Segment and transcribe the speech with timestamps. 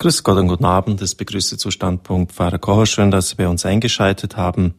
[0.00, 1.02] Grüß Gott und guten Abend.
[1.02, 2.86] Das begrüße zu Standpunkt Pfarrer Kocher.
[2.86, 4.72] Schön, dass Sie bei uns eingeschaltet haben.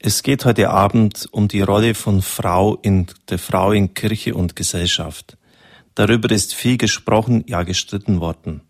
[0.00, 4.56] Es geht heute Abend um die Rolle von Frau in der Frau in Kirche und
[4.56, 5.38] Gesellschaft.
[5.94, 8.62] Darüber ist viel gesprochen, ja gestritten worden.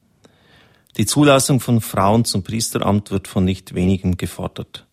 [0.98, 4.86] Die Zulassung von Frauen zum Priesteramt wird von nicht wenigen gefordert.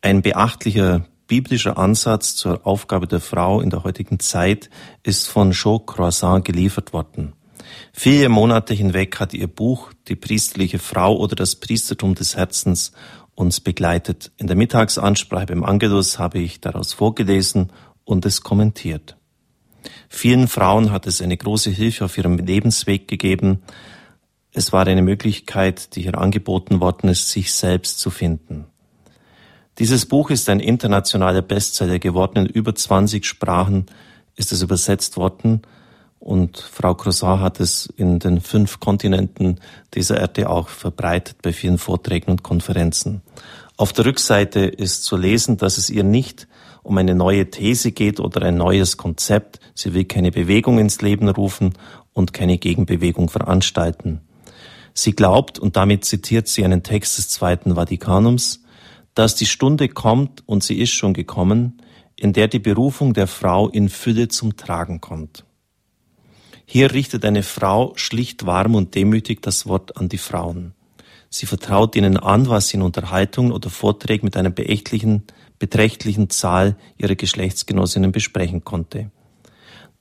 [0.00, 4.68] Ein beachtlicher biblischer Ansatz zur Aufgabe der Frau in der heutigen Zeit
[5.04, 7.34] ist von Jean Croissant geliefert worden.
[7.92, 12.92] Vier Monate hinweg hat ihr Buch Die priesterliche Frau oder das Priestertum des Herzens
[13.34, 14.32] uns begleitet.
[14.36, 17.72] In der Mittagsansprache beim Angelus habe ich daraus vorgelesen
[18.04, 19.16] und es kommentiert.
[20.08, 23.62] Vielen Frauen hat es eine große Hilfe auf ihrem Lebensweg gegeben.
[24.52, 28.66] Es war eine Möglichkeit, die hier angeboten worden ist, sich selbst zu finden.
[29.78, 32.46] Dieses Buch ist ein internationaler Bestseller geworden.
[32.46, 33.86] In über 20 Sprachen
[34.34, 35.62] ist es übersetzt worden
[36.18, 39.60] und Frau Croissant hat es in den fünf Kontinenten
[39.94, 43.22] dieser Erde auch verbreitet bei vielen Vorträgen und Konferenzen.
[43.76, 46.48] Auf der Rückseite ist zu lesen, dass es ihr nicht
[46.82, 49.60] um eine neue These geht oder ein neues Konzept.
[49.74, 51.74] Sie will keine Bewegung ins Leben rufen
[52.12, 54.20] und keine Gegenbewegung veranstalten.
[54.94, 58.62] Sie glaubt, und damit zitiert sie einen Text des Zweiten Vatikanums,
[59.14, 61.82] dass die Stunde kommt, und sie ist schon gekommen,
[62.16, 65.44] in der die Berufung der Frau in Fülle zum Tragen kommt.
[66.68, 70.74] Hier richtet eine Frau schlicht warm und demütig das Wort an die Frauen.
[71.30, 75.22] Sie vertraut ihnen an, was sie in Unterhaltungen oder Vorträgen mit einer beachtlichen,
[75.60, 79.12] beträchtlichen Zahl ihrer Geschlechtsgenossinnen besprechen konnte.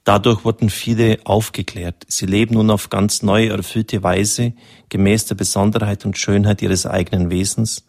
[0.03, 2.03] Dadurch wurden viele aufgeklärt.
[2.07, 4.53] Sie leben nun auf ganz neue, erfüllte Weise,
[4.89, 7.85] gemäß der Besonderheit und Schönheit ihres eigenen Wesens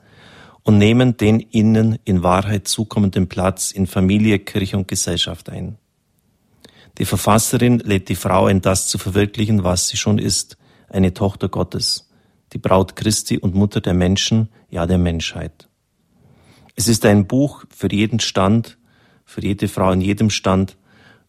[0.63, 5.79] und nehmen den ihnen in Wahrheit zukommenden Platz in Familie, Kirche und Gesellschaft ein.
[6.99, 10.57] Die Verfasserin lädt die Frau ein, das zu verwirklichen, was sie schon ist,
[10.89, 12.09] eine Tochter Gottes,
[12.53, 15.69] die Braut Christi und Mutter der Menschen, ja der Menschheit.
[16.75, 18.79] Es ist ein Buch für jeden Stand,
[19.25, 20.77] für jede Frau in jedem Stand,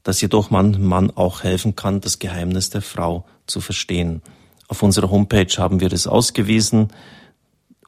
[0.03, 4.21] das jedoch manchem Mann auch helfen kann, das Geheimnis der Frau zu verstehen.
[4.69, 6.89] Auf unserer Homepage haben wir es ausgewiesen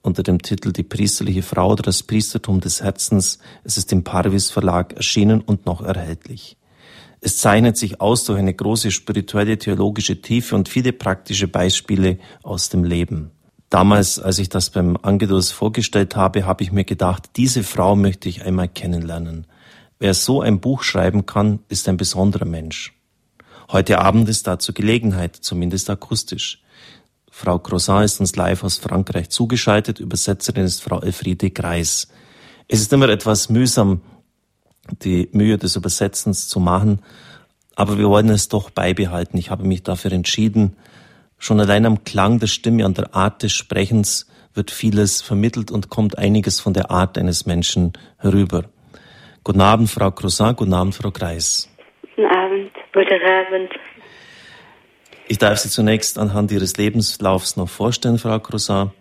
[0.02, 3.40] unter dem Titel Die priesterliche Frau oder das Priestertum des Herzens.
[3.64, 6.59] Es ist im Parvis Verlag erschienen und noch erhältlich.
[7.22, 12.70] Es zeichnet sich aus durch eine große spirituelle, theologische Tiefe und viele praktische Beispiele aus
[12.70, 13.32] dem Leben.
[13.70, 18.30] Damals, als ich das beim Angelus vorgestellt habe, habe ich mir gedacht, diese Frau möchte
[18.30, 19.46] ich einmal kennenlernen.
[20.00, 22.94] Wer so ein Buch schreiben kann, ist ein besonderer Mensch.
[23.72, 26.64] Heute Abend ist dazu Gelegenheit, zumindest akustisch.
[27.30, 32.08] Frau Croissant ist uns live aus Frankreich zugeschaltet, Übersetzerin ist Frau Elfriede Greis.
[32.68, 34.02] Es ist immer etwas mühsam,
[34.92, 37.02] die Mühe des Übersetzens zu machen.
[37.76, 39.38] Aber wir wollen es doch beibehalten.
[39.38, 40.76] Ich habe mich dafür entschieden.
[41.38, 45.90] Schon allein am Klang der Stimme, an der Art des Sprechens wird vieles vermittelt und
[45.90, 48.66] kommt einiges von der Art eines Menschen herüber.
[49.44, 50.58] Guten Abend, Frau Croissant.
[50.58, 51.70] Guten Abend, Frau Kreis.
[52.02, 53.72] Guten Abend, guten Abend.
[55.28, 58.92] Ich darf Sie zunächst anhand Ihres Lebenslaufs noch vorstellen, Frau Croissant.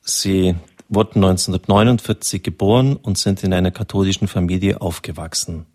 [0.00, 0.54] Sie
[0.90, 5.66] wurden 1949 geboren und sind in einer katholischen Familie aufgewachsen.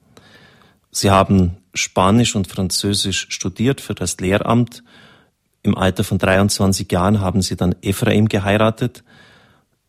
[0.91, 4.83] Sie haben Spanisch und Französisch studiert für das Lehramt.
[5.63, 9.03] Im Alter von 23 Jahren haben sie dann Ephraim geheiratet,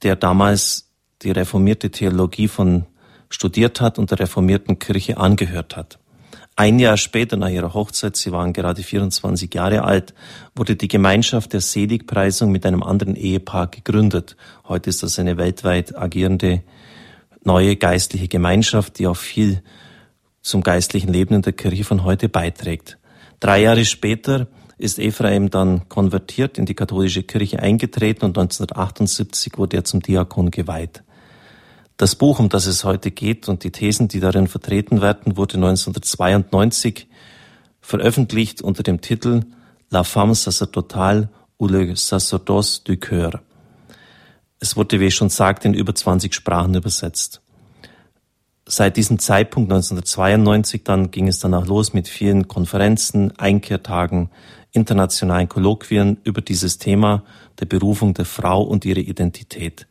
[0.02, 0.90] der damals
[1.22, 2.86] die reformierte Theologie von
[3.28, 5.98] studiert hat und der reformierten Kirche angehört hat.
[6.58, 10.14] Ein Jahr später nach ihrer Hochzeit, sie waren gerade 24 Jahre alt,
[10.54, 14.36] wurde die Gemeinschaft der Seligpreisung mit einem anderen Ehepaar gegründet.
[14.66, 16.62] Heute ist das eine weltweit agierende
[17.44, 19.62] neue geistliche Gemeinschaft, die auch viel
[20.40, 22.96] zum geistlichen Leben in der Kirche von heute beiträgt.
[23.38, 24.46] Drei Jahre später
[24.78, 30.50] ist Ephraim dann konvertiert in die katholische Kirche eingetreten und 1978 wurde er zum Diakon
[30.50, 31.02] geweiht.
[31.96, 35.54] Das Buch, um das es heute geht und die Thesen, die darin vertreten werden, wurde
[35.54, 37.08] 1992
[37.80, 39.44] veröffentlicht unter dem Titel
[39.88, 43.40] La femme sacerdotale ou le sacerdoce du cœur.
[44.58, 47.40] Es wurde, wie ich schon sagte, in über 20 Sprachen übersetzt.
[48.66, 54.28] Seit diesem Zeitpunkt 1992 dann ging es danach los mit vielen Konferenzen, Einkehrtagen,
[54.72, 57.22] internationalen Kolloquien über dieses Thema
[57.58, 59.86] der Berufung der Frau und ihre Identität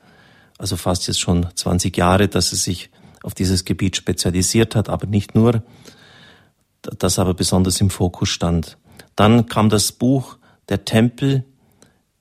[0.58, 2.90] also fast jetzt schon 20 Jahre, dass sie sich
[3.24, 5.64] auf dieses Gebiet spezialisiert hat, aber nicht nur,
[6.82, 8.78] das aber besonders im Fokus stand.
[9.16, 10.38] Dann kam das Buch
[10.70, 11.44] Der Tempel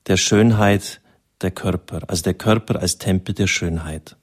[0.07, 1.01] der Schönheit
[1.41, 4.17] der Körper, also der Körper als Tempel der Schönheit.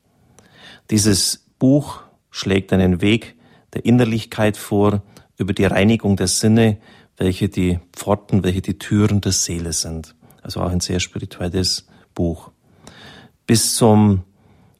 [0.89, 3.35] Dieses Buch schlägt einen Weg
[3.73, 5.03] der Innerlichkeit vor,
[5.37, 6.77] über die Reinigung der Sinne,
[7.17, 10.15] welche die Pforten, welche die Türen der Seele sind.
[10.41, 12.51] Also auch ein sehr spirituelles Buch.
[13.51, 14.23] Bis zum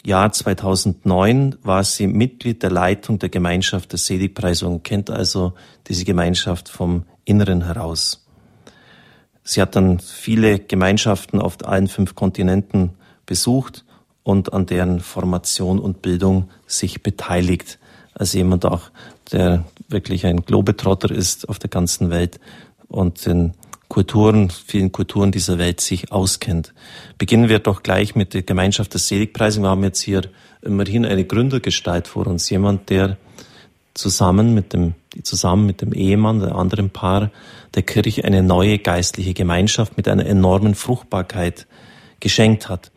[0.01, 5.51] Jahr 2009 war sie Mitglied der Leitung der Gemeinschaft der Seligpreisung, kennt also
[5.87, 8.25] diese Gemeinschaft vom Inneren heraus.
[9.43, 12.91] Sie hat dann viele Gemeinschaften auf allen fünf Kontinenten
[13.25, 13.83] besucht
[14.23, 17.77] und an deren Formation und Bildung sich beteiligt.
[18.13, 18.89] Als jemand auch,
[19.33, 22.39] der wirklich ein Globetrotter ist auf der ganzen Welt
[22.87, 23.53] und den
[23.91, 26.73] Kulturen, vielen Kulturen dieser Welt sich auskennt.
[27.17, 29.65] Beginnen wir doch gleich mit der Gemeinschaft der Seligpreisung.
[29.65, 30.21] Wir haben jetzt hier
[30.61, 32.49] immerhin eine Gründergestalt vor uns.
[32.49, 33.17] Jemand, der
[33.93, 34.93] zusammen mit dem,
[35.23, 37.31] zusammen mit dem Ehemann, der anderen Paar
[37.73, 41.67] der Kirche eine neue geistliche Gemeinschaft mit einer enormen Fruchtbarkeit
[42.21, 42.93] geschenkt hat.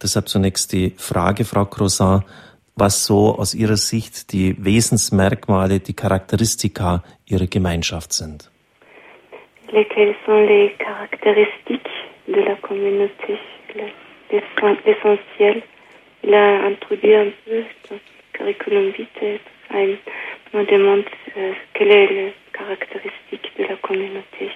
[0.00, 2.22] Deshalb zunächst die Frage, Frau Croissant,
[2.76, 8.48] was so aus Ihrer Sicht die Wesensmerkmale, die Charakteristika Ihrer Gemeinschaft sind.
[9.72, 11.90] Lesquelles sont les caractéristiques
[12.28, 13.36] de la communauté,
[14.30, 15.62] l'essentiel.
[16.24, 17.98] Il a introduit un peu dans
[18.32, 19.38] curriculum vitae.
[20.54, 21.04] On demande
[21.36, 24.50] euh, quelle est la caractéristique de la communauté.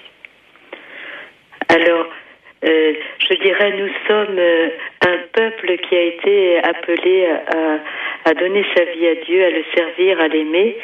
[1.68, 2.06] Alors,
[2.64, 2.92] euh,
[3.28, 4.68] je dirais, nous sommes euh,
[5.06, 7.26] un peuple qui a été appelé
[8.24, 10.76] à, donner sa vie à Dieu, à le servir, à l'aimer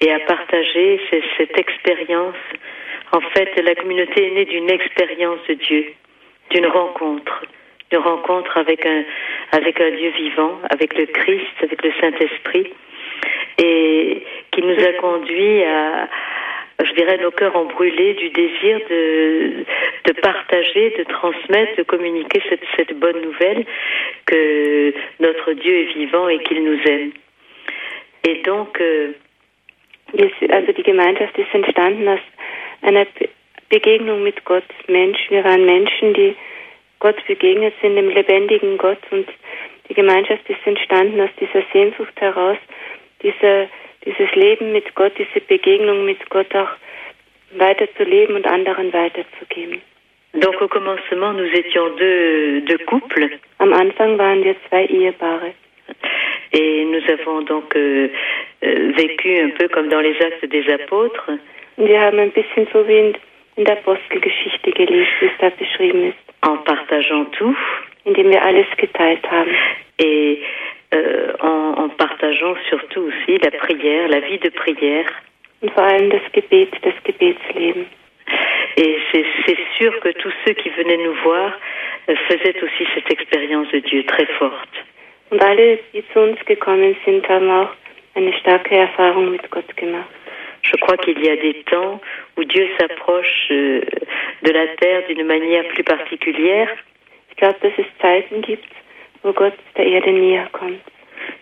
[0.00, 1.00] et à partager
[1.36, 2.36] cette expérience.
[3.12, 5.92] En fait, la communauté est née d'une expérience de Dieu,
[6.50, 7.44] d'une rencontre,
[7.90, 9.04] d'une rencontre avec un,
[9.52, 12.72] avec un Dieu vivant, avec le Christ, avec le Saint-Esprit,
[13.58, 16.08] et qui nous a conduit à,
[16.82, 19.64] je dirais, nos cœurs ont brûlé du désir de,
[20.06, 23.66] de partager, de transmettre, de communiquer cette, cette bonne nouvelle
[24.24, 27.12] que notre Dieu est vivant et qu'il nous aime.
[28.24, 29.12] Et donc, euh,
[30.50, 32.20] also die Gemeinschaft ist entstanden aus
[32.82, 33.06] einer
[33.68, 35.30] Begegnung mit Gott, Menschen.
[35.30, 36.36] Wir waren Menschen, die
[37.00, 39.00] Gott begegnet sind, dem lebendigen Gott.
[39.10, 39.26] Und
[39.88, 42.58] die Gemeinschaft ist entstanden aus dieser Sehnsucht heraus,
[43.22, 43.68] dieser
[44.04, 46.70] dieses Leben mit Gott, diese Begegnung mit Gott auch
[47.52, 49.80] weiterzuleben und anderen weiterzugeben.
[50.34, 53.30] Donc au commencement, nous étions deux, deux couples.
[53.58, 55.52] Am Anfang waren wir zwei Ehepaare.
[56.52, 58.08] Et nous avons donc euh,
[58.62, 61.30] euh, vécu un peu comme dans les actes des apôtres.
[61.82, 63.14] Und wir haben ein bisschen so wie in,
[63.56, 66.48] in der Apostelgeschichte gelebt, wie es da beschrieben ist.
[66.48, 67.56] En partageant tout.
[68.04, 69.52] Indem wir alles geteilt haben.
[69.98, 70.38] Et
[70.94, 75.06] euh, en, en, partageant surtout aussi la prière, la vie de prière.
[75.60, 77.86] Und vor allem das Gebet, das Gebetsleben.
[78.76, 81.52] Et c'est sûr que tous ceux qui venaient nous voir
[82.08, 84.84] euh, faisaient aussi cette expérience de Dieu très forte.
[85.30, 87.70] Und alle, die zu uns gekommen sind, haben auch
[88.14, 90.21] eine starke Erfahrung mit Gott gemacht.
[90.62, 92.00] Je crois qu'il y a des temps
[92.36, 93.80] où Dieu s'approche euh,
[94.42, 96.68] de la terre d'une manière plus particulière.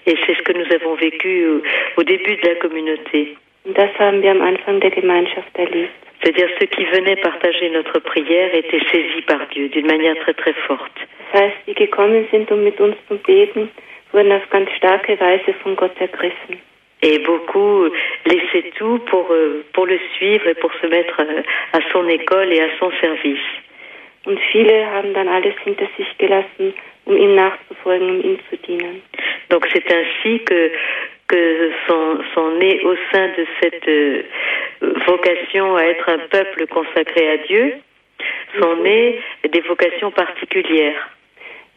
[0.06, 1.46] Et c'est ce que nous avons vécu
[1.96, 3.37] au, début de la communauté.
[6.22, 10.55] C'est-à-dire ceux qui venaient partager notre prière étaient saisis par Dieu d'une manière très très
[10.67, 10.99] forte.
[11.32, 13.70] Das heißt, die gekommen sind, um mit uns zu beten,
[14.12, 16.61] wurden auf ganz starke Weise von Gott ergriffen.
[17.02, 17.88] Et beaucoup
[18.26, 21.43] laissaient tout pour, euh, pour le suivre et pour se mettre euh,
[21.73, 23.38] à son école et à son service.
[24.26, 26.75] Und viele haben dann alles hinter sich gelassen,
[27.06, 29.01] um ihm nachzufolgen, um ihm zu dienen.
[29.48, 30.70] Donc c'est ainsi que
[31.31, 34.22] que sont, sont nés au sein de cette euh,
[35.06, 37.74] vocation à être un peuple consacré à Dieu,
[38.60, 41.08] sont nées des vocations particulières.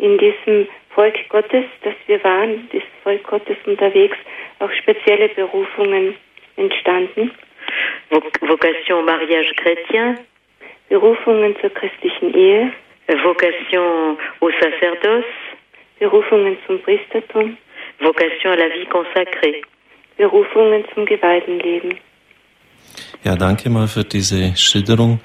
[0.04, 4.18] In diesem Volk Gottes, das wir waren, das Volk Gottes unterwegs,
[4.60, 6.14] auch spezielle Berufungen
[6.58, 7.32] entstanden.
[8.42, 10.18] Vocation au mariage chrétien.
[10.90, 12.74] Berufungen zur christlichen Ehe.
[13.24, 15.24] Vocation au sacerdoce.
[16.00, 17.56] Berufungen zum Priestertum.
[18.02, 19.62] Vocation à la vie consacrée.
[20.18, 21.98] Berufungen zum geweihten Leben.
[23.24, 25.22] Ja, danke mal für diese Schilderung.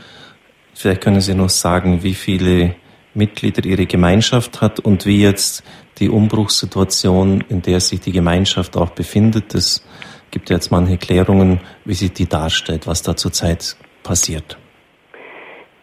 [0.73, 2.77] Vielleicht können Sie noch sagen, wie viele
[3.15, 5.65] Mitglieder Ihre Gemeinschaft hat und wie jetzt
[5.99, 9.55] die Umbruchssituation, in der sich die Gemeinschaft auch befindet.
[9.55, 9.87] Es
[10.31, 14.59] gibt jetzt manche Klärungen, wie sich die darstellt, was da zurzeit passiert.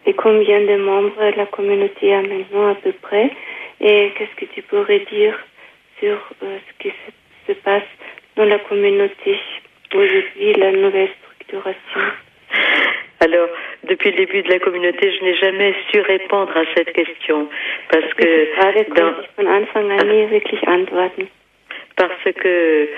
[0.06, 3.30] Et combien de membres la communauté a maintenant à peu près
[3.80, 5.34] Et qu'est-ce que tu pourrais dire
[5.98, 7.82] sur euh, ce qui se, se, passe
[8.36, 9.38] dans la communauté
[9.92, 12.00] aujourd'hui, la nouvelle structuration
[13.20, 13.48] Alors,
[13.84, 17.48] depuis le début de la communauté, je n'ai jamais su répondre à cette question
[17.90, 18.24] parce que
[18.94, 19.14] dans.
[21.96, 22.88] Parce que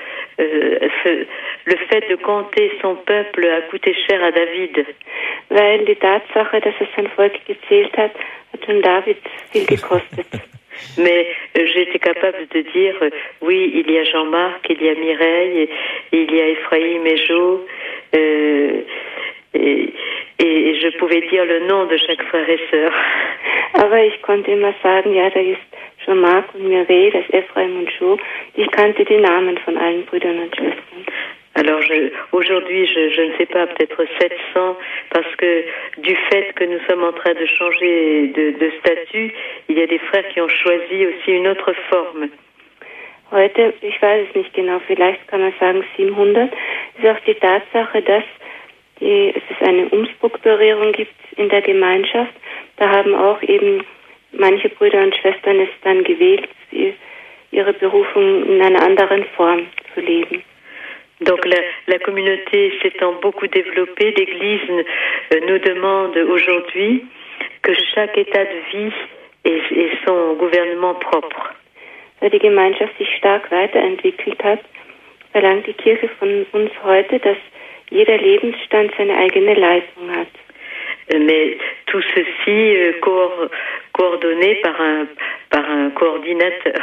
[0.40, 1.24] euh, ce-
[1.66, 4.84] le fait de compter son peuple a coûté cher à David.
[5.50, 8.12] Weil die Tatsache, dass er sein Volk gezählt hat,
[8.52, 9.16] hat David
[9.52, 10.26] viel gekostet.
[10.98, 13.10] Mais euh, j'ai été capable de dire, euh,
[13.40, 15.68] oui, il y a Jean-Marc, il y a Mireille,
[16.12, 17.66] il y a Ephraïm et Jo,
[18.14, 18.82] euh,
[19.54, 19.94] et,
[20.38, 22.92] et je pouvais dire le nom de chaque frère et sœur.
[23.74, 25.60] Aber ich konnte immer sagen, ja, da ist
[26.04, 28.18] schon Mark und Mireille, das ist Ephraim und Jo.
[28.54, 31.04] Ich kannte die Namen von allen Brüdern und Schwestern.
[31.54, 31.82] Alors
[32.30, 34.76] aujourd'hui, je, je ne sais pas, peut-être 700,
[35.10, 35.64] parce que
[35.98, 39.32] du fait que nous sommes en train de changer de, de statut,
[39.68, 42.28] il y a des frères qui ont choisi aussi une autre forme.
[43.32, 46.50] Heute, ich weiß es nicht genau, vielleicht kann man sagen 700,
[46.96, 48.24] ist auch die Tatsache, dass
[49.00, 52.32] die, es ist eine Umstrukturierung gibt in der Gemeinschaft.
[52.76, 53.84] Da haben auch eben
[54.32, 56.48] manche Brüder und Schwestern es dann gewählt,
[57.50, 60.42] ihre Berufung in einer anderen Form zu leben.
[61.20, 64.84] Donc la, la communauté s'étant beaucoup développée, l'Église
[65.34, 67.06] euh, nous demande aujourd'hui
[67.62, 68.92] que chaque état de vie
[69.44, 71.54] ait, ait son gouvernement propre.
[72.20, 74.60] Da die Gemeinschaft sich stark weiterentwickelt hat,
[75.32, 77.36] verlangt die Kirche von uns heute, dass
[77.90, 80.28] jeder Lebensstand seine eigene Leitung hat.
[81.10, 83.50] Mais tout ceci euh, coor-
[83.92, 85.06] coordonné par un,
[85.50, 86.74] par un coordinateur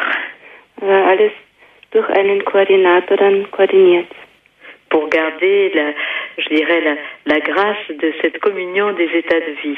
[0.81, 1.31] Aber alles
[1.91, 4.07] durch einen Koordinator dann koordiniert.
[4.89, 5.93] pour garder, la,
[6.37, 6.95] je dirais, la,
[7.25, 9.77] la grâce de cette communion des états de vie.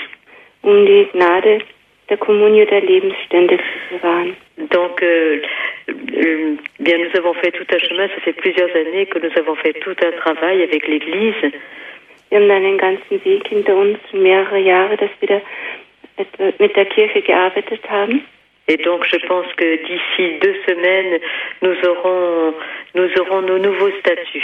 [0.63, 1.59] um die Gnade
[2.09, 4.35] der Kommunio der Lebensstände zu bewahren.
[4.69, 5.41] Donc, euh,
[5.89, 8.07] euh, bien, nous avons fait tout un chemin.
[8.09, 11.51] Ça fait plusieurs années que nous avons fait tout un travail avec l'Église.
[12.29, 15.41] Wir haben dann einen ganzen Weg hinter uns, mehrere Jahre, dass wir da
[16.59, 18.21] mit der Kirche gearbeitet haben.
[18.67, 21.21] Et donc, je pense que d'ici deux semaines,
[21.61, 22.53] nous aurons,
[22.95, 24.43] nous aurons nos nouveaux statuts.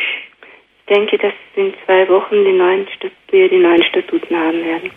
[0.86, 2.88] Ich denke, dass in zwei Wochen die neuen
[3.32, 4.92] wir die neuen Statuten haben werden.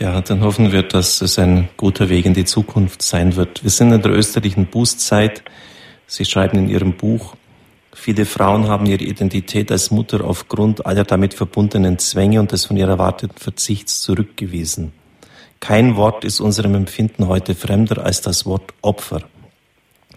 [0.00, 3.62] Ja, dann hoffen wir, dass es ein guter Weg in die Zukunft sein wird.
[3.62, 5.44] Wir sind in der österlichen Bußzeit.
[6.08, 7.36] Sie schreiben in Ihrem Buch,
[7.92, 12.76] viele Frauen haben ihre Identität als Mutter aufgrund aller damit verbundenen Zwänge und des von
[12.76, 14.92] ihr erwarteten Verzichts zurückgewiesen.
[15.60, 19.22] Kein Wort ist unserem Empfinden heute fremder als das Wort Opfer.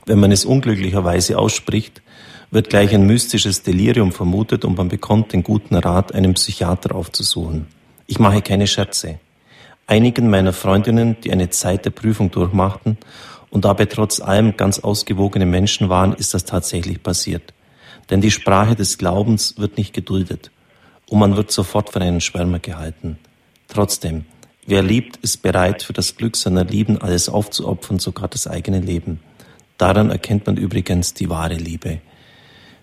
[0.08, 2.02] Wenn man es unglücklicherweise ausspricht,
[2.50, 7.68] wird gleich ein mystisches Delirium vermutet und man bekommt den guten Rat, einen Psychiater aufzusuchen.
[8.08, 9.20] Ich mache keine Scherze.
[9.90, 12.98] Einigen meiner Freundinnen, die eine Zeit der Prüfung durchmachten
[13.50, 17.54] und dabei trotz allem ganz ausgewogene Menschen waren, ist das tatsächlich passiert.
[18.10, 20.52] Denn die Sprache des Glaubens wird nicht geduldet
[21.10, 23.18] und man wird sofort für einen Schwärmer gehalten.
[23.70, 24.26] Trotzdem,
[24.66, 29.22] wer liebt, ist bereit, für das Glück seiner Lieben alles aufzuopfern, sogar das eigene Leben.
[29.78, 32.02] Daran erkennt man übrigens die wahre Liebe.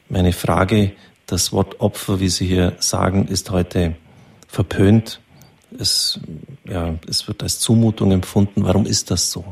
[0.08, 0.92] Meine Frage,
[1.26, 3.96] das Wort Opfer, wie Sie hier sagen, ist heute
[4.49, 5.20] verpönt.
[5.78, 6.21] Es,
[6.66, 8.64] ja, es wird als Zumutung empfunden.
[8.64, 9.45] Warum ist das so?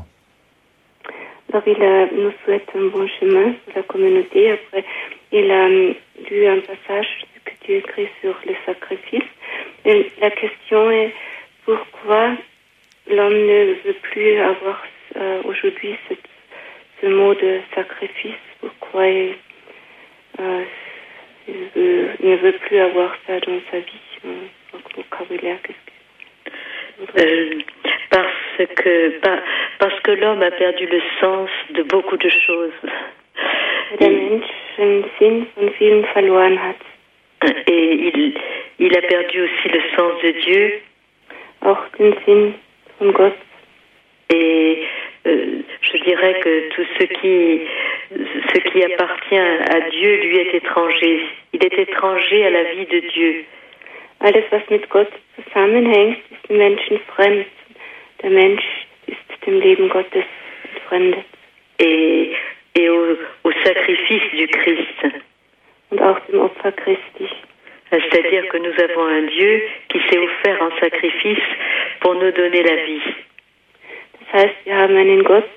[1.67, 4.51] Il a, nous souhaite un bon chemin pour la communauté.
[4.53, 4.83] Après,
[5.31, 5.95] il a hum,
[6.29, 7.07] lu un passage
[7.45, 9.29] que tu écris sur le sacrifice.
[9.85, 11.13] Et la question est
[11.65, 12.35] pourquoi
[13.07, 14.81] l'homme ne veut plus avoir
[15.15, 16.15] euh, aujourd'hui ce,
[17.01, 18.41] ce mot de sacrifice?
[18.59, 19.35] Pourquoi il,
[20.39, 20.63] euh,
[21.47, 24.47] il veut- ne veut plus avoir ça dans sa vie euh,
[24.97, 25.59] vocabulaire?
[25.61, 25.92] Qu'est-ce que-
[27.19, 27.49] Euh,
[28.09, 29.43] parce que pa-
[29.79, 32.71] parce que l'homme a perdu le sens de beaucoup de choses.
[37.67, 38.33] Et il,
[38.79, 40.79] il a perdu aussi le sens de Dieu.
[41.61, 42.53] Auch den Sinn
[42.99, 43.33] von Gott.
[44.29, 44.83] Et
[45.27, 47.61] euh, je dirais que tout ce qui,
[48.53, 51.21] ce qui appartient à Dieu lui est étranger.
[51.53, 53.45] Il est étranger à la vie de Dieu.
[54.23, 57.45] Alles, was mit Gott zusammenhängt, ist dem Menschen fremd.
[58.21, 58.63] Der Mensch
[59.05, 60.23] ist dem Leben Gottes
[60.73, 61.25] entfremdet.
[61.77, 62.31] Et,
[62.73, 65.19] et au, au sacrifice du Christ.
[65.89, 67.27] Und auch dem Opfer Christi.
[67.91, 71.43] C'est-à-dire que nous avons un Dieu qui s'est offert en sacrifice
[71.99, 73.01] pour nous donner la vie.
[74.19, 75.49] Das heißt, wir haben einen Gott,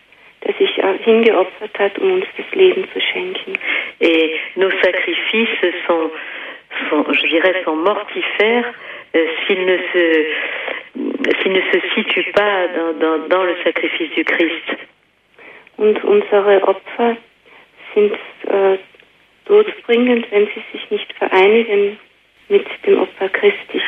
[0.44, 3.52] der sich hingeopfert hat, um uns das Leben zu schenken.
[4.00, 6.10] Et nos sacrifices sont,
[6.90, 8.72] sont je dirais, sont mortifères
[9.14, 10.26] euh, s'ils ne se,
[11.40, 14.76] s'ils ne se situent pas dans, dans, dans le sacrifice du Christ.
[15.78, 17.16] Und unsere Opfer
[17.94, 18.12] sind
[18.48, 18.78] äh,
[19.44, 21.98] todbringend, wenn sie sich nicht vereinigen
[22.48, 23.80] mit dem Opfer Christi.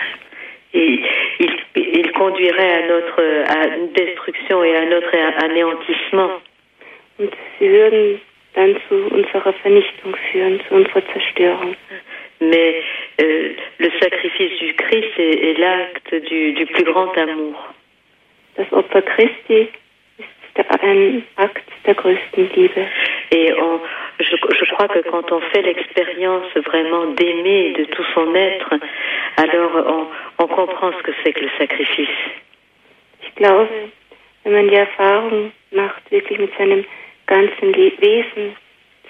[0.74, 1.00] Et
[1.38, 6.42] il, il conduirait à notre à une destruction et à notre anéantissement.
[7.18, 8.20] Und sie würden
[8.54, 11.74] dann zu unserer Vernichtung führen, zu unserer Zerstörung.
[12.40, 12.82] Mais
[13.20, 17.74] euh, le sacrifice du Christ est, est l'acte du, du plus grand amour.
[18.56, 19.68] Das Opfer Christi
[20.18, 22.86] ist ein Akt der größten Liebe.
[23.30, 23.80] Et on,
[24.18, 28.74] je, je crois que quand on fait l'expérience vraiment d'aimer de tout son être,
[29.36, 32.08] alors on, on comprend ce que c'est que le sacrifice.
[33.22, 33.68] Ich glaube,
[34.44, 36.84] wenn man die Erfahrung macht, wirklich mit seinem
[37.26, 38.56] ganzen Le Wesen,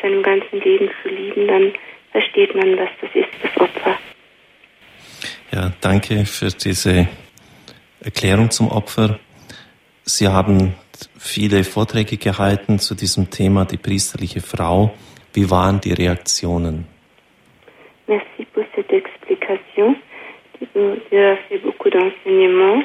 [0.02, 1.72] seinem ganzen Leben zu lieben, dann
[2.18, 3.98] versteht man, was das ist, das Opfer.
[5.52, 7.08] Ja, danke für diese
[8.02, 9.18] Erklärung zum Opfer.
[10.04, 10.74] Sie haben
[11.18, 14.94] viele Vorträge gehalten zu diesem Thema, die priesterliche Frau.
[15.32, 16.86] Wie waren die Reaktionen?
[18.08, 19.96] Merci pour cette explication.
[20.58, 22.82] Tu as fait beaucoup d'enseignements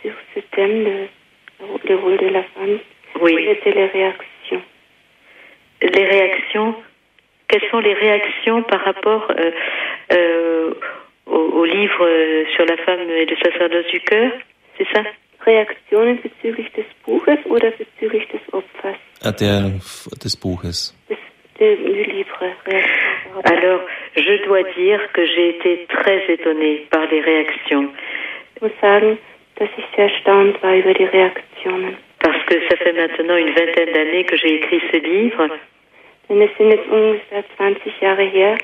[0.00, 2.78] sur ce thème, de, le rôle de la femme.
[3.20, 3.34] Oui.
[3.34, 4.62] Quelles étaient les réactions
[5.82, 6.74] Les réactions,
[7.48, 9.50] quelles sont les réactions par rapport euh,
[10.12, 10.74] euh,
[11.26, 14.32] au, au livre euh, sur la femme et le sacerdoce du cœur?
[14.78, 15.02] C'est ça?
[15.46, 18.96] Reaktionen bezüglich des Buches oder bezüglich des Opfers?
[19.22, 19.70] Äh, Der,
[20.22, 20.94] des Buches.
[21.08, 22.38] Des, du Livre.
[23.42, 23.80] Par Alors,
[24.16, 27.90] je dois dire que j'ai été très étonnée par les réactions.
[28.56, 29.18] Ich muss sagen,
[29.56, 31.96] dass ich sehr erstaunt war über die Reaktionen.
[32.20, 35.48] Parce que ça fait maintenant une vingtaine d'années que j'ai écrit ce livre
[36.28, 38.56] Denn es sind jetzt ungefähr 20 Jahre her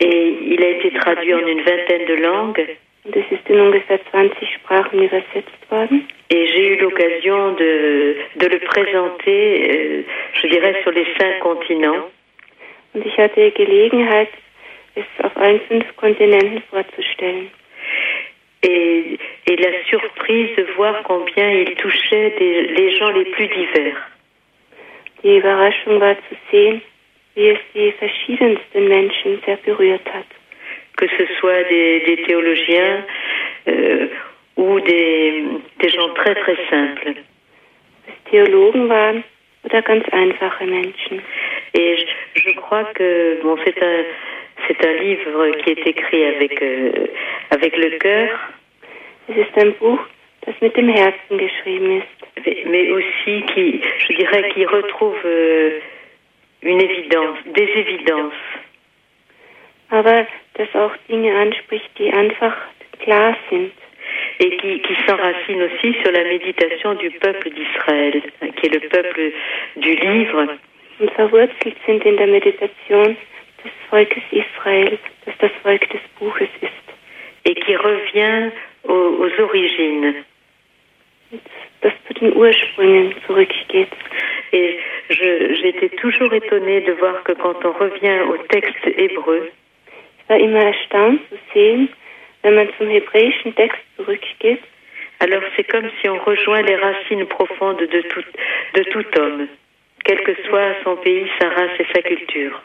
[0.00, 2.58] et il a été traduit en une vingtaine de langues
[3.04, 6.06] ist in ungefähr 20 Sprachen übersetzt worden.
[6.30, 10.02] et j'ai eu l'occasion de, de le présenter, euh,
[10.40, 12.08] je dirais, sur les cinq continents.
[12.94, 14.28] Und ich hatte Gelegenheit,
[14.94, 17.50] es auf allen fünf Kontinenten vorzustellen.
[18.62, 23.96] Et, et la surprise de voir combien il touchait des- les gens les plus divers.
[25.24, 26.80] Die Überraschung war zu sehen,
[27.34, 30.26] wie es die verschiedensten Menschen sehr berührt hat.
[30.98, 33.04] que ce soit des, des théologiens
[33.66, 34.06] euh,
[34.56, 35.44] ou des,
[35.80, 37.14] des gens très très simples.
[38.06, 39.24] Es Theologen waren
[39.64, 41.22] oder ganz einfache Menschen.
[41.74, 44.04] Et je, je crois que bon, c'est un
[44.68, 46.92] c'est un livre qui est écrit avec euh,
[47.50, 48.28] avec le cœur,
[49.28, 50.00] Es ist ein Buch,
[50.44, 55.80] das mit dem Herzen geschrieben ist, mais- mais aussi qui je dirais qui retrouve euh,
[56.62, 58.32] une évidence, des évidences.
[59.90, 62.56] aber das auch Dinge anspricht, die einfach
[63.00, 63.72] klar sind.
[64.38, 68.22] et qui, qui s'enracine aussi sur la méditation du peuple d'Israël,
[68.56, 69.32] qui est le peuple
[69.76, 70.48] du livre,
[70.98, 73.16] und verwurzelt sind in der Meditation
[73.64, 76.82] des Volkes Israel, das das Volk des Buches ist.
[77.44, 78.50] et qui revient
[78.84, 80.24] aux, aux origines.
[81.80, 83.88] Das zu den Ursprüngen zurückgeht.
[84.52, 89.48] Et j'étais toujours étonnée de voir que quand on revient au texte hébreu,
[90.22, 91.88] Ich war immer erstaunt zu sehen,
[92.42, 94.60] wenn man zum hebräischen Text zurückgeht,
[95.18, 98.24] alors c'est comme si on rejoint les racines profondes de tout,
[98.74, 99.48] de tout homme,
[100.04, 102.60] quel que soit son pays, sa race et sa culture.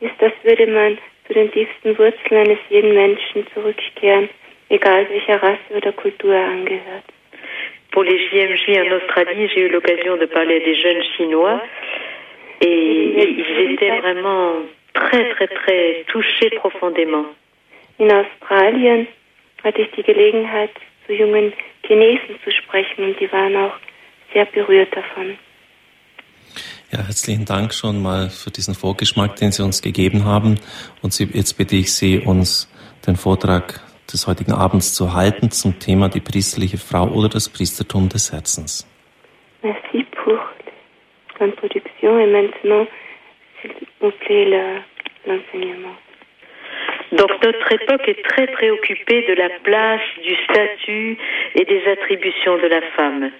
[0.00, 4.28] ist, als würde man zu den tiefsten Wurzeln eines jeden Menschen zurückkehren,
[4.68, 7.13] egal welcher Rasse oder Kultur er angehört.
[7.94, 11.62] Pour les JMJ en Australie, j'ai eu l'occasion de parler à des jeunes Chinois
[12.60, 14.62] et ils étaient vraiment
[14.94, 17.26] très très très touchés profondément.
[18.00, 19.06] In Australien
[19.62, 20.72] hatte ich die Gelegenheit,
[21.06, 21.52] zu jungen
[21.86, 23.76] Chinesen zu sprechen und die waren auch
[24.32, 25.38] sehr berührt davon.
[26.90, 30.58] Ja, herzlichen Dank schon mal für diesen Vorgeschmack, den Sie uns gegeben haben.
[31.00, 32.68] Und Sie, jetzt bitte ich Sie, uns
[33.06, 33.80] den Vortrag
[34.12, 38.86] des heutigen Abends zu halten zum Thema die priesterliche Frau oder das Priestertum des Herzens.
[39.62, 40.38] Merci pour
[41.40, 42.86] l'introduction et maintenant,
[43.60, 44.80] s'il vous plaît, le-
[45.26, 45.96] l'enseignement.
[47.12, 51.16] Donc notre époque est très préoccupée de la place, du statut
[51.54, 53.30] et des attributions de la femme.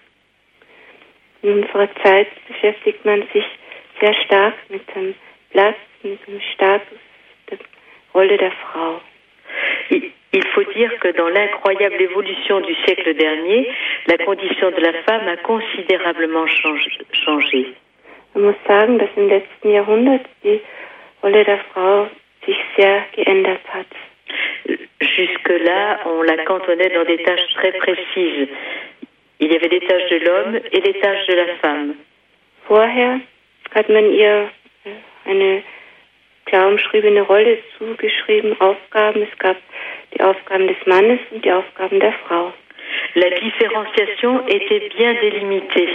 [1.43, 3.45] In unserer Zeit beschäftigt man sich
[4.01, 5.15] sehr stark mit dem
[5.51, 6.99] Platz, mit dem Status,
[7.51, 7.59] der
[8.15, 9.01] Rolle der Frau.
[9.91, 13.69] Il faut dire que dans l'incroyable évolution du siècle dernier,
[14.09, 17.73] la condition de la femme a considérablement changé.
[18.35, 20.61] Man muss sagen, dass im letzten Jahrhundert die
[21.23, 22.09] Rolle der Frau
[22.45, 23.87] sich sehr geändert hat.
[25.01, 28.49] Jusque-là, on la cantonnait dans des tâches très précises.
[29.39, 31.95] Il y avait les tâches de l'homme et les tâches de la femme.
[32.67, 33.21] Vorher
[33.75, 34.51] hat man ihr
[35.27, 35.63] äh,
[36.55, 39.23] eine klar umschriebene Rolle zugeschrieben, Aufgaben.
[39.23, 39.57] Es gab
[40.15, 42.53] die Aufgaben des Mannes und die Aufgaben der Frau.
[43.15, 45.89] La différenciation était bien délimitée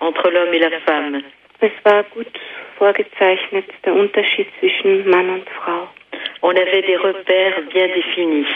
[0.00, 1.22] entre l'homme et la femme.
[1.60, 2.38] Es war gut
[2.76, 5.88] vorgezeichnet, der Unterschied zwischen Mann und Frau.
[6.42, 8.46] On avait des repères bien définis.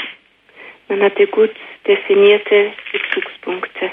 [0.88, 1.54] Man hatte gut
[1.86, 3.90] definierte Bezugspunkte.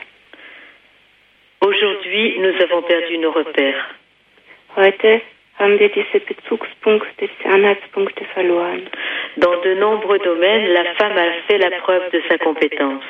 [1.62, 3.96] Aujourd'hui, nous avons perdu nos repères.
[4.76, 5.22] Heute
[5.60, 8.90] haben wir diese Bezugspunkte, diese Anhaltspunkte verloren.
[9.38, 13.04] Dans de nombreux domaines, la femme a fait la preuve de sa compétence.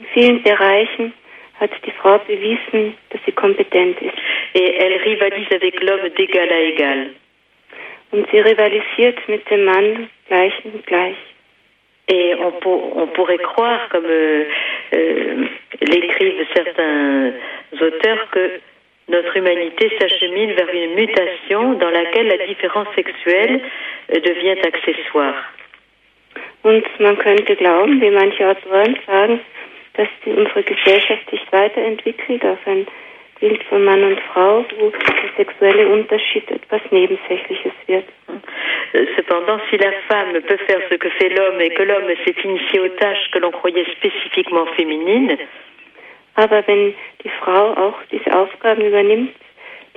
[0.00, 1.12] In vielen Bereichen
[1.60, 4.18] hat die Frau bewiesen, dass sie kompetent ist.
[4.54, 7.10] Et elle rivalise avec l'homme d'égal à égal.
[8.10, 11.16] Und sie rivalisiert mit dem Mann gleich und gleich.
[12.08, 14.44] Et on, pour- on pourrait croire, comme euh,
[14.94, 15.44] euh,
[15.80, 17.32] l'écrivent certains
[17.80, 18.60] auteurs, que
[19.08, 23.60] notre humanité s'achemine vers une mutation dans laquelle la différence sexuelle
[24.08, 25.34] devient accessoire.
[26.62, 29.40] Und man könnte glauben, wie manche Autoren sagen,
[29.94, 32.86] dass die, unsere Gesellschaft sich weiterentwickelt auf ein
[33.38, 38.04] Bild von Mann und Frau, wo der sexuelle Unterschied etwas Nebensächliches wird.
[39.16, 42.80] Cependant, si la femme peut faire ce que fait l'homme et que l'homme s'est initié
[42.80, 45.36] aux tâches que l'on croyait spécifiquement féminines,
[46.36, 49.34] Aber wenn die Frau auch diese Aufgaben übernimmt,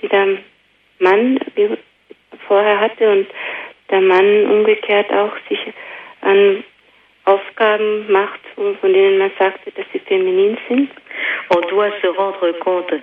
[0.01, 0.37] die der
[0.99, 1.39] Mann
[2.47, 3.27] vorher hatte und
[3.89, 5.59] der Mann umgekehrt auch sich
[6.21, 6.63] an
[7.25, 10.91] Aufgaben macht, von denen man sagte, dass sie feminin sind,
[11.49, 12.93] on doit se rendre compte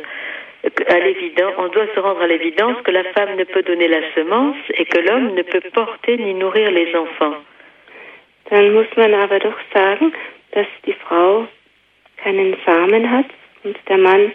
[0.89, 4.01] à l'évidence, on doit se rendre à l'évidence que la femme ne peut donner la
[4.15, 7.37] semence et que l'homme ne peut porter ni nourrir les enfants.
[8.51, 10.13] dann muss man aber doch sagen,
[10.53, 11.47] dass die Frau
[12.25, 13.27] keinen Samen hat
[13.65, 14.33] und der Mann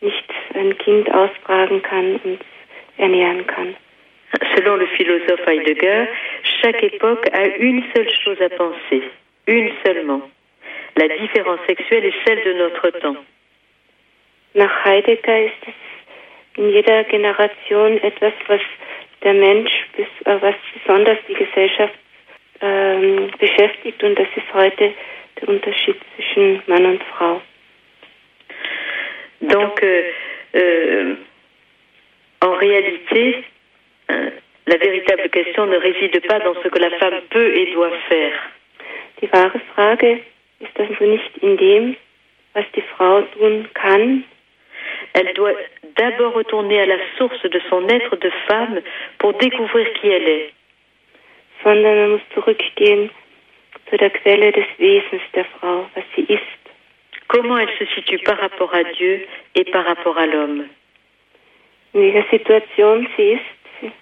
[0.00, 2.38] nicht ein Kind austragen kann und
[2.96, 3.76] ernähren kann.
[4.54, 6.08] Selon le philosophe Heidegger,
[6.60, 9.02] chaque époque a une seule chose à penser,
[9.46, 10.22] une seulement.
[10.96, 13.16] La différence sexuelle est celle de notre temps.
[14.54, 15.74] Nach Heidegger ist es
[16.56, 18.60] in jeder Generation etwas, was
[19.22, 21.94] der Mensch, äh, was besonders die Gesellschaft
[22.60, 24.94] ähm, beschäftigt und das ist heute
[25.46, 27.40] Unterschied zwischen Mann und Frau.
[29.40, 30.02] Donc, euh,
[30.54, 31.14] euh,
[32.40, 33.44] en réalité,
[34.10, 34.30] euh,
[34.66, 38.32] la véritable question ne réside pas dans ce que la femme peut et doit faire.
[39.20, 40.20] Die wahre Frage
[40.60, 41.96] ist also nicht in dem,
[42.54, 44.24] was die Frau tun kann,
[45.12, 45.54] Elle doit
[45.96, 48.80] d'abord retourner à la source de son être de femme
[49.18, 50.52] pour découvrir qui elle est.
[51.64, 53.10] sondern man muss zurückgehen
[53.94, 56.40] zu der Quelle des Wesens der Frau, was sie ist,
[57.28, 60.68] Comment elle se situe par rapport à Dieu et par rapport à l'homme?
[61.94, 63.92] in welcher Situation sie ist, in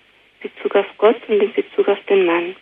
[0.43, 2.55] Bezug auf Gott und in Bezug auf den Mann.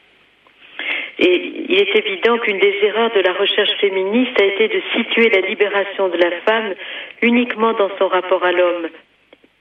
[1.18, 1.36] Et
[1.68, 5.46] il est évident qu'une des erreurs de la recherche féministe a été de situer la
[5.46, 6.74] libération de la femme
[7.22, 8.88] uniquement dans son rapport à l'homme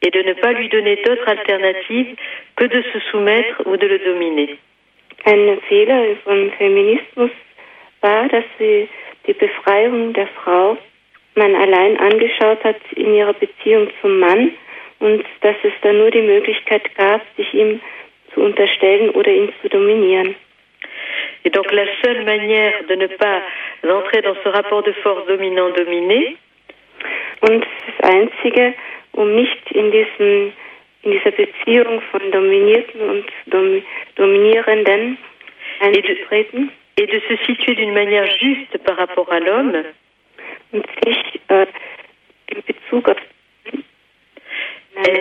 [0.01, 2.15] et de ne pas lui donner d'autre alternative
[2.55, 4.57] que de se soumettre ou de le dominer.
[5.25, 7.31] Ein Fehler vom Feminismus
[8.01, 8.87] war, dass sie
[9.27, 10.77] die Befreiung der Frau
[11.35, 14.51] man allein angeschaut hat in ihrer Beziehung zum Mann
[14.99, 17.79] und dass es da nur die Möglichkeit gab, sich ihm
[18.33, 20.35] zu unterstellen oder ihn zu dominieren.
[21.45, 23.41] Et donc la seule manière de ne pas
[23.81, 26.35] entrer dans ce rapport de force dominant-dominé,
[27.41, 28.73] Und das Einzige,
[29.13, 30.53] um nicht in diesem
[31.01, 33.81] in dieser Beziehung von Dominierten und Dom
[34.15, 35.17] Dominierenden
[35.79, 39.83] einzutreten est de se situer d'une manière juste par rapport à l'homme
[40.71, 41.65] einer,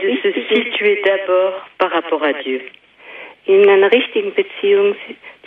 [0.01, 2.63] de se situer d'abord par rapport à Dieu.
[3.49, 4.95] in einer richtigen Beziehung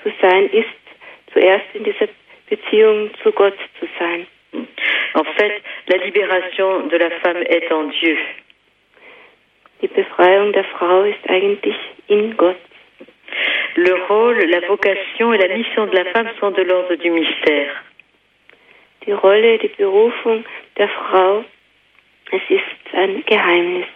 [0.04, 0.68] zu sein, ist
[1.32, 2.08] zuerst in dieser
[2.50, 4.28] Beziehung zu Gott zu sein.
[5.14, 8.18] En fait, la libération de la femme est en Dieu.
[9.82, 11.76] Die Befreiung der Frau ist eigentlich
[12.08, 12.58] in Gott.
[13.76, 17.84] Le rôle, la vocation et la mission de la femme sont de l'ordre du mystère.
[19.06, 20.44] Die Rolle, die Berufung
[20.78, 21.44] der Frau,
[22.32, 23.88] es ist ein Geheimnis.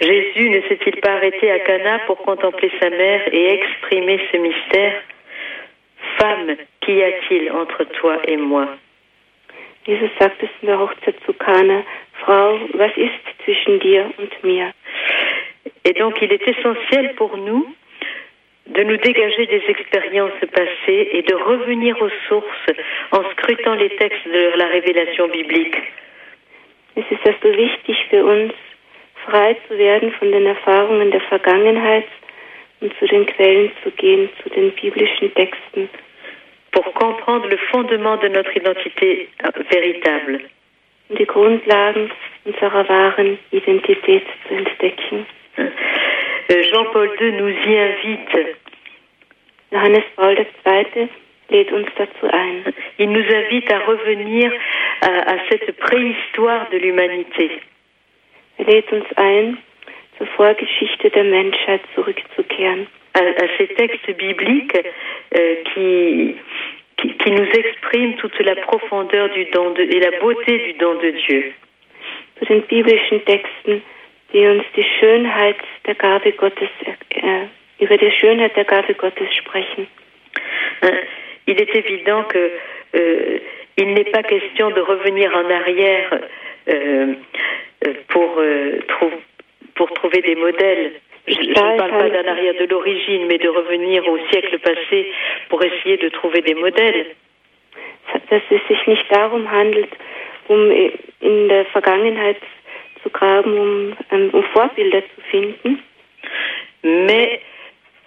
[0.00, 5.02] Jésus ne s'est-il pas arrêté à Cana pour contempler sa mère et exprimer ce mystère?
[6.18, 8.68] Femme, qu'y a-t-il entre toi et moi?
[9.86, 11.82] Jesus sagt es in der Hochzeit zu Kana,
[12.20, 14.72] Frau, was ist zwischen dir und mir?
[15.84, 17.74] Et donc il est essentiel pour nous
[18.70, 22.70] de nous dégager des expériences passées et de revenir aux sources
[23.10, 25.76] en scrutant les textes de la révélation biblique.
[26.96, 28.52] Es ist also wichtig für uns,
[29.26, 32.08] frei zu werden von den Erfahrungen der Vergangenheit
[32.80, 35.88] und zu den Quellen zu gehen, zu den biblischen Texten,
[36.72, 40.40] pour comprendre le fondement de notre identité euh, véritable.
[41.18, 42.10] die Grundlagen
[42.44, 45.26] unserer wahren Identität zu entdecken.
[46.50, 48.56] Euh, Jean-Paul II nous y invite.
[49.72, 51.08] Johannes Paul II
[51.50, 52.64] lädt uns dazu ein.
[52.98, 54.52] Il nous invite à revenir
[55.00, 57.50] à, à cette préhistoire de l'humanité.
[58.58, 59.58] Er lädt uns ein,
[60.18, 62.86] zur Vorgeschichte der Menschheit zurückzukehren.
[63.14, 64.78] à, à ces textes bibliques
[65.36, 66.36] euh, qui,
[66.96, 70.94] qui, qui nous expriment toute la profondeur du don de, et la beauté du don
[70.94, 71.52] de Dieu.
[72.38, 73.82] Zu den biblischen Texten,
[74.32, 76.68] die uns die Schönheit der Gabe Gottes,
[77.10, 77.46] äh,
[77.78, 79.86] über die Schönheit der Gabe Gottes sprechen.
[80.82, 80.98] Hein,
[81.46, 82.50] Il est évident que
[82.94, 83.38] euh,
[83.76, 86.20] il n'est pas question de revenir en arrière
[86.68, 87.14] euh,
[87.86, 89.20] euh, pour, euh, trou-
[89.74, 90.92] pour trouver des modèles.
[91.26, 95.10] Je ne parle pas d'un arrière de l'origine, mais de revenir au siècle passé
[95.48, 97.06] pour essayer de trouver des modèles.
[98.30, 99.90] Dass es sich nicht darum handelt,
[100.48, 100.70] um
[101.20, 102.36] in der Vergangenheit
[103.02, 105.82] zu graben, um, ähm, um Vorbilder zu finden,
[106.82, 107.40] mais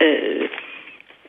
[0.02, 0.48] euh,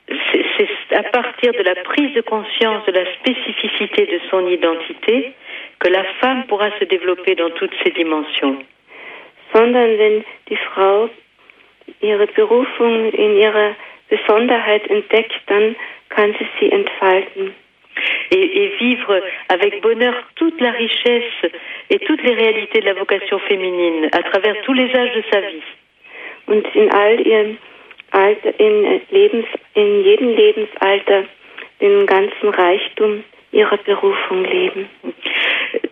[0.07, 5.33] c'est c'est à partir de la prise de conscience de la spécificité de son identité
[5.79, 8.59] que la femme pourra se développer dans toutes ses dimensions.
[9.55, 11.09] sondern wenn die Frau
[12.01, 13.77] ihre Berufung in ihrer
[14.09, 15.77] Besonderheit entdeckt, dann
[16.11, 17.55] kann sie sie entfalten
[18.31, 21.53] Et, et vivre avec bonheur toute la richesse
[21.91, 25.41] et toutes les réalités de la vocation féminine à travers tous les âges de sa
[25.41, 25.63] vie.
[26.47, 27.59] und in all ihrem
[28.11, 31.25] Alter, in Lebens, in jedem Lebensalter
[31.81, 34.89] den ganzen Reichtum ihrer Berufung leben.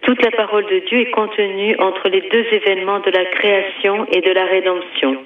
[0.02, 4.20] Toute la parole de Dieu est contenue entre les deux événements de la création et
[4.20, 5.16] de la rédemption.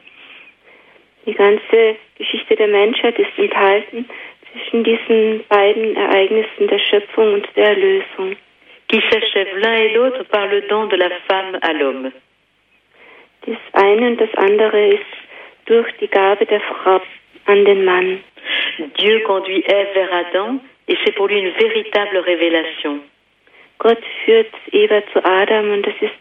[1.27, 4.09] Die ganze Geschichte der Menschheit ist enthalten
[4.57, 8.37] zwischen diesen beiden Ereignissen der Schöpfung und der Erlösung.
[8.89, 12.13] qui s'achèvent l'un et l'autre par le don de la femme à l'homme.
[13.47, 15.13] Das eine und das andere ist
[15.67, 17.01] durch die Gabe der Frau
[17.47, 18.21] an den Mann.
[18.99, 23.01] Dieu conduit Ève vers Adam et c'est pour lui une véritable révélation.
[23.79, 26.15] Gott führt Eva zu Adam und das ist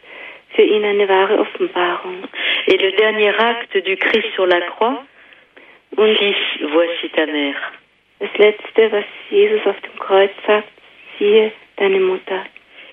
[0.55, 2.23] für ihn eine wahre Offenbarung.
[2.67, 5.03] Et le dernier acte du Christ sur la croix,
[5.95, 6.35] Fils,
[6.73, 7.84] voici ta mère.
[8.19, 10.69] Das letzte, was Jesus auf dem Kreuz sagt,
[11.17, 12.45] siehe deine Mutter.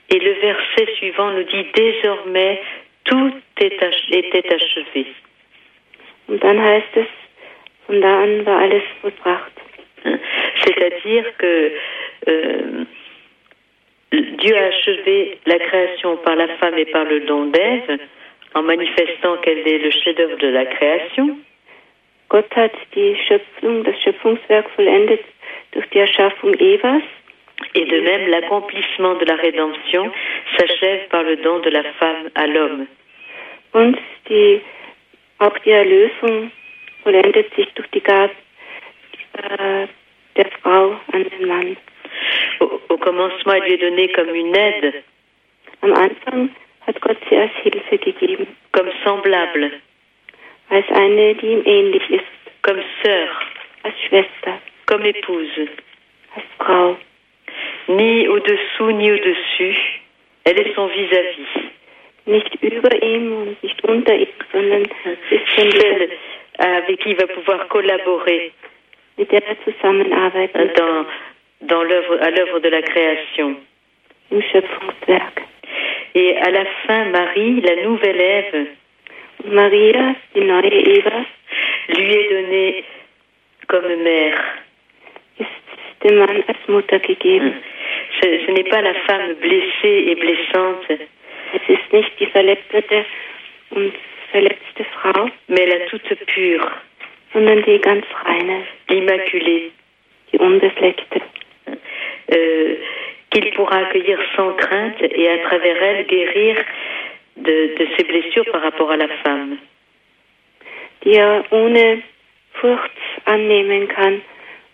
[0.09, 2.61] Et le verset suivant nous dit désormais
[3.05, 5.07] tout est était achevé.
[6.29, 7.07] Und dann heißt es,
[7.87, 9.53] von da an war alles vollbracht.
[10.05, 10.19] Hein?
[10.65, 11.73] C'est-à-dire que
[12.29, 12.85] euh,
[14.13, 17.99] Dieu a achevé la création par la femme et par le don d'Ève
[18.55, 21.39] en manifestant qu'elle est le chef-d'œuvre de la création.
[22.33, 25.21] Gott hat die Schöpfung, das Schöpfungswerk vollendet
[25.73, 27.03] durch die Erschaffung Evas
[27.75, 30.11] Et de même, l'accomplissement de la rédemption
[30.57, 32.87] s'achève par le don de la femme à l'homme.
[33.75, 33.99] und
[34.31, 34.63] die,
[35.41, 36.51] auch die Erlösung
[37.03, 38.33] vollendet sich durch die Gabe
[39.35, 39.87] äh,
[40.37, 41.77] der Frau an den Mann.
[42.61, 45.05] Au, au commencement, elle lui est donnée comme une aide,
[45.83, 46.49] Am Anfang
[46.87, 49.71] hat Gott sie als Hilfe gegeben, comme semblable,
[50.73, 52.25] als eine, die ihm ähnlich ist,
[52.63, 53.29] comme sœur,
[53.83, 55.69] als Schwester, comme épouse.
[56.35, 56.97] als Frau.
[57.89, 59.77] Ni au-dessous ni au-dessus,
[60.45, 61.69] elle est son vis-à-vis.
[62.25, 66.09] Nicht über ihm und nicht unter ihm, sondern ist von Celle
[66.59, 68.51] avec qui il va pouvoir collaborer
[69.19, 71.07] mit der er zusammenarbeiten dans,
[71.61, 73.57] dans l'œuvre, à l'œuvre de la création.
[74.31, 75.43] im Schöpfungswerk.
[76.15, 78.67] Et à la fin, Marie, la nouvelle Ève,
[79.45, 81.25] Maria, die neue Eva,
[81.89, 82.85] lui est donnée
[83.69, 84.41] comme mère.
[85.39, 85.49] ist
[86.05, 87.55] dem Mann als Mutter gegeben.
[88.21, 91.09] Ce, ce n'est pas la femme blessée et blessante,
[91.55, 93.05] Es ist nicht die verletzte
[93.71, 93.93] und
[94.31, 96.67] verletzte Frau, mais la toute pure,
[97.35, 99.71] sondern die ganz reine, l'immaculée,
[100.33, 101.21] die unbefleckte,
[102.35, 102.77] euh,
[103.31, 106.57] qu'il pourra accueillir sans crainte et à travers elle guérir
[107.43, 109.59] de, de ses blessures par rapport à la femme.
[111.05, 112.03] die er ohne
[112.53, 112.91] Furcht
[113.25, 114.23] annehmen kann.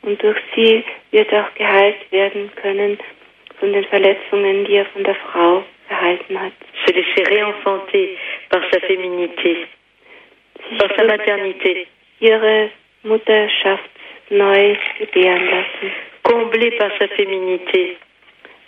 [0.03, 2.99] Und durch sie wird auch geheilt werden können
[3.59, 6.53] von den Verletzungen, die er von der Frau erhalten hat.
[6.87, 8.09] Se laisser réenfanter
[8.51, 9.67] par sa féminité,
[10.79, 11.87] par sa maternité,
[12.21, 12.71] Ihre
[13.05, 13.91] Mutterschaft
[14.31, 17.97] neu gebären lassen, comblée par sa féminité,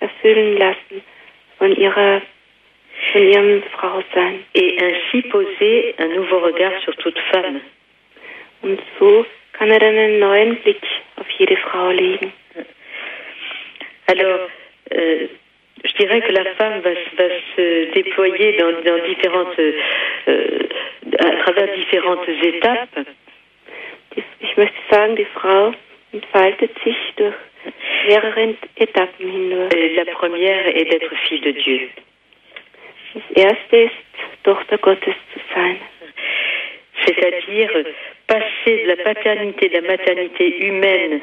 [0.00, 1.02] erfüllen lassen
[1.58, 2.22] von ihrer.
[4.54, 7.60] Et ainsi poser un nouveau regard sur toute femme.
[8.62, 10.82] Und so kann er dann einen neuen Blick
[11.16, 12.32] auf jede Frau legen.
[14.06, 14.48] Alors,
[14.92, 15.28] euh,
[15.84, 20.58] je dirais que la femme va, va se déployer dans, dans différentes, euh,
[21.18, 23.06] à travers différentes étapes.
[24.40, 25.72] Ich möchte sagen, die Frau
[26.12, 27.34] entfaltet sich durch
[28.08, 29.72] mehrere Etappen hindurch.
[29.74, 31.88] Euh, La première est d'être fille de Dieu.
[33.14, 33.94] Das erste ist,
[34.44, 35.76] Tochter Gottes zu sein.
[37.04, 37.86] C'est-à-dire
[38.26, 41.20] passer de la paternité, de la maternité humaine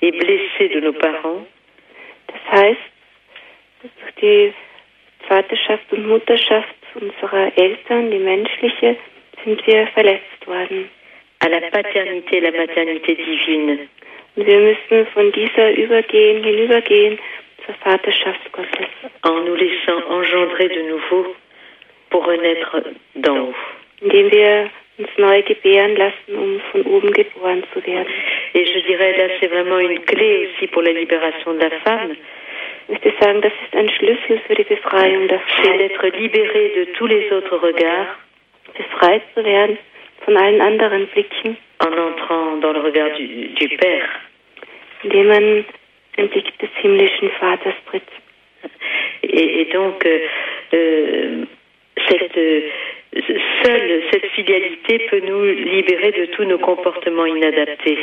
[0.00, 1.46] et blessée de nos parents
[2.28, 2.80] Das heißt,
[3.82, 4.52] durch die
[5.28, 8.96] Vaterschaft und Mutterschaft unserer Eltern, die menschliche,
[9.44, 10.88] sind wir verletzt worden.
[11.40, 13.88] à la paternité, la maternité divine.
[14.36, 17.18] Und wir müssen von dieser übergehen, hinübergehen.
[19.22, 21.34] En nous laissant engendrer de nouveau
[22.10, 22.76] pour renaître
[23.16, 23.54] d'en haut.
[26.28, 26.52] um.
[28.54, 32.14] Et je dirais là, c'est vraiment une clé aussi pour la libération de la femme,
[35.62, 38.18] c'est d'être libéré de tous les autres regards
[41.80, 44.08] en entrant dans le regard du, du Père.
[46.16, 48.08] Den Blick des himmlischen Vaters tritt.
[49.22, 50.18] Et, et donc, euh,
[50.74, 51.44] euh,
[52.08, 52.60] cette, euh,
[53.64, 57.98] seule cette fidélité peut nous libérer de tous nos comportements inadaptés.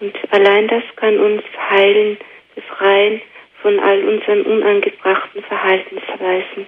[0.00, 2.18] Und allein das kann uns heilen,
[2.54, 3.20] befreien
[3.62, 6.66] von all unseren unangebrachten Verhaltensweisen.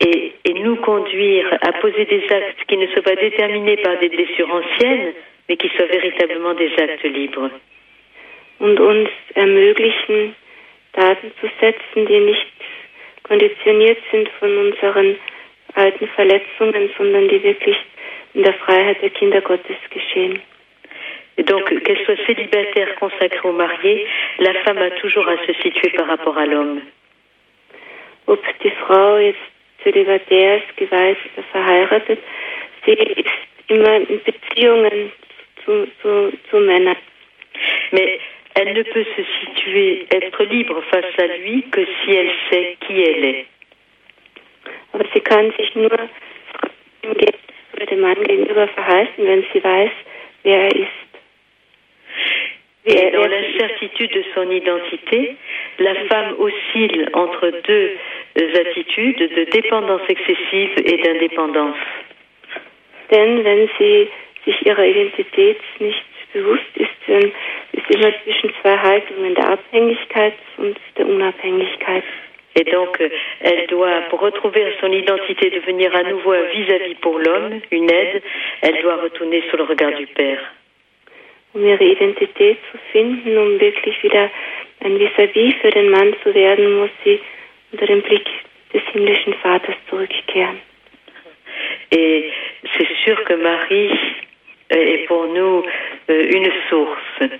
[0.00, 4.08] et, et nous conduire à poser des actes qui ne soient pas déterminés par des
[4.08, 5.12] blessures anciennes,
[5.48, 7.50] mais qui soient véritablement des actes libres.
[8.60, 10.36] Und uns ermöglichen,
[10.92, 12.46] Daten zu setzen, die nicht
[13.24, 15.16] konditioniert sind von unseren
[15.74, 17.76] alten Verletzungen, sondern die wirklich
[18.34, 20.40] in der Freiheit der Kinder Gottes geschehen.
[21.36, 24.06] Et donc, qu'elle soit célibataire, consacrée ou mariée,
[24.38, 26.82] la femme a toujours à se situer par rapport à l'homme.
[28.26, 29.38] Ob die Frau jetzt
[29.82, 32.18] zölibatär ist, geweiht oder verheiratet,
[32.84, 33.30] sie ist
[33.68, 35.12] immer in Beziehungen
[35.64, 36.96] zu, zu, zu Männern.
[37.92, 38.20] Mais
[38.60, 43.02] elle ne peut se situer, être libre face à lui que si elle sait qui
[43.02, 43.46] elle est.
[44.92, 45.90] Aber sie kann sich nur
[47.02, 47.34] dem Ge-
[47.74, 49.90] oder dem Mann gegenüber verhalten, wenn sie weiß,
[50.42, 51.10] wer er ist.
[52.84, 55.36] Et er, dans wer l'incertitude de son identité,
[55.78, 57.90] la femme oscille entre deux
[58.40, 61.76] euh, attitudes de dépendance excessive et d'indépendance.
[63.10, 64.08] Denn wenn sie
[64.44, 66.90] sich ihrer Identität nicht bewusst ist,
[67.72, 72.04] ist immer zwischen zwei Haltungen, der Abhängigkeit und der Unabhängigkeit.
[72.54, 72.98] Et donc,
[73.40, 78.22] elle doit, pour retrouver son identité, devenir à nouveau un vis-à-vis pour l'homme, une aide,
[78.62, 80.40] elle doit retourner sur le regard du Père.
[81.52, 84.30] Um ihre Identität zu finden, um wirklich wieder
[84.80, 87.20] ein Vis-à-vis für den Mann zu werden, muss sie
[87.72, 88.26] unter den Blick
[88.72, 90.60] des himmlischen Vaters zurückkehren.
[91.90, 92.32] Et
[92.76, 93.90] c'est sûr que Marie
[94.70, 95.64] est pour nous
[96.10, 97.30] euh, une source.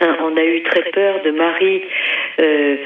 [0.00, 1.82] Hein, on a eu très peur de Marie.
[2.38, 2.76] euh,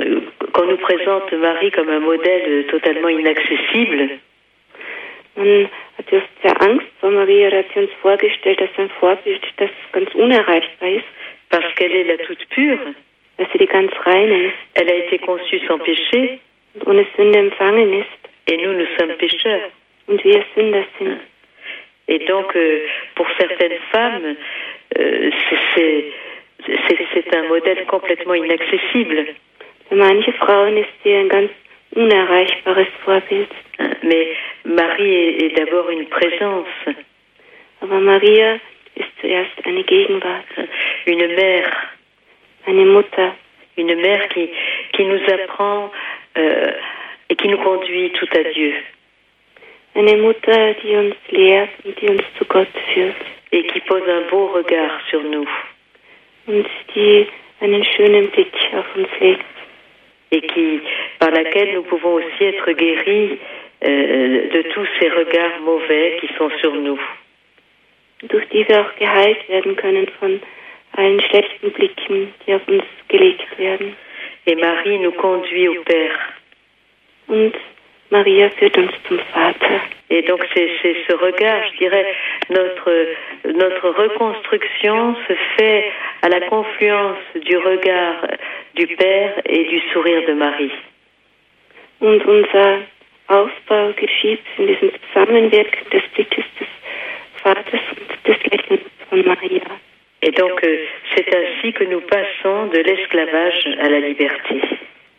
[0.00, 0.20] euh,
[0.52, 4.18] qu'on nous présente Marie comme un modèle euh, totalement inaccessible,
[5.36, 9.70] Man hat oft sehr Angst vor Maria, hat sie uns vorgestellt als ein Vorbild, das
[9.92, 11.04] ganz unerreichbar ist,
[11.48, 12.94] parce qu'elle est la toute pure.
[13.36, 16.40] dass sie die ganz reine ist Elle a été conçue sans péché,
[16.74, 18.08] und ohne Sünde empfangen ist
[18.48, 19.70] et nous, nous sommes pécheurs.
[22.08, 24.34] Et donc, euh, pour certaines femmes,
[24.98, 25.30] euh,
[25.74, 26.12] c'est-
[27.34, 29.26] un modèle complètement inaccessible.
[34.02, 34.28] Mais
[34.64, 36.66] Marie est, est d'abord une présence,
[37.80, 38.58] Aber Maria
[38.96, 40.46] ist zuerst eine Gegenwart,
[41.06, 41.70] une mère,
[42.66, 43.30] eine Mutter,
[43.76, 44.50] une mère qui,
[44.92, 45.90] qui nous apprend
[46.36, 46.72] euh,
[47.28, 48.74] et qui nous conduit tout à Dieu
[53.50, 55.48] et qui pose un beau regard sur nous
[60.30, 60.80] et qui,
[61.18, 63.38] par laquelle nous pouvons aussi être guéris
[63.84, 67.00] euh, de tous ces regards mauvais qui sont sur nous.
[68.22, 70.40] durch die wir auch geheilt werden können von
[70.96, 73.96] allen schlechten Blicken, die auf uns gelegt werden.
[74.46, 76.18] Et Marie nous conduit au Père.
[77.28, 77.54] Und
[78.10, 79.80] Maria führt uns zum Vater.
[80.10, 80.70] Et donc c'est
[81.06, 82.06] ce regard, je dirais,
[82.48, 83.06] notre
[83.44, 85.84] notre reconstruction se fait
[86.22, 88.26] à la confluence du regard
[88.74, 90.72] du Père et du sourire de Marie.
[92.00, 92.82] Und unser
[93.28, 96.68] Aufbau geschieht in diesem Zusammenwirken des Blickes des
[97.42, 99.62] Vaters und des Lächelns von Maria.
[100.22, 100.78] Et donc, euh,
[101.14, 104.60] c'est ainsi que nous passons de l'esclavage à la liberté.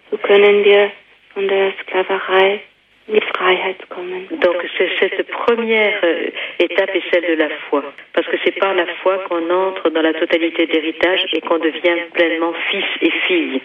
[0.10, 0.92] So können wir
[1.40, 2.60] von der Sklaverei
[3.08, 4.28] in die Freiheit kommen.
[4.42, 6.30] Donc, c'est cette première euh,
[6.60, 7.82] étape est celle de la foi.
[8.12, 12.02] Parce que c'est par la foi qu'on entre dans la totalité d'héritage et qu'on devient
[12.14, 13.62] pleinement fils et fille.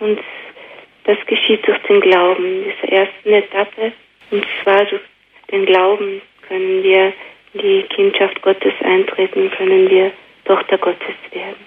[0.00, 0.18] Und
[1.04, 3.92] das geschieht durch den Glauben, diese ersten Etappe.
[4.30, 5.02] Und zwar durch
[5.50, 7.14] den Glauben können wir
[7.54, 10.12] in die Kindschaft Gottes eintreten, können wir
[10.44, 11.64] Tochter Gottes werden.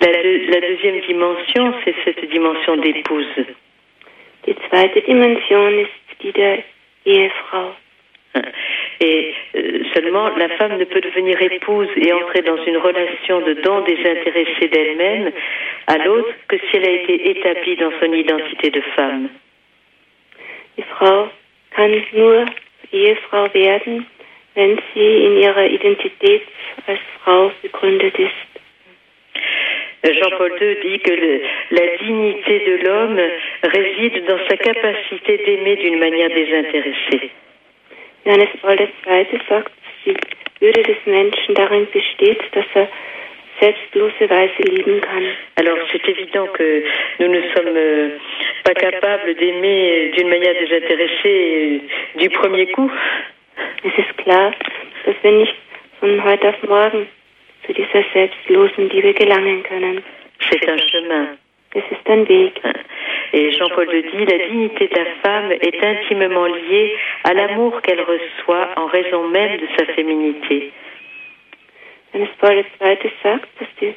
[0.00, 3.26] La, la deuxième dimension, c'est cette dimension d'épouse.
[4.46, 6.58] Die zweite Dimension ist die der
[7.06, 7.74] Ehefrau.
[9.00, 13.54] Et euh, seulement la femme ne peut devenir épouse et entrer dans une relation de
[13.54, 15.30] don désintéressée d'elle-même
[15.86, 19.28] à l'autre que si elle a été établie dans son identité de femme.
[20.76, 21.28] Die Frau
[21.70, 22.46] kann nur
[22.92, 24.06] Ehefrau werden,
[24.54, 26.42] wenn sie in ihrer Identität
[26.86, 28.53] als Frau begründet ist.
[30.04, 33.20] Jean-Paul II dit que le- la dignité de l'homme
[33.62, 37.30] réside dans sa capacité d'aimer d'une manière désintéressée.
[38.26, 39.38] Johannes Paul II.
[39.48, 39.72] sagt,
[40.06, 40.14] die
[40.60, 42.88] Würde des Menschen darin besteht, dass er
[43.60, 45.24] selbstlose Weise lieben kann.
[45.56, 46.84] Alors c'est évident que
[47.18, 48.08] nous ne sommes euh,
[48.64, 51.80] pas capables d'aimer d'une manière désintéressée
[52.16, 52.90] euh, du premier coup.
[53.84, 54.52] Es ist klar,
[55.04, 55.54] dass wir nicht
[56.00, 57.08] von heute auf morgen
[57.66, 60.02] zu dieser selbstlosen Liebe gelangen können.
[60.50, 61.38] C'est un chemin.
[61.74, 62.60] Es ist ein Weg.
[63.32, 66.94] Et Jean-Paul II dit, la dignité de la femme est intimement liée
[67.24, 70.70] à l'amour qu'elle reçoit en raison même de sa féminité.
[72.12, 73.10] Johannes Paul II.
[73.22, 73.94] sagt, dass die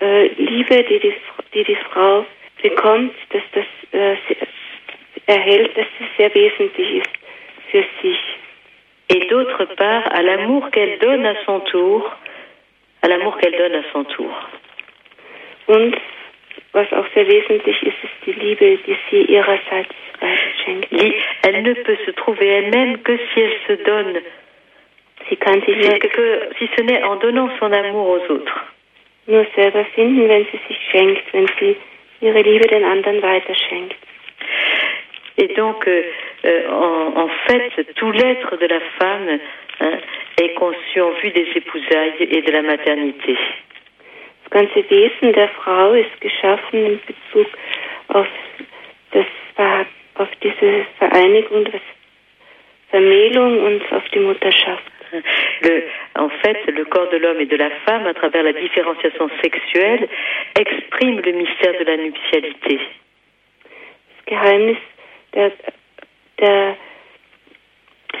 [0.00, 1.14] äh, Liebe, die die,
[1.54, 2.24] die die Frau
[2.62, 4.16] bekommt, dass das äh,
[5.26, 7.10] erhält, dass sie sehr wesentlich ist
[7.70, 8.20] für sich.
[9.08, 12.10] Et d'autre part, à l'amour qu'elle donne à son tour,
[13.02, 14.32] à l'amour qu'elle donne à son tour.
[15.68, 15.94] Und
[16.72, 20.90] was auch sehr wesentlich ist, ist die Liebe, die sie ihrerseits weiterschenkt.
[20.90, 24.20] Li- Elle ne peut se trouver elle-même que si elle se donne,
[25.30, 28.60] Sie kann sich si, que- si ce n'est en donnant son amour aux autres.
[29.28, 31.76] nur selber finden, wenn sie sich schenkt, wenn sie
[32.20, 33.94] ihre Liebe den anderen weiterschenkt.
[35.36, 36.02] Et donc, euh,
[36.44, 39.38] euh, en, en fait, tout l'être de la femme
[39.80, 39.98] hein,
[40.40, 43.36] est conçu en vue des épousailles et de la maternité.
[44.44, 47.48] Das ganze Wesen der Frau ist geschaffen in Bezug
[48.08, 48.26] auf,
[49.12, 49.26] das,
[50.16, 51.80] auf diese Vereinigung, das
[52.90, 54.84] Vermählung und auf die Mutterschaft.
[55.60, 55.82] Le,
[56.14, 60.08] en fait, le corps de l'homme et de la femme, à travers la différenciation sexuelle,
[60.58, 62.80] exprime le mystère de la nuptialité.
[64.16, 64.78] Das Geheimnis
[65.34, 65.52] der,
[66.38, 66.76] der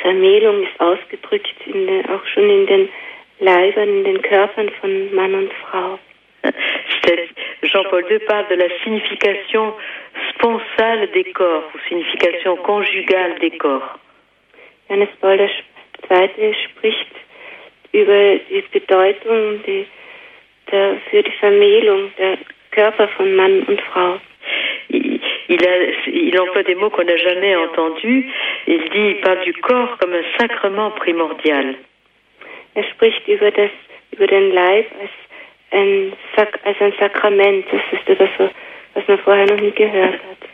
[0.00, 2.88] Vermählung ist ausgedrückt in auch schon in den
[3.40, 5.98] Leibern, in den Körpern von Mann und Frau.
[7.62, 9.72] Jean-Paul II parle de la signification
[10.30, 13.98] sponsale des corps, ou signification conjugale des corps.
[14.88, 16.54] Johannes Paul II.
[16.64, 17.08] spricht
[17.92, 19.86] über die Bedeutung die,
[20.70, 22.38] der, für die Vermählung der
[22.72, 24.18] Körper von Mann und Frau.
[24.88, 28.24] Il, il, a- il emploie des mots qu'on n'a jamais entendus.
[28.66, 31.74] Il dit, il parle du corps comme un sacrement primordial.
[32.74, 33.70] Er spricht über, das,
[34.12, 35.10] über den Leib als
[35.72, 37.66] ein, Sak als ein Sakrament.
[37.70, 38.50] Das ist etwas,
[38.94, 40.48] was man vorher noch nie gehört hat.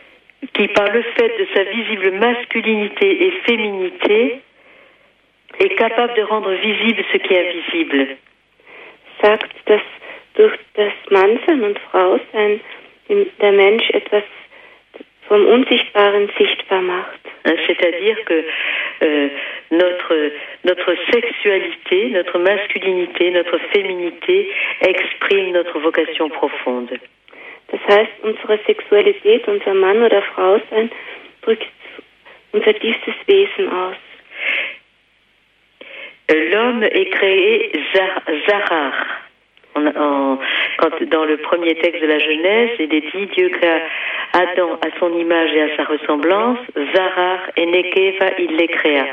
[0.53, 4.39] qui, par le fait de sa visible masculinité et féminité,
[5.59, 8.17] est capable de rendre visible ce qui est invisible.
[9.21, 9.81] Sagt, dass
[10.35, 12.61] durch das Mannsein und Frausein
[13.09, 14.23] im- der Mensch etwas
[15.29, 17.19] vom Unsichtbaren sichtbar macht.
[17.45, 18.43] Hein, C'est-à-dire que
[19.03, 19.29] euh,
[19.69, 20.31] notre,
[20.63, 24.49] notre sexualité, notre masculinité, notre féminité
[24.81, 26.99] exprime notre vocation profonde.
[27.71, 30.89] Das heißt, unsere Sexualität, unser Mann oder Frau sein,
[31.43, 31.67] drückt
[32.51, 33.95] unser tiefstes Wesen aus.
[36.31, 38.93] L'homme est créé zar- zarar.
[39.75, 40.39] En- en-
[40.77, 43.81] quand, dans le premier texte de la Genèse, il est dit Dieu créa
[44.33, 46.59] Adam à son image et à sa ressemblance,
[46.95, 49.05] zarar et nekeva, il les créa.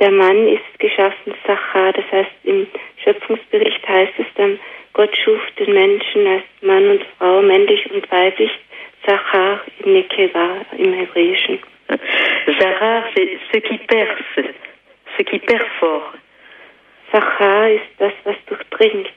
[0.00, 2.66] Der Mann ist geschaffen, Sachar, das heißt im
[3.04, 4.58] Schöpfungsbericht heißt es dann,
[4.94, 8.50] Gott schuf den Menschen als Mann und Frau, männlich und weiblich,
[9.06, 11.60] Sachar in Nekeva im Hebräischen.
[12.58, 14.18] Zarar, c'est ce qui perce,
[15.16, 16.14] ce qui perfore.
[17.12, 19.10] Sachar ist das, was durchdringt.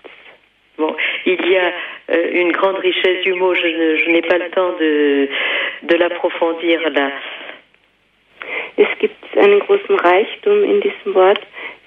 [0.78, 1.74] Bon, il y a
[2.10, 5.28] euh, une grande richesse du mot, je, n'ai pas le temps de,
[5.84, 7.12] de l'approfondir là.
[8.78, 11.42] Es gibt einen großen Reichtum in diesem Wort.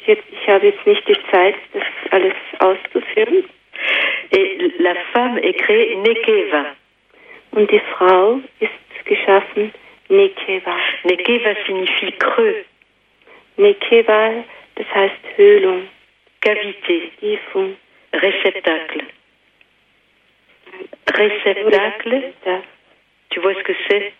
[0.06, 3.44] Jetzt, ich habe jetzt nicht die Zeit, das alles auszuführen.
[4.30, 6.66] Et la femme est créée Nekeva.
[7.52, 8.72] Und die Frau ist
[9.04, 9.72] geschaffen
[10.08, 10.76] Nekeva.
[11.04, 12.64] Nekeva signifie creux,
[13.56, 14.44] Nekeva, das
[14.94, 15.88] heißt Höhlung,
[16.40, 17.76] cavité, Tiefung.
[18.12, 19.04] réceptacle.
[21.14, 22.32] Réceptacle,
[23.30, 24.12] tu vois ce que c'est?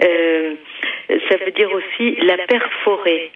[0.00, 0.54] Euh,
[1.28, 3.30] Ça veut dire aussi la perforée.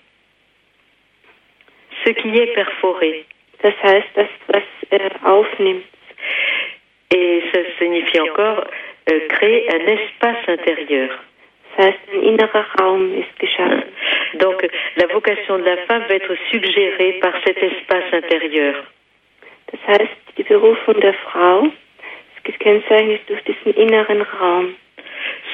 [2.04, 3.24] Ce qui est perforé.
[3.62, 5.84] Das heißt, das, was äh, aufnimmt.
[7.14, 8.64] Et ça signifie encore
[9.10, 11.10] euh, créer un espace intérieur.
[11.76, 13.84] Das heißt, ein innerer Raum ist geschaffen.
[14.34, 14.66] Donc
[14.96, 18.74] la vocation de la femme va être suggérée par cet espace intérieur.
[19.70, 24.74] Das heißt, die Berufung der Frau ist gekennzeichnet durch diesen inneren Raum.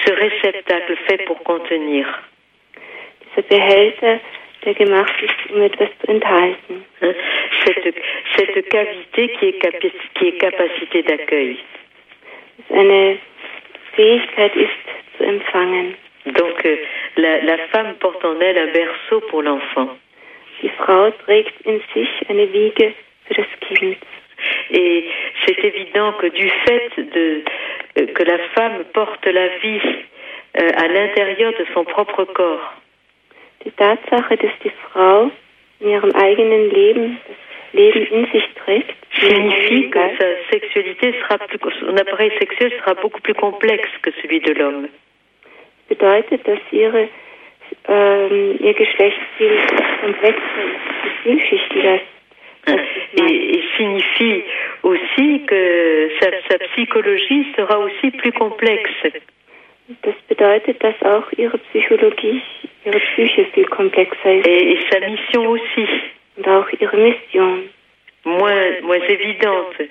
[0.04, 2.06] Ce réceptacle fait pour contenir.
[3.30, 4.20] Dieser Behälter,
[4.64, 6.84] der gemacht ist, um etwas zu enthalten.
[7.64, 7.94] Cette,
[8.36, 11.58] cette cavité qui est, capi- qui est capacité d'accueil.
[12.58, 13.18] Dass eine
[13.94, 15.94] Fähigkeit ist zu empfangen.
[16.32, 16.76] Donc euh,
[17.16, 19.96] la, la femme porte en elle un berceau pour l'enfant.
[20.62, 22.92] Die Frau trägt in sich eine Wiege
[23.26, 23.96] für das Kind.
[24.70, 25.04] Et
[25.44, 27.42] c'est évident que du fait de,
[27.98, 29.80] euh, que la femme porte la vie
[30.60, 32.74] euh, à l'intérieur de son propre corps,
[33.64, 35.30] Die Tatsache, dass die Frau
[35.80, 37.36] in ihrem eigenen Leben das
[37.72, 42.72] Leben in sich trägt, in ihrem signifie que sa sexualité sera plus, son appareil sexuel
[42.78, 44.88] sera beaucoup plus complexe que celui de l'homme.
[45.88, 47.08] Bedeutet, dass ihre,
[47.88, 49.58] ähm, ihr Geschlechtsziel
[50.00, 52.02] komplexer ist, vielschichtiger ist.
[52.66, 54.44] Et, et signifie
[54.82, 59.12] aussi que sa, sa psychologie sera aussi plus complexe.
[60.02, 62.42] Das bedeutet, dass auch ihre Psychologie,
[62.84, 65.88] ihre Psyche viel komplexer ist Et, et sa mission aussi,
[66.36, 67.70] und auch ihre Mission
[68.24, 69.88] moins, moins évidente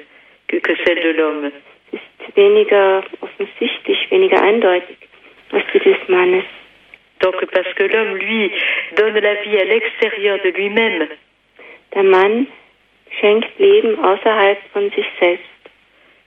[0.48, 1.52] que, que celle de l'homme.
[1.92, 4.98] ist weniger offensichtlich, weniger eindeutig
[7.22, 8.52] Donc parce que l'homme, lui,
[8.96, 11.08] donne la vie à l'extérieur de lui-même,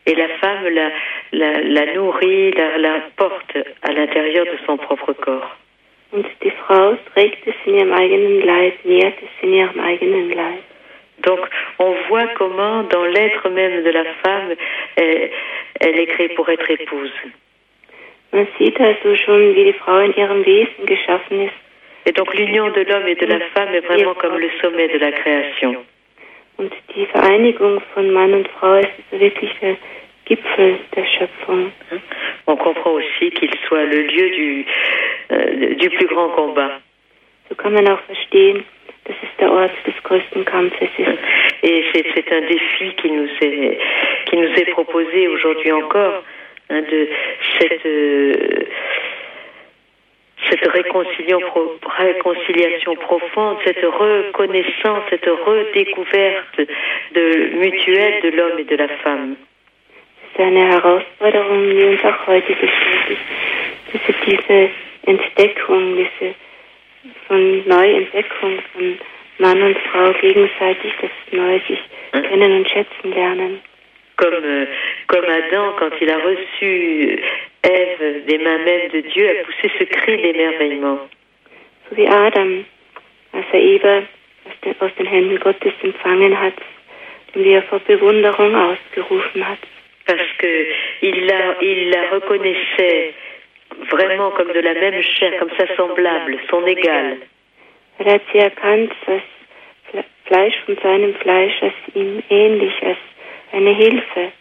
[0.07, 0.91] et la femme la,
[1.33, 5.57] la, la nourrit, la, la porte à l'intérieur de son propre corps.
[11.23, 11.41] Donc
[11.79, 14.55] on voit comment dans l'être même de la femme,
[14.97, 15.31] elle,
[15.81, 17.13] elle est créée pour être épouse.
[18.33, 21.55] Man sieht also schon, wie die Frau in ihrem Wesen geschaffen ist
[22.07, 24.99] Et donc l'union de l'homme et de la femme est vraiment comme le sommet de
[24.99, 25.77] la création.
[26.61, 29.77] und die Vereinigung von Mann und Frau ist wirklich der
[30.27, 31.73] Gipfel der Schöpfung.
[32.47, 34.65] On comprend aussi qu'il soit le lieu du,
[35.35, 36.81] euh, du plus grand combat.
[37.49, 38.65] So kann man auch verstehen,
[39.05, 41.19] dass es der Ort des größten Kampfes ist.
[41.63, 43.79] Et c'est c'est un défi qui nous est,
[44.27, 46.23] qui nous est proposé aujourd'hui encore,
[46.71, 47.09] hein, de
[47.59, 48.65] cette, euh,
[50.49, 56.59] cette réconciliation, pro- réconciliation profonde, cette reconnaissance, cette redécouverte
[57.13, 59.37] de, mutuelle de l'homme et de la femme.
[60.39, 63.21] Herausforderung, die uns auch heute ist.
[64.27, 64.71] Diese
[65.07, 66.35] Entdeckung, diese
[67.27, 68.99] von Neuentdeckung von
[69.39, 71.79] Mann und Frau gegenseitig das Neue sich
[72.13, 73.61] kennen und schätzen lernen.
[74.21, 74.67] Comme, euh,
[75.07, 77.19] comme Adam, quand il a reçu
[77.63, 80.99] Ève des mains mêmes de Dieu, a poussé ce cri d'émerveillement.
[81.89, 82.65] So wie Adam,
[83.33, 84.03] als er Eva
[84.81, 86.55] aus den, Händen Gottes empfangen hat
[87.35, 89.59] und wie er vor Bewunderung ausgerufen hat.
[90.07, 90.67] parce que
[91.03, 93.15] il la, il la reconnaissait
[93.91, 97.19] vraiment comme de la même chair, comme sa semblable, son égale.
[97.99, 99.23] Er hat sie erkannt als
[99.91, 102.99] Fle- Fleisch von seinem Fleisch, als ihm ähnlich, als
[103.53, 104.33] eine Hilfe.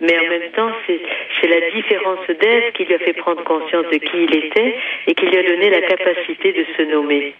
[0.00, 3.98] Mais en même temps, c'est la différence d'Ève qui lui a fait prendre conscience de
[3.98, 4.74] qui il était
[5.06, 7.32] et qui lui a donné la capacité de se nommer.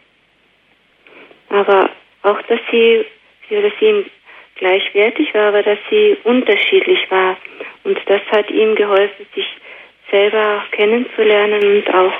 [1.50, 1.90] Aber
[2.22, 3.04] auch, dass sie,
[3.50, 4.04] dass sie ihm
[4.56, 7.36] gleichwertig war, aber dass sie unterschiedlich war.
[7.82, 9.46] Und das hat ihm geholfen, sich
[10.10, 12.12] selber auch kennenzulernen und auch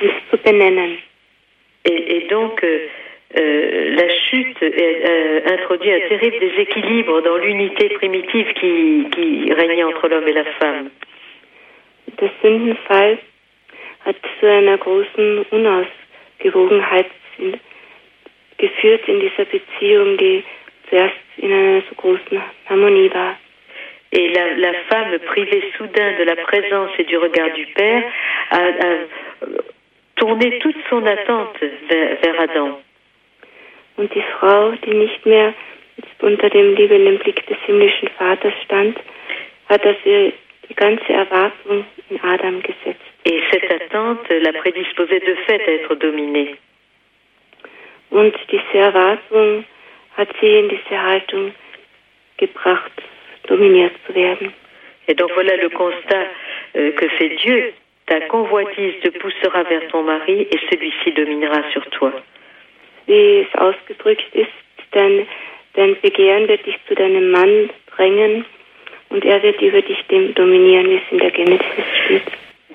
[0.00, 0.98] uns zu benennen.
[1.84, 2.88] Et, et donc, euh,
[3.36, 10.08] euh, la chute euh, introduit un terrible déséquilibre dans l'unité primitive qui, qui régnait entre
[10.08, 10.90] l'homme et la femme.
[12.20, 13.18] Der Sündenfall
[14.06, 17.10] hat zu einer großen Unausgewogenheit
[18.56, 20.42] geführt in dieser Beziehung, die
[20.88, 23.36] zuerst in einer so großen Harmonie war.
[24.10, 28.02] Et la, la femme, privée soudain de la présence et du regard du Père,
[28.50, 29.48] a, a
[30.16, 31.60] tourné toute son attente
[31.90, 32.80] vers, vers Adam.
[33.98, 35.52] Und die Frau, die nicht mehr
[36.20, 38.96] unter dem liebenden Blick des himmlischen Vaters stand,
[39.68, 40.32] hat also
[40.68, 43.02] die ganze Erwartung in Adam gesetzt.
[43.24, 46.54] Et cette attente l'a prédisposée de fait à être dominée.
[48.10, 49.64] Und diese Erwartung
[50.16, 51.52] hat sie in diese Haltung
[52.36, 52.92] gebracht,
[53.48, 54.52] dominiert zu werden.
[55.08, 56.28] Et donc voilà le constat
[56.76, 57.72] euh, que fait Dieu.
[58.06, 62.12] Ta convoitise te poussera vers ton mari et celui-ci dominera sur toi.
[63.08, 64.52] Wie es ausgedrückt ist,
[64.92, 65.26] dein,
[65.74, 68.44] dein Begehren wird dich zu deinem Mann drängen
[69.08, 72.22] und er wird über dich dem dominieren, wie es in der Genesis steht.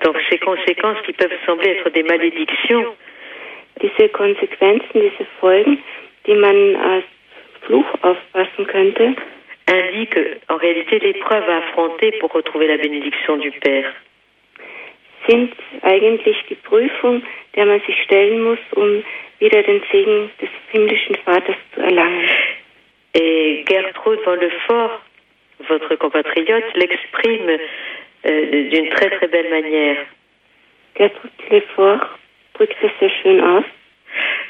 [0.02, 2.94] Donc ces conséquences qui peuvent sembler être des malédictions
[3.80, 5.82] Diese Konsequenzen, diese Folgen,
[6.26, 7.04] die man als
[7.62, 9.14] Fluch auffassen könnte,
[9.66, 13.92] indiquent en réalité l'épreuve à affronter pour retrouver la bénédiction du Père.
[15.26, 17.22] sind eigentlich die Prüfung,
[17.54, 19.02] der man sich stellen muss, um
[19.38, 22.28] wieder den Segen des himmlischen Vaters zu erlangen.
[23.14, 25.00] Et Gertrude Van Lefort,
[25.68, 27.58] votre compatriote, l'exprime
[28.26, 29.98] euh, d'une très très belle manière.
[30.96, 32.18] Gertrud Lefort
[32.54, 33.64] drückt es sehr schön aus.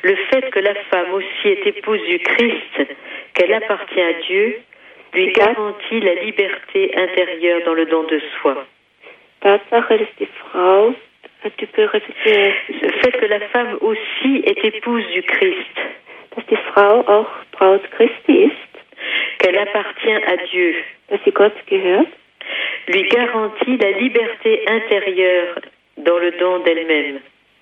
[0.03, 2.95] Le fait que la femme aussi est épouse du Christ,
[3.33, 4.61] qu'elle appartient à Dieu,
[5.15, 8.67] lui garantit la liberté intérieure dans le don de soi.
[9.41, 10.95] Tatsache, dass die Frau,
[11.57, 15.77] tu peux répéter, Le fait que la femme aussi est épouse du Christ,
[16.35, 18.75] dass die Frau auch Braut Christi ist,
[19.39, 20.75] qu'elle appartient à Dieu,
[21.09, 22.09] dass sie Gott gehört,
[22.89, 25.61] lui garantit la liberté intérieure
[25.97, 27.21] dans le don d'elle-même.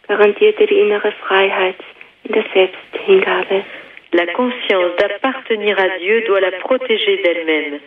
[0.09, 1.76] garantiert ihr die innere Freiheit
[2.24, 3.64] in der Selbsthingabe.
[4.12, 7.80] La conscience d'appartenir à Dieu doit la protéger d'elle-même.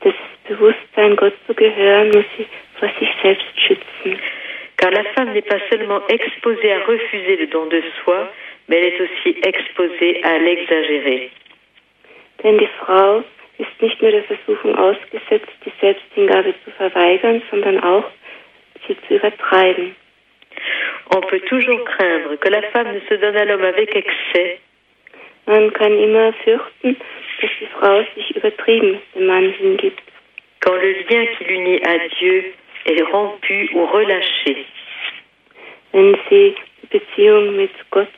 [0.00, 0.14] Das
[0.48, 2.46] Bewusstsein, Gott zu gehören, muss sie
[2.78, 4.18] vor sich selbst schützen.
[4.78, 8.32] Car la femme n'est pas seulement exposée à refuser le don de soi,
[8.68, 11.30] mais elle est aussi exposée à l'exagérer.
[12.42, 13.24] Denn die Frau
[13.58, 18.08] ist nicht nur der Versuchung ausgesetzt, die Selbsthingabe zu verweigern, sondern auch,
[18.86, 19.96] sie zu übertreiben.
[21.14, 24.58] On peut toujours craindre que la femme ne se donne à l'homme avec excès,
[25.48, 26.94] Man kann immer fürchten,
[27.40, 30.02] dass die Frau sich übertrieben dem Mann hingibt,
[30.60, 32.44] quand le lien qui l'unit à Dieu
[32.86, 34.66] est rompu ou relâché.
[35.92, 38.08] wenn sie die Beziehung mit Gott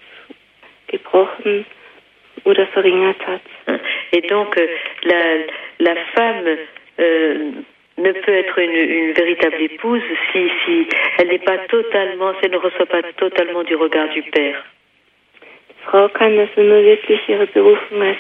[0.89, 1.65] gebrochen
[2.45, 3.43] oder verringert hat.
[4.13, 4.67] Et donc, euh,
[5.03, 5.47] la,
[5.79, 6.57] la femme
[6.99, 7.53] euh,
[7.97, 10.03] ne peut être une, une véritable épouse
[10.33, 10.87] si, si
[11.19, 14.65] elle n'est pas totalement, si elle ne reçoit pas totalement du regard du Père.
[15.87, 18.19] Frau kann also nur wirklich ihre Berufung als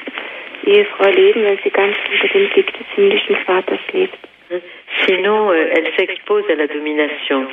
[0.65, 4.19] Ehefrau leben, wenn sie ganz unter dem Blick des himmlischen Vaters lebt.
[5.07, 7.47] Sinon, euh, elle s'expose à la domination.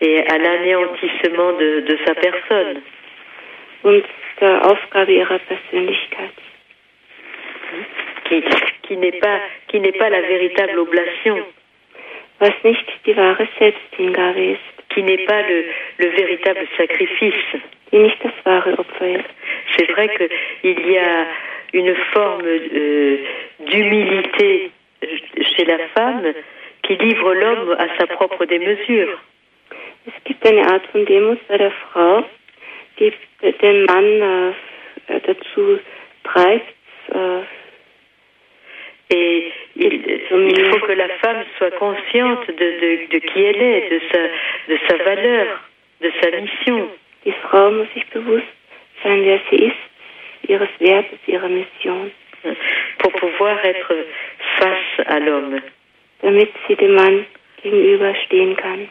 [0.00, 2.80] Et à l'anéantissement de, de sa personne.
[8.28, 8.42] qui,
[8.82, 11.38] qui n'est pas qui n'est pas la véritable oblation,
[14.90, 15.64] qui n'est pas le,
[15.98, 17.34] le véritable sacrifice.
[19.76, 20.24] C'est vrai que
[20.64, 21.26] il y a
[21.76, 23.18] une forme euh,
[23.60, 24.70] d'humilité
[25.02, 26.32] chez la femme
[26.82, 29.18] qui livre l'homme à sa propre démesure.
[30.06, 32.24] Es gibt eine Art von Demut bei der Frau,
[32.98, 33.12] die
[33.62, 34.54] den Mann
[35.08, 35.78] äh, dazu
[36.24, 36.74] treibt,
[37.12, 37.42] äh,
[39.08, 43.88] Et il, il faut que la femme soit consciente de, de, de qui elle est,
[43.88, 44.18] de sa,
[44.68, 45.60] de sa valeur,
[46.00, 46.88] de sa mission.
[47.26, 48.46] die Frau muss sich bewusst
[49.02, 49.76] sein, wer sie ist,
[50.48, 52.10] ihres Wertes, ihrer Mission,
[52.98, 53.94] pour pouvoir être
[54.58, 55.60] face à l'homme.
[56.22, 57.26] damit sie dem Mann
[57.62, 58.88] gegenüberstehen kann,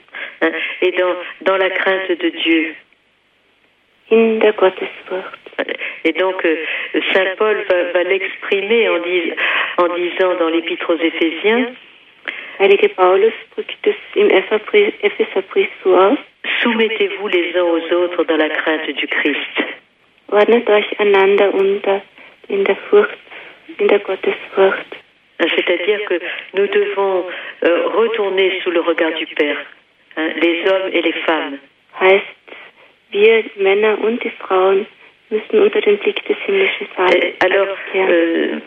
[0.81, 2.75] Et dans, dans la crainte de Dieu.
[4.11, 5.39] in der Gottesfurcht.
[6.03, 6.57] Et donc, euh,
[7.13, 9.33] Saint Paul va, va l'exprimer en, dis-
[9.77, 11.73] en disant dans l'Épître aux Éphésiens,
[16.61, 19.63] Soumettez-vous les uns aux autres dans la crainte du Christ.
[20.31, 22.01] Ordnet euch einander unter
[22.47, 23.17] in der Furcht,
[23.77, 24.85] in der Gottesfurcht.
[25.37, 26.19] C'est-à-dire que
[26.53, 27.25] nous devons
[27.63, 29.57] euh, retourner sous le regard du Père,
[30.15, 31.59] hein, les hommes et les femmes.
[31.99, 32.23] Heißt,
[33.11, 34.85] wir Männer und die Frauen
[35.29, 38.59] müssen unter den Blick des himmlischen Vaters Et alors, euh,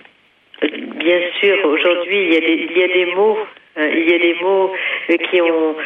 [0.97, 3.39] bien sûr, aujourd'hui, il, y a des- il y a des mots,
[3.79, 4.73] euh, il y a des mots
[5.11, 5.77] euh, qui ont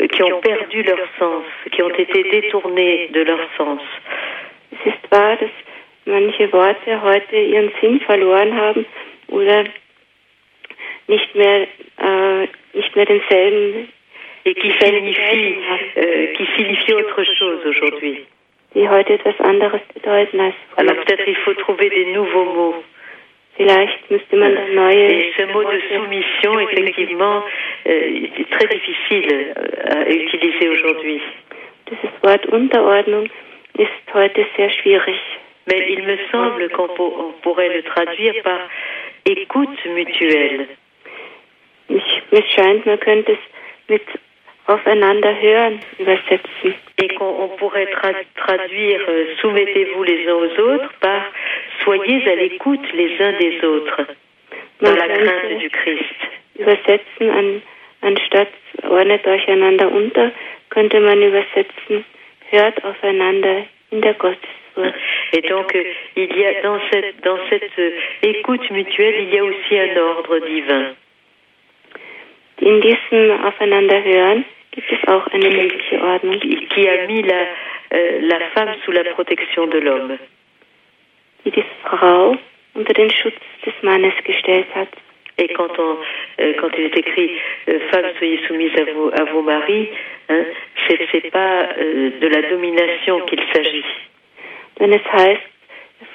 [0.00, 3.82] euh, qui ont perdu leur sens, qui ont été détournés de leur sens.
[4.84, 5.50] Es ist wahr, dass
[6.04, 8.86] manche Worte heute ihren Sinn verloren haben
[9.28, 9.64] oder
[11.06, 11.66] nicht mehr,
[11.98, 13.88] äh, nicht mehr denselben
[14.44, 15.56] et qui signifie,
[15.96, 18.26] euh, qui signifie autre chose aujourd'hui.
[18.74, 20.78] die heute etwas anderes bedeuten als früher.
[20.78, 22.84] Alors peut-être il faut trouver des nouveaux mots.
[23.56, 27.42] Vielleicht müsste man da neue Et ce mot de soumission, effectivement,
[27.86, 29.52] euh, est très difficile
[29.90, 31.20] à utiliser aujourd'hui.
[31.90, 33.28] Dieses Wort Unterordnung
[33.74, 35.16] ist heute sehr schwierig.
[35.66, 38.60] Mais il me semble qu'on pour- on pourrait le traduire par
[39.24, 40.66] écoute mutuelle.
[41.88, 43.38] Ich, mir scheint, man könnte es
[43.88, 44.02] mit
[44.66, 46.74] aufeinander hören übersetzen.
[47.00, 51.22] Et qu'on on pourrait tra- traduire euh, soumettez-vous les uns aux autres par
[51.84, 54.06] soyez à l'écoute les uns des autres
[54.80, 56.14] dans la crainte du Christ.
[56.58, 57.62] übersetzen, an,
[58.02, 58.48] anstatt
[58.84, 60.30] ordnet euch einander unter,
[60.70, 62.04] könnte man übersetzen,
[62.52, 64.94] hört aufeinander in der Gottesfurcht.
[65.32, 65.84] Et donc, euh,
[66.14, 67.90] il y a dans cette, dans cette euh,
[68.22, 70.94] écoute mutuelle, il y a aussi un ordre divin
[72.60, 77.42] In diesem Aufeinanderhören gibt es auch eine göttliche Ordnung, qui, qui a mis la,
[77.92, 80.18] euh, la femme sous la protection de l'homme.
[81.44, 82.36] die die Frau
[82.74, 84.88] unter den Schutz des Mannes gestellt hat.
[85.38, 85.96] Et quand, on,
[86.40, 87.30] euh, quand il est écrit
[87.68, 89.88] euh, Femmes, soyez soumises à vos, à vos maris,
[90.28, 90.44] hein,
[90.86, 93.84] c'est c'est pas euh, de la domination qu'il s'agit.
[94.78, 95.42] Wenn es heißt,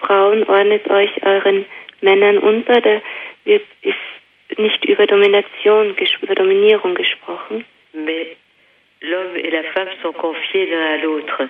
[0.01, 1.65] Frauen ordnet euch euren
[2.01, 3.01] Männern unter, da
[3.45, 8.35] wird, ist nicht über Domination, über Dominierung gesprochen, Mais
[9.01, 11.47] l'homme et la femme sont confiés l'un à l'autre.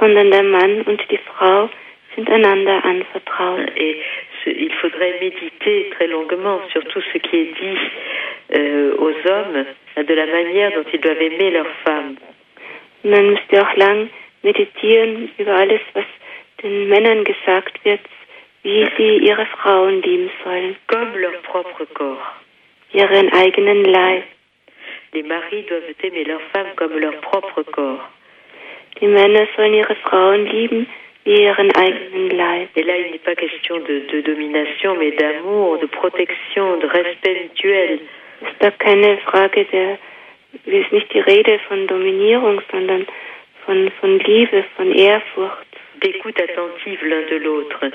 [0.00, 1.68] sondern der Mann und die Frau
[2.16, 3.60] sind einander anvertraut.
[3.76, 7.78] Et ce- il faudrait méditer très longuement sur tout ce qui est dit
[8.54, 9.64] euh, aux hommes,
[9.96, 12.16] de la manière dont ils doivent aimer leurs femmes.
[13.04, 14.08] Man müsste auch lang
[14.42, 16.04] meditieren über alles, was
[16.62, 18.00] den Männern gesagt wird,
[18.62, 22.42] wie sie ihre Frauen lieben sollen, comme leur propre corps.
[22.92, 24.24] ihren eigenen Leib.
[25.12, 28.08] Les maris doivent aimer leurs femmes comme leur propre corps.
[29.00, 30.86] Die Männer sollen ihre Frauen lieben
[31.24, 31.54] Et là,
[32.74, 38.00] il n'est pas question de, de domination, mais d'amour, de protection, de respect mutuel.
[40.66, 43.06] Es ist nicht die Rede von Dominierung, sondern
[43.64, 45.66] von, von Liebe, von Ehrfurcht,
[46.02, 47.90] d'écoute attentive l'un de l'autre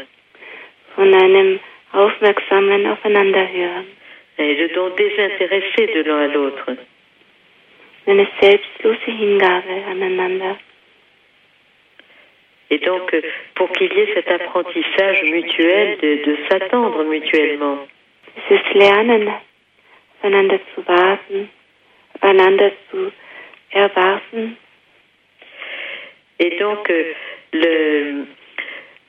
[0.96, 1.60] von einem
[1.94, 3.86] aufmerksamen Aufeinanderhören.
[4.40, 6.70] et de don désintéressé de l'un à l'autre.
[8.06, 10.56] Eine selbstlose Hingabe aneinander.
[12.70, 13.22] Et donc, euh,
[13.56, 17.80] pour qu'il y ait cet apprentissage mutuel de, de s'attendre mutuellement.
[18.36, 19.32] Dieses Lernen,
[20.20, 21.50] aufeinander zu warten,
[22.22, 23.12] einander zu
[23.72, 24.58] erwarten.
[26.40, 27.14] Et donc, euh,
[27.54, 28.26] le,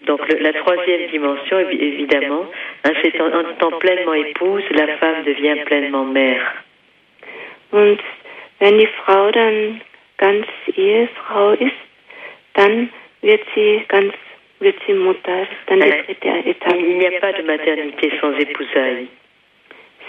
[0.02, 2.46] donc le- la troisième dimension, évi- évidemment,
[2.84, 6.54] hein, c'est en, en étant pleinement épouse, la femme devient pleinement mère.
[7.72, 7.98] Und
[8.60, 9.80] wenn die Frau dann
[10.16, 11.76] ganz Ehefrau ist,
[12.54, 12.88] dann
[13.22, 14.12] wird sie ganz,
[14.60, 15.20] wird sie Mutter.
[15.40, 16.04] Das ist dann Nein.
[16.06, 16.76] dritte Il Etappe.
[16.82, 19.08] n'y a pas de maternité sans épousailles,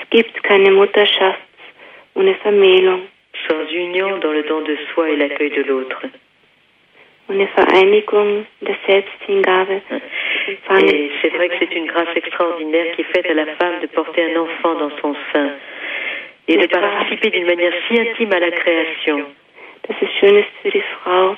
[0.01, 1.39] Es gibt keine Mutterschaft
[2.15, 3.01] ohne Vermählung,
[3.47, 6.01] sans union dans le don de soi et l'accueil de l'autre.
[7.29, 9.81] ohne Vereinigung der Selbsthingabe.
[10.47, 13.87] Et c'est vrai que c'est une grâce extraordinaire qui est faite à la femme de
[13.87, 15.51] porter un enfant dans son sein
[16.47, 19.25] et de participer d'une manière si intime à la création.
[20.19, 21.35] Schön ist für die Frau,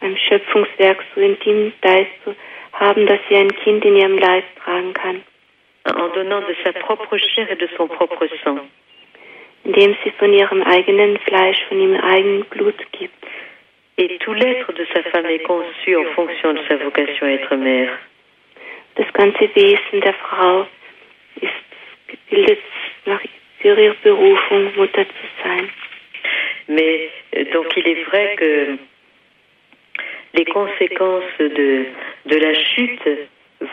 [0.00, 5.22] am Schöpfungswerk so intim teilzuhaben, dass sie ein Kind in ihrem Leib tragen kann,
[5.84, 8.60] en donnant de sa propre chair et de son propre sang.
[9.64, 13.14] indem sie von ihrem eigenen Fleisch, von ihrem eigenen Blut gibt.
[13.96, 17.56] Et tout l'être de sa femme est conçu en fonction de sa vocation à être
[17.56, 17.98] mère.
[18.94, 20.66] Das ganze Wesen der Frau
[21.40, 21.52] ist
[22.06, 22.62] gebildet
[23.06, 23.20] nach
[23.60, 25.68] für ihre Berufung, Mutter zu sein.
[26.68, 28.78] Mais euh, donc il est vrai que
[30.34, 31.86] les conséquences de,
[32.26, 33.08] de la chute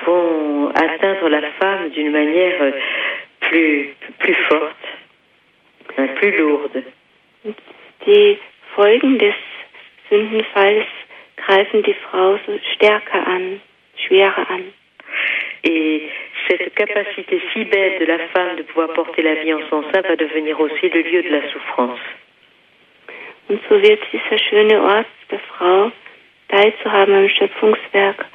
[0.06, 2.74] vont atteindre la femme d'une manière
[3.42, 4.88] plus, plus forte,
[5.98, 6.84] hein, plus lourde.
[8.06, 8.38] Die
[8.76, 9.34] Folgen des
[10.10, 10.86] Sündenfalls
[11.38, 13.62] greifen die Frau so stärker an,
[13.96, 14.64] schwerer an.
[15.64, 16.10] Et
[16.48, 20.02] cette capacité si belle de la femme de pouvoir porter la vie en son sein
[20.02, 22.00] va devenir aussi le lieu de la souffrance.
[23.48, 25.92] Und so wird dieser schöne Ort der Frau,
[26.50, 28.26] teilzuhaben am Schöpfungswerk,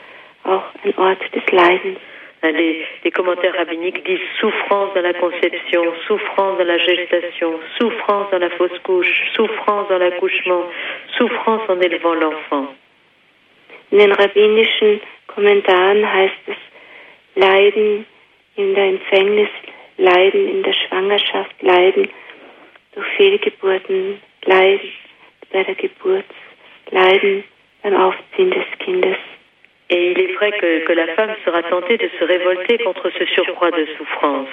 [0.44, 1.98] auch ein Ort des Leidens.
[2.42, 8.38] Les, les commentaires rabbiniques disent souffrance dans la conception, souffrance dans la gestation, souffrance dans
[8.38, 10.64] la fausse couche, souffrance dans l'accouchement,
[11.18, 12.68] souffrance en élevant l'enfant.
[13.92, 16.56] In den rabbinischen Kommentaren heißt es
[17.34, 18.06] Leiden
[18.56, 19.50] in der Empfängnis,
[19.98, 22.08] Leiden in der Schwangerschaft, Leiden
[22.94, 24.92] durch Fehlgeburten, Leiden
[25.52, 26.24] bei der Geburt,
[26.90, 27.44] Leiden
[29.92, 33.24] Et il est vrai que, que la femme sera tentée de se révolter contre ce
[33.26, 34.48] surcroît de souffrance.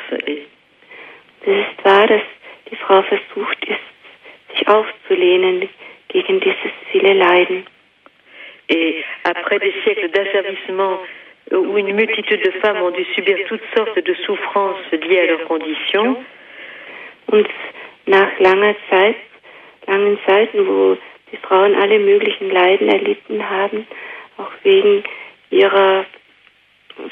[8.69, 10.99] Et après des siècles d'asservissement
[11.51, 15.45] où une multitude de femmes ont dû subir toutes sortes de souffrances liées à leurs
[15.45, 16.17] conditions,
[17.29, 17.47] Und
[18.05, 19.17] nach langer Zeit,
[19.85, 20.97] langen Zeiten, wo
[21.31, 23.87] die Frauen alle möglichen Leiden erlitten haben,
[24.37, 25.03] auch wegen
[25.49, 26.05] ihrer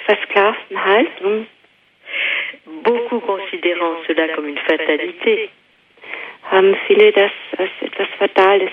[0.05, 1.47] versklavten Haltung,
[2.83, 5.49] beaucoup considérant cela comme une fatalité,
[6.51, 8.71] haben viele das als etwas Fatales.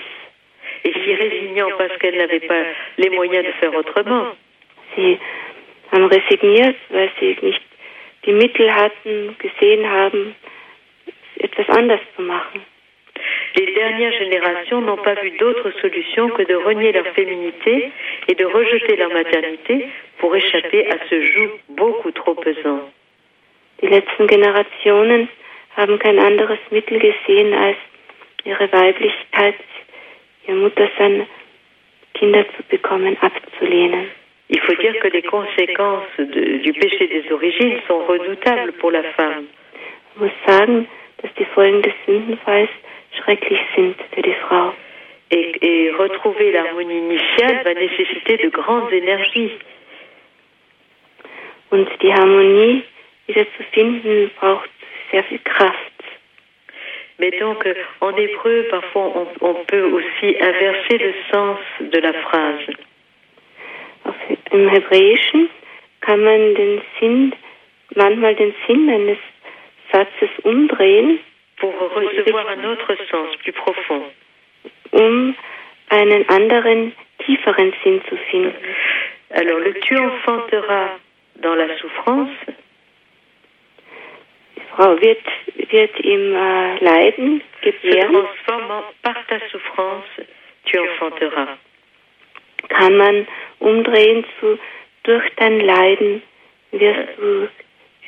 [0.83, 2.63] et s'y résignant parce qu'elles n'avaient pas
[2.97, 4.35] les moyens de faire autrement.
[4.95, 5.17] Sie
[5.91, 7.61] haben resigniert, weil sie nicht
[8.25, 10.35] die Mittel hatten, gesehen haben,
[11.39, 12.61] etwas anders zu machen.
[13.55, 17.91] Les dernières générations n'ont pas vu d'autre solution que de renier leur féminité
[18.27, 19.87] et de rejeter leur maternité
[20.17, 22.89] pour échapper à ce joug beaucoup trop pesant.
[23.81, 25.27] Die letzten Generationen
[25.77, 27.77] haben kein anderes Mittel gesehen, als
[28.45, 29.55] ihre Weiblichkeit,
[30.47, 31.27] ihr Muttersein,
[32.15, 34.05] Kinder zu bekommen, abzulehnen.
[34.49, 39.03] Il faut dire que les conséquences de- du péché des origines sont redoutables pour la
[39.15, 39.47] femme.
[40.15, 40.87] Man muss sagen,
[41.21, 42.69] dass die Folgen des Sündenfalls
[43.17, 44.73] schrecklich sind für die Frau.
[45.29, 49.51] Et, et retrouver l'harmonie initiale va nécessiter de grandes énergies.
[51.71, 52.83] Und die Harmonie
[53.27, 54.69] wieder zu finden, braucht
[55.11, 55.93] sehr viel Kraft.
[57.17, 57.65] Mais donc,
[58.01, 62.73] en hébreu, parfois, on, on peut aussi inverser le sens de la phrase.
[64.51, 65.49] Im Hebräischen
[66.01, 67.33] kann man den Sinn,
[67.95, 69.17] manchmal den Sinn eines
[69.91, 71.19] Satzes umdrehen,
[71.63, 74.03] pour recevoir un autre sens plus profond.
[74.91, 75.35] um
[75.89, 78.53] einen anderen, tieferen Sinn zu finden.
[79.29, 80.99] Alors, le tu enfanteras
[81.35, 82.35] dans la souffrance,
[84.55, 85.25] Die Frau wird,
[85.71, 90.27] wird im äh, Leiden se gebären, transforme par ta souffrance,
[90.65, 91.57] tu enfanteras.
[92.69, 93.27] kann man
[93.59, 94.59] umdrehen zu,
[95.03, 96.21] durch dein Leiden
[96.71, 97.47] wirst du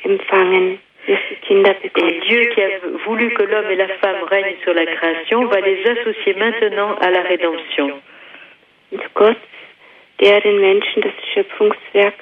[0.02, 2.20] empfangen, Et.
[2.28, 2.68] Dieu qui a
[3.04, 7.10] voulu que l'homme et la femme règnent sur la création va les associer maintenant à
[7.10, 8.00] la rédemption.
[9.14, 9.38] Gott,
[10.20, 12.14] der den Menschen das Schöpfungswerk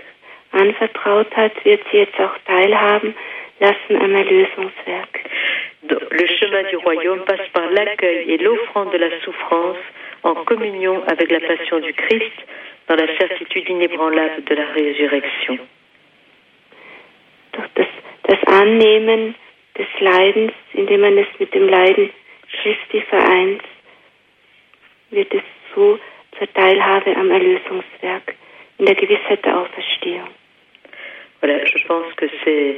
[0.52, 3.14] anvertraut hat, wird sie jetzt auch teilhaben
[3.60, 5.20] lassen am Erlösungswerk.
[5.82, 9.76] Donc, Le chemin du royaume passe par l'accueil et l'offrande de la souffrance
[10.22, 12.32] en communion avec la passion du Christ
[12.88, 15.58] dans la certitude inébranlable de la résurrection.
[17.54, 17.86] Durch das,
[18.24, 19.34] das Annehmen
[19.78, 22.10] des Leidens, indem man es mit dem Leiden
[22.62, 23.62] Christi vereint,
[25.10, 25.42] wird es
[25.74, 25.98] so
[26.38, 28.34] zur Teilhabe am Erlösungswerk
[28.78, 30.28] in der Gewissheit der Auferstehung.
[31.40, 32.76] Voilà, je pense que c'est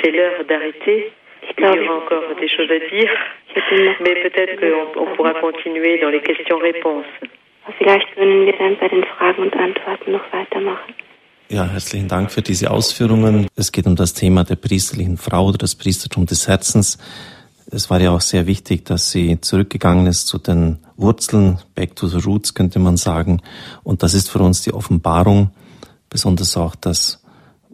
[0.00, 1.10] c'est l'heure d'arrêter.
[1.58, 3.10] Il y aura encore des choses à dire,
[4.00, 7.06] mais peut-être qu'on on pourra continuer dans les questions-réponses.
[7.78, 10.94] vielleicht können wir dann bei den Fragen und Antworten noch weitermachen.
[11.52, 13.46] Ja, herzlichen Dank für diese Ausführungen.
[13.56, 16.96] Es geht um das Thema der priesterlichen Frau oder das Priestertum des Herzens.
[17.70, 22.08] Es war ja auch sehr wichtig, dass sie zurückgegangen ist zu den Wurzeln, back to
[22.08, 23.42] the roots könnte man sagen.
[23.82, 25.50] Und das ist für uns die Offenbarung,
[26.08, 27.22] besonders auch das,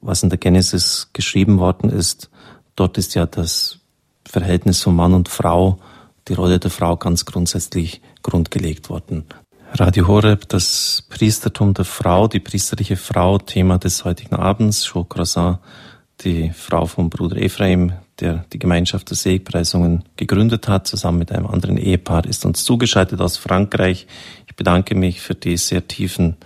[0.01, 2.31] was in der Genesis geschrieben worden ist.
[2.75, 3.79] Dort ist ja das
[4.25, 5.79] Verhältnis von Mann und Frau,
[6.27, 9.25] die Rolle der Frau ganz grundsätzlich grundgelegt worden.
[9.75, 14.93] Radio Horeb, das Priestertum der Frau, die priesterliche Frau, Thema des heutigen Abends.
[15.09, 15.59] Croissant,
[16.23, 21.47] die Frau von Bruder Ephraim, der die Gemeinschaft der Seligpreisungen gegründet hat, zusammen mit einem
[21.47, 24.07] anderen Ehepaar, ist uns zugeschaltet aus Frankreich.
[24.47, 26.37] Ich bedanke mich für die sehr tiefen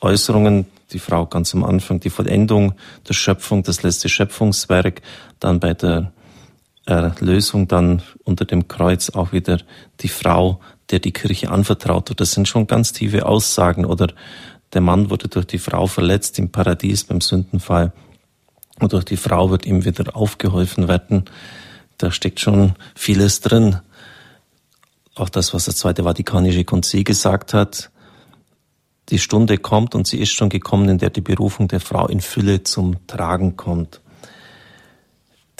[0.00, 0.66] Äußerungen.
[0.92, 2.74] Die Frau ganz am Anfang, die Vollendung
[3.08, 5.02] der Schöpfung, das letzte Schöpfungswerk,
[5.40, 6.12] dann bei der
[6.84, 9.58] Erlösung, dann unter dem Kreuz auch wieder
[10.00, 10.60] die Frau,
[10.90, 12.20] der die Kirche anvertraut wird.
[12.20, 13.84] Das sind schon ganz tiefe Aussagen.
[13.84, 14.08] Oder
[14.72, 17.92] der Mann wurde durch die Frau verletzt im Paradies beim Sündenfall.
[18.78, 21.24] Und durch die Frau wird ihm wieder aufgeholfen werden.
[21.98, 23.80] Da steckt schon vieles drin.
[25.14, 27.90] Auch das, was das Zweite Vatikanische Konzil gesagt hat.
[29.08, 32.20] Die Stunde kommt und sie ist schon gekommen, in der die Berufung der Frau in
[32.20, 34.00] Fülle zum Tragen kommt.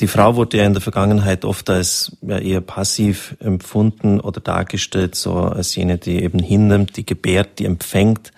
[0.01, 5.35] Die Frau wurde ja in der Vergangenheit oft als eher passiv empfunden oder dargestellt, so
[5.35, 8.31] als jene, die eben hinnimmt, die gebärt, die empfängt.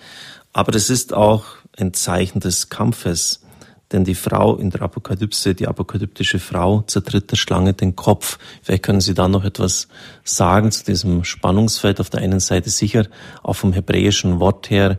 [0.53, 1.45] Aber das ist auch
[1.77, 3.41] ein Zeichen des Kampfes,
[3.93, 8.39] Denn die Frau in der Apokalypse, die apokalyptische Frau, zertritt der Schlange den Kopf.
[8.63, 9.89] Vielleicht können Sie da noch etwas
[10.25, 11.99] sagen zu diesem Spannungsfeld.
[12.01, 13.07] Auf der einen Seite sicher
[13.43, 14.99] auch vom hebräischen Wort her.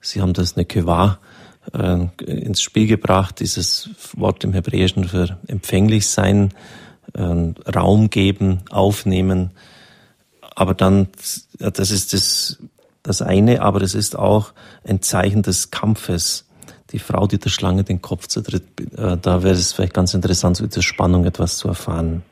[0.00, 1.18] Sie haben das Nekeva
[1.74, 6.52] äh, ins Spiel gebracht, dieses Wort im Hebräischen für empfänglich sein,
[7.14, 7.22] äh,
[7.70, 9.50] Raum geben, aufnehmen.
[10.54, 11.08] Aber dann,
[11.58, 12.62] das ist das,
[13.02, 14.52] das eine, aber es ist auch
[14.86, 16.46] ein Zeichen des Kampfes
[16.92, 18.64] die Frau, die der Schlange den Kopf zertritt.
[18.96, 22.22] Äh, da wäre es vielleicht ganz interessant, so diese Spannung etwas zu erfahren.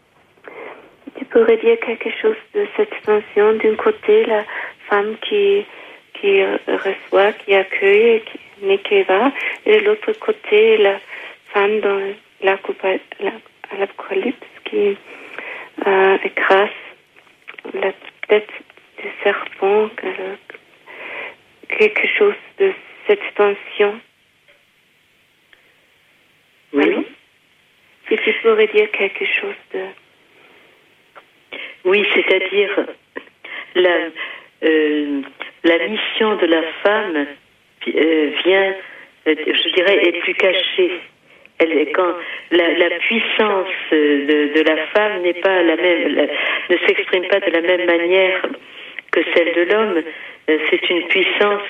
[1.18, 4.44] Tu pourrais dire quelque chose de cette extension d'un côté, la
[4.88, 5.66] femme qui,
[6.14, 10.98] qui reçoit, qui accueille, qui, et de l'autre côté, la
[11.52, 14.96] femme dans l'apocalypse qui
[15.86, 16.68] euh, écrase
[17.74, 17.92] la
[18.28, 18.50] tête
[19.02, 19.90] du serpent,
[21.68, 22.72] quelque chose de
[23.06, 24.00] cette tension.
[26.72, 27.06] Oui.
[28.08, 29.84] Si tu pourrais dire quelque chose de...
[31.84, 32.86] Oui, c'est-à-dire
[33.74, 34.08] la,
[34.64, 35.22] euh,
[35.64, 37.26] la mission de la femme
[38.44, 38.74] vient,
[39.26, 40.92] euh, je dirais, est plus cachée.
[41.92, 42.14] Quand
[42.52, 46.28] la, puissance de, la femme n'est pas la même,
[46.70, 48.42] ne s'exprime pas de la même manière
[49.10, 50.02] que celle de l'homme.
[50.48, 51.62] Euh, c'est une puissance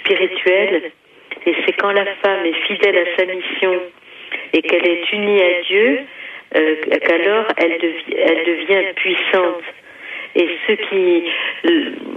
[0.00, 0.90] spirituelle,
[1.46, 3.82] et c'est quand la femme est fidèle à sa mission
[4.54, 6.00] et qu'elle est unie à Dieu,
[6.56, 9.62] euh, qu'alors elle devient puissante.
[10.36, 11.24] Et ce qui,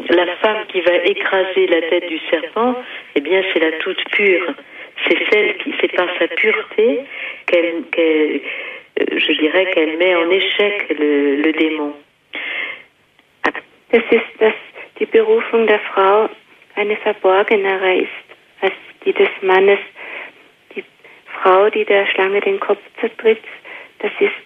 [0.09, 2.76] la femme qui va écraser la tête du serpent,
[3.15, 4.53] eh bien, c'est la toute pure.
[5.07, 7.01] C'est celle qui, c'est par sa pureté
[7.45, 8.41] qu'elle, qu'elle
[8.99, 11.93] je dirais qu'elle met en échec le, démon.
[13.43, 14.01] Das
[19.05, 19.78] des Mannes.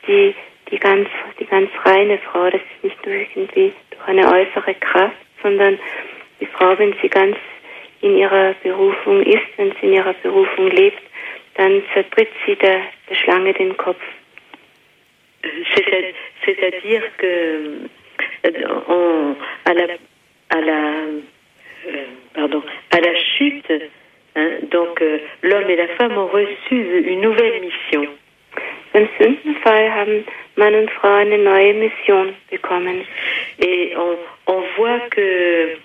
[0.07, 1.07] Schlange die ganz,
[1.39, 2.49] die ganz reine Frau.
[2.49, 5.77] Das ist nicht durch irgendwie durch eine äußere Kraft, sondern
[6.39, 7.37] die Frau, wenn sie ganz
[8.01, 11.01] in ihrer Berufung ist, wenn sie in ihrer Berufung lebt,
[11.55, 14.01] dann zertritt sie der, der Schlange den Kopf.
[16.45, 17.89] C'est-à-dire que
[18.87, 19.85] on, à la,
[20.49, 21.05] à la,
[21.87, 23.71] euh, pardon, à la chute,
[24.35, 28.07] hein, donc euh, l'homme et la femme ont reçu une nouvelle mission.
[28.93, 30.25] Beim Sündenfall haben
[30.55, 33.05] Mann und Frau eine neue Mission bekommen.
[33.59, 35.77] Et on, on voit que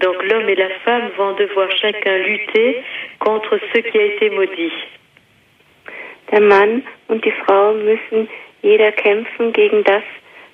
[0.00, 2.82] donc l'homme et la femme vont devoir chacun lutter
[3.18, 4.72] contre ce qui a été maudit.
[6.32, 8.28] Der Mann und die Frau müssen
[8.62, 10.02] jeder kämpfen gegen das,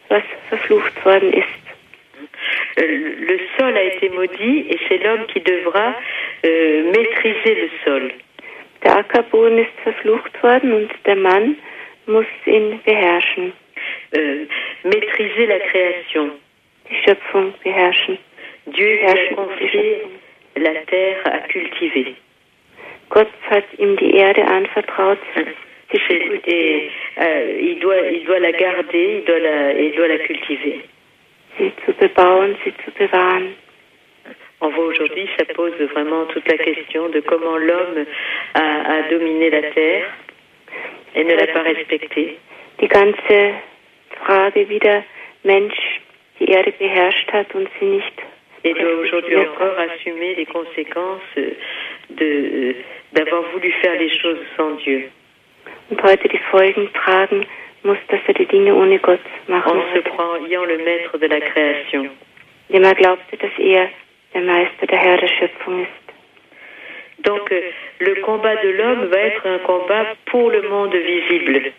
[0.08, 1.46] was verflucht worden ist.
[2.76, 5.94] Le sol a été maudit et c'est l'homme qui devra
[6.44, 8.12] euh, maîtriser le sol.
[8.82, 11.56] Der Ackerboden ist verflucht worden und der Mann
[12.06, 13.52] muss ihn beherrschen.
[14.12, 14.46] Euh,
[14.84, 16.30] maîtriser la création.
[16.88, 18.18] Die Schöpfung beherrschen.
[18.66, 20.02] Dieu lui confié
[20.56, 22.14] la terre à cultiver.
[23.08, 25.18] Gott hat ihm die Erde anvertraut.
[25.92, 25.98] Et
[27.18, 30.80] euh, il, doit, il doit la garder, il doit la, il doit la cultiver.
[31.58, 33.56] Sie zu bebauen, sie zu bewahren.
[34.60, 38.04] On voit aujourd'hui, ça pose vraiment toute la question de comment l'homme
[38.54, 40.06] a, a, dominé la terre
[41.14, 42.38] et ne l'a pas respectée.
[42.80, 43.54] Die ganze
[44.24, 45.04] Frage, wie der
[45.44, 46.00] Mensch
[46.38, 48.22] die Erde beherrscht hat und sie nicht
[48.62, 51.22] et doit aujourd'hui encore assumer les conséquences
[52.10, 52.74] de
[53.12, 55.08] d'avoir voulu faire les choses sans Dieu.
[55.90, 57.46] Und heute die Folgen tragen
[57.82, 61.40] muss, dass er die Dinge ohne Gott machen En se croyant le maître de la
[61.40, 62.10] création.
[62.68, 63.88] Indem er glaubte, dass er
[64.34, 67.26] der Meister, der Herr der Schöpfung ist.
[67.26, 67.50] Donc
[67.98, 71.72] le combat de l'homme va être un combat pour le monde visible.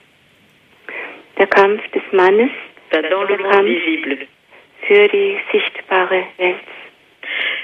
[1.38, 2.50] Der Kampf des Mannes
[2.92, 4.28] dans le monde visible.
[4.88, 6.58] für die sichtbare Welt.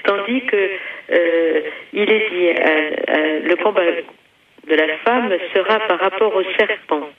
[0.03, 0.69] Tandis que
[1.09, 1.61] euh,
[1.91, 3.81] il est dit, euh, euh, le combat
[4.67, 7.09] de la femme sera par rapport au serpent.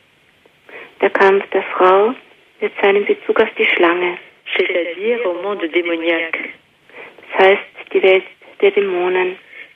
[1.00, 2.14] Der Kampf der Frau
[2.60, 4.16] wird sein in Bezug auf die Schlange.
[4.56, 6.50] C'est-à-dire au monde démoniaque.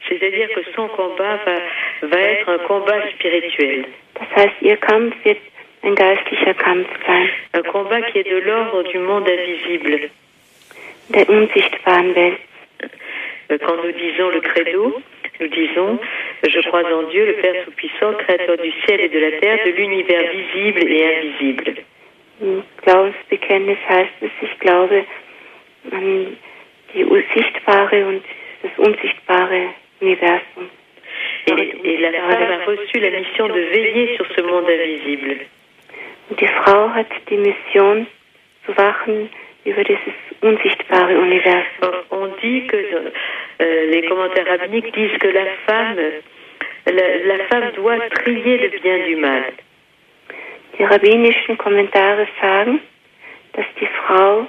[0.09, 3.85] C'est-à-dire que son combat va, va être un combat spirituel.
[4.15, 5.39] Das heißt, ihr Kampf wird
[5.83, 7.29] ein geistlicher Kampf sein.
[7.55, 10.11] Un combat qui est de l'ordre du monde invisible.
[11.11, 12.39] Der unsichtbaren Welt.
[13.49, 15.03] Quand nous disons le credo,
[15.41, 15.99] nous disons
[16.45, 19.71] Je crois en Dieu, le Père Tout-Puissant, Créateur du ciel et de la terre, de
[19.71, 21.75] l'univers visible et invisible.
[22.83, 25.05] Glaubensbekenntnis heißt es, ich glaube
[25.93, 26.37] an
[26.95, 28.23] die sichtbare und
[28.63, 30.71] das unsichtbare Universum.
[31.47, 35.37] Et, et la femme a reçu la mission de veiller sur ce monde invisible.
[36.39, 38.07] Die Frau hat die Mission
[38.65, 39.29] zu wachen
[39.65, 41.95] über dieses unsichtbare Universum.
[42.11, 45.99] On dit que euh, les commentaires rabbiniques disent que la femme,
[46.87, 49.53] la, la femme doit trier le bien du mal.
[50.79, 52.81] Die rabbinischen Kommentare sagen,
[53.53, 54.47] dass die Frau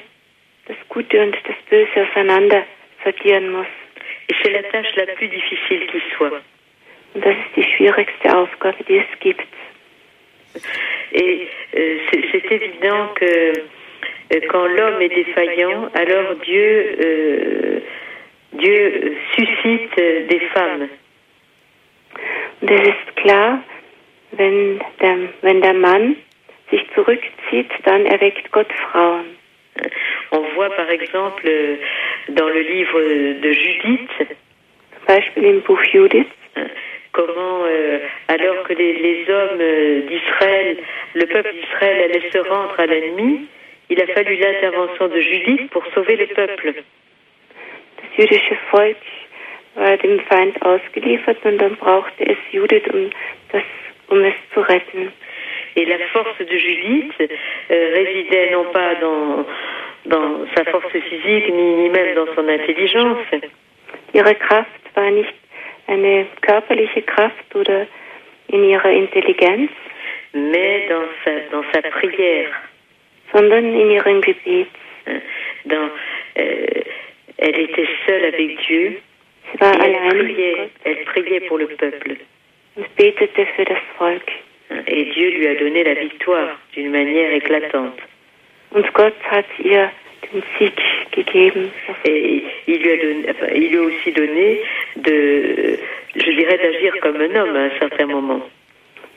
[0.67, 2.65] das Gute und das Böse auseinander
[3.03, 3.67] sortieren muss.
[4.29, 6.41] Et c'est la tâche la plus difficile qui soit.
[7.13, 9.47] Und das ist die schwierigste Aufgabe, die es gibt.
[11.11, 13.53] Et euh, c'est évident que
[14.33, 17.79] euh, quand l'homme est défaillant, alors Dieu, euh,
[18.53, 20.89] Dieu suscite euh, des femmes.
[22.61, 23.63] Und es ist klar,
[24.31, 26.15] wenn der, wenn der Mann
[26.71, 29.25] sich zurückzieht, dann erweckt Gott Frauen.
[30.31, 31.75] On voit par exemple euh,
[32.29, 32.99] dans le livre
[33.41, 34.09] de Judith
[37.11, 40.77] comment, euh, alors que les, les hommes euh, d'Israël,
[41.13, 43.45] le peuple d'Israël allait se rendre à l'ennemi,
[43.89, 46.73] il a fallu l'intervention de Judith pour sauver le peuple.
[48.17, 48.97] das jüdische Volk
[49.75, 53.09] war dem Feind ausgeliefert und dann brauchte es Judith, um,
[53.51, 53.63] das,
[54.07, 55.11] um es zu retten.
[55.75, 59.45] Et la force de Judith euh, résidait non pas dans,
[60.05, 63.17] dans sa force physique, ni, ni même dans son intelligence,
[64.13, 65.33] Ihre Kraft war nicht
[65.87, 67.87] eine körperliche Kraft oder
[68.51, 69.71] in ihrer Intelligenz,
[70.33, 72.51] mais dans sa, dans sa prière.
[73.33, 74.67] sondern in ihrem Gebet.
[75.65, 75.89] Dans,
[76.37, 76.65] euh,
[77.37, 78.99] elle était seule avec Dieu
[79.51, 82.15] Sie war elle priait, elle priait pour le peuple.
[82.75, 84.23] und betete für das Volk.
[84.87, 87.99] Et Dieu lui a donné la victoire d'une manière éclatante.
[88.71, 89.91] Und Gott hat ihr
[90.31, 90.73] den Sieg
[91.11, 91.69] gegeben.
[92.05, 94.61] Et il lui a, donné, enfin, il lui a aussi donné
[94.95, 95.77] de,
[96.15, 98.41] je dirais, d'agir comme un homme à un certain moment.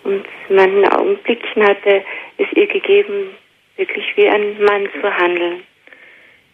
[0.05, 2.03] Und manchen Augenblicken hat er
[2.39, 3.31] es ihr gegeben,
[3.77, 5.63] wirklich wie ein Mann zu handeln.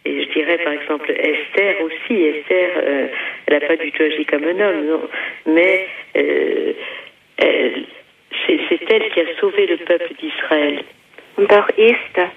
[0.05, 2.25] Et je dirais par exemple Esther aussi.
[2.25, 3.07] Esther, euh,
[3.47, 5.09] elle n'a pas du tout agi comme un homme, non.
[5.45, 5.85] Mais
[6.17, 6.73] euh,
[7.37, 7.85] elle-
[8.47, 10.83] c'est elle qui a sauvé le peuple d'Israël.
[11.37, 12.31] Und auch Esther.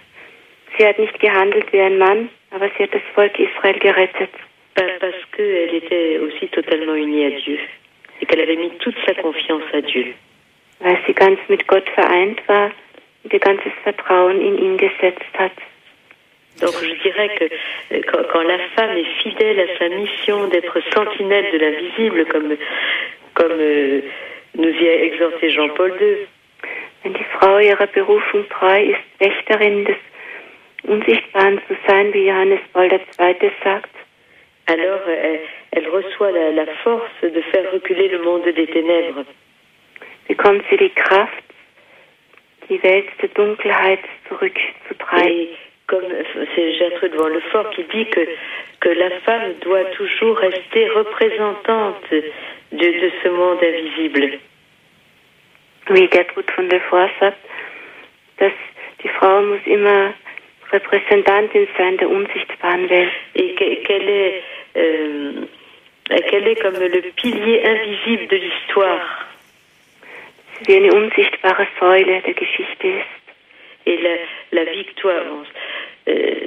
[0.79, 4.31] Sie hat nicht gehandelt wie ein Mann, aber sie hat das Volk Israel gerettet.
[4.75, 7.59] Pa- Parce qu'elle était aussi totalement unie à Dieu.
[8.21, 10.15] Et qu'elle avait mis toute sa confiance à Dieu.
[10.81, 12.71] Weil sie ganz mit Gott vereint war
[13.25, 15.53] und ihr ganzes Vertrauen in ihn gesetzt hat.
[16.61, 17.45] Donc je dirais que
[17.95, 22.57] euh, quand, quand la femme est fidèle à sa mission d'être sentinelle de l'invisible, comme,
[23.35, 24.01] comme euh,
[24.57, 26.27] nous y a exhorté Jean-Paul II,
[27.03, 29.97] Wenn die Frau ihrer Berufung treu ist, Wächterin des
[30.85, 33.51] Unsichtbaren zu sein, wie Johannes Paul II.
[33.63, 33.91] sagt,
[34.67, 35.41] alors euh, elle,
[35.71, 39.25] elle reçoit la, la force de faire reculer le monde des ténèbres.
[40.29, 41.45] bekommt sie die Kraft,
[42.69, 45.31] die Welt der Dunkelheit zurückzutreiben.
[45.31, 45.49] Et
[45.87, 46.03] comme
[46.55, 48.27] c'est Gertrude Van Lefort qui dit que,
[48.81, 52.25] que la femme doit toujours rester représentante de,
[52.73, 54.39] de ce monde invisible.
[55.89, 57.39] Wie Gertrud von der Vohr sagt,
[58.39, 58.53] dass
[59.03, 60.15] die Frau muss immer
[60.73, 63.13] Repräsentantin sein der unsichtbaren Welt.
[63.35, 64.43] Et que- qu'elle est,
[64.77, 65.47] euh,
[66.29, 69.27] qu'elle est comme le pilier invisible de l'histoire?
[70.67, 73.05] Wie eine unsichtbare Säule der Geschichte ist.
[73.85, 74.17] Et la,
[74.51, 75.45] la victoire,
[76.09, 76.47] euh,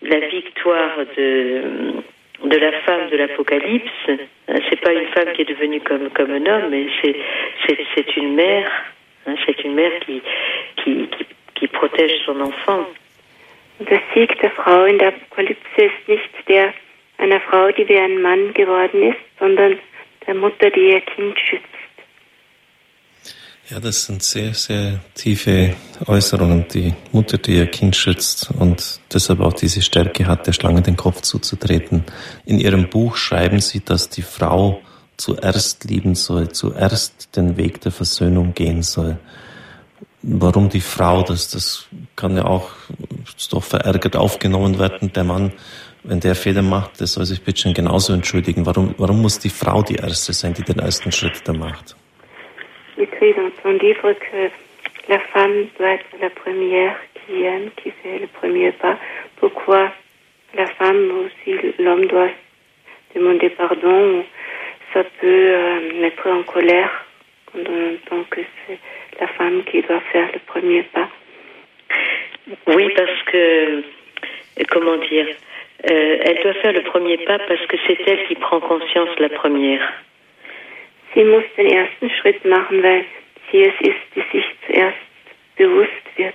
[0.00, 2.02] la victoire de,
[2.44, 6.30] de la femme de l'Apocalypse, hein, c'est pas une femme qui est devenue comme, comme
[6.30, 8.70] un homme, mais c'est, une mère,
[9.26, 10.22] hein, c'est une mère qui,
[10.76, 12.86] qui, qui, qui protège son enfant.
[13.80, 16.74] Der Sieg der Frau in der Apokalypse ist nicht der
[17.18, 19.78] einer Frau, die wie ein Mann geworden ist, sondern
[20.26, 21.64] der Mutter, die ihr Kind schützt.
[23.70, 26.66] Ja, das sind sehr, sehr tiefe Äußerungen.
[26.74, 30.96] Die Mutter, die ihr Kind schützt und deshalb auch diese Stärke hat, der Schlange den
[30.96, 32.02] Kopf zuzutreten.
[32.44, 34.80] In ihrem Buch schreiben sie, dass die Frau
[35.16, 39.20] zuerst lieben soll, zuerst den Weg der Versöhnung gehen soll.
[40.22, 41.84] Warum die Frau, das, das
[42.16, 42.70] kann ja auch
[43.52, 45.12] doch verärgert aufgenommen werden.
[45.12, 45.52] Der Mann,
[46.02, 48.66] wenn der Fehler macht, der soll sich bitte schon genauso entschuldigen.
[48.66, 51.94] Warum, warum muss die Frau die Erste sein, die den ersten Schritt da macht?
[53.00, 54.50] Écrit dans son livre que
[55.08, 58.98] la femme doit être la première qui aime, qui fait le premier pas.
[59.36, 59.92] Pourquoi
[60.54, 62.30] la femme aussi, l'homme doit
[63.14, 64.24] demander pardon
[64.92, 67.06] Ça peut euh, mettre en colère
[67.46, 68.78] quand on entend que c'est
[69.20, 71.08] la femme qui doit faire le premier pas?
[72.66, 73.82] Oui, parce que,
[74.70, 75.26] comment dire,
[75.90, 79.28] euh, elle doit faire le premier pas parce que c'est elle qui prend conscience la
[79.28, 79.92] première.
[81.14, 83.04] Sie muss den ersten Schritt machen, weil
[83.50, 84.96] sie es ist, die sich zuerst
[85.56, 86.34] bewusst wird.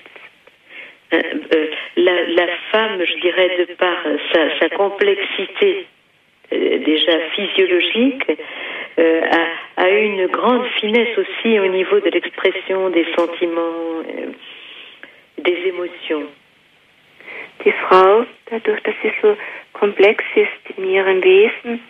[1.11, 1.21] Euh,
[1.53, 3.97] euh, la, la femme, je dirais, de par
[4.33, 5.85] sa, sa complexité
[6.51, 8.25] euh, déjà physiologique,
[8.97, 14.03] a, a une grande finesse aussi au niveau de l'expression des sentiments,
[15.37, 16.27] des émotions.
[17.65, 19.35] Die Frau, dadurch, dass sie so
[19.73, 21.81] komplex ist in ihrem Wesen,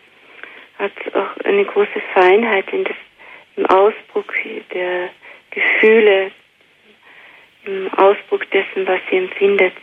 [0.79, 2.95] hat auch eine große Feinheit in das,
[3.57, 4.33] im Ausdruck
[4.73, 5.09] der
[5.51, 6.31] Gefühle,
[7.65, 9.73] im Ausdruck dessen, was sie empfindet.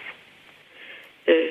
[1.27, 1.49] Euh,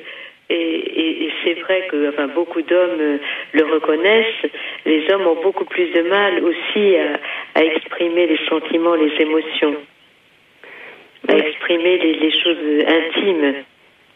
[0.48, 3.18] et, et- c'est vrai que enfin, beaucoup d'hommes
[3.52, 4.46] le reconnaissent.
[4.84, 7.18] Les hommes ont beaucoup plus de mal aussi à,
[7.58, 9.76] à exprimer les sentiments, les émotions,
[11.28, 13.64] à exprimer les, les choses intimes.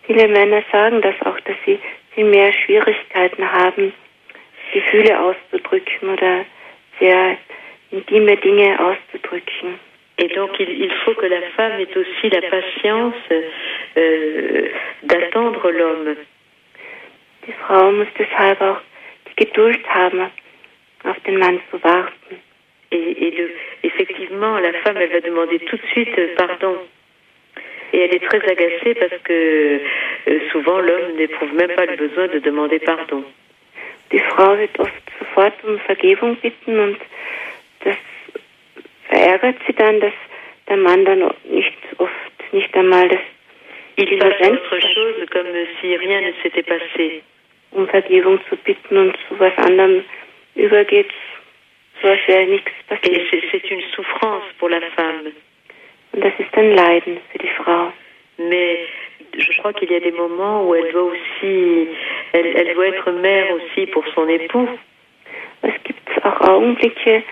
[0.06, 1.78] Viele Männer sagen das auch, dass sie
[2.14, 3.92] viel mehr Schwierigkeiten haben,
[4.76, 6.44] Gefühle auszudrücken oder
[7.00, 7.38] sehr
[7.90, 9.78] intime Dinge auszudrücken.
[10.18, 13.14] Et donc il, il faut que la femme ait aussi la patience
[13.96, 14.68] euh,
[15.02, 16.16] d'attendre l'homme.
[17.46, 18.80] Die Frau muss deshalb auch
[19.28, 20.30] die Geduld haben,
[21.04, 22.36] auf den Mann zu warten.
[22.90, 23.50] Et, et le,
[23.82, 26.76] effectivement, la femme, elle va demander tout de suite euh, pardon.
[27.92, 29.80] Et elle est très agacée parce que
[30.28, 33.24] euh, souvent l'homme n'éprouve même pas le besoin de demander pardon.
[34.12, 36.98] Die Frau wird oft sofort um Vergebung bitten und
[37.84, 37.96] das
[39.08, 40.12] verärgert sie dann, dass
[40.68, 42.12] der Mann dann nicht oft
[42.52, 43.20] nicht einmal das
[43.98, 44.62] Il Die passe à Verwendung.
[44.66, 47.22] autre chose comme si rien ne s'était passé.
[47.72, 50.04] um Vergebung zu bitten und zu was anderem
[50.54, 51.10] übergeht,
[52.02, 53.22] so als wäre nichts passiert.
[53.30, 55.32] c'est une souffrance pour la femme.
[56.12, 57.92] Und das ist ein Leiden für die Frau.
[58.38, 58.78] Mais
[59.38, 61.88] je crois qu'il y a des moments où elle doit aussi,
[62.32, 64.68] elle, elle doit être mère aussi pour son époux.
[65.62, 67.22] Es gibt auch Augenblicke,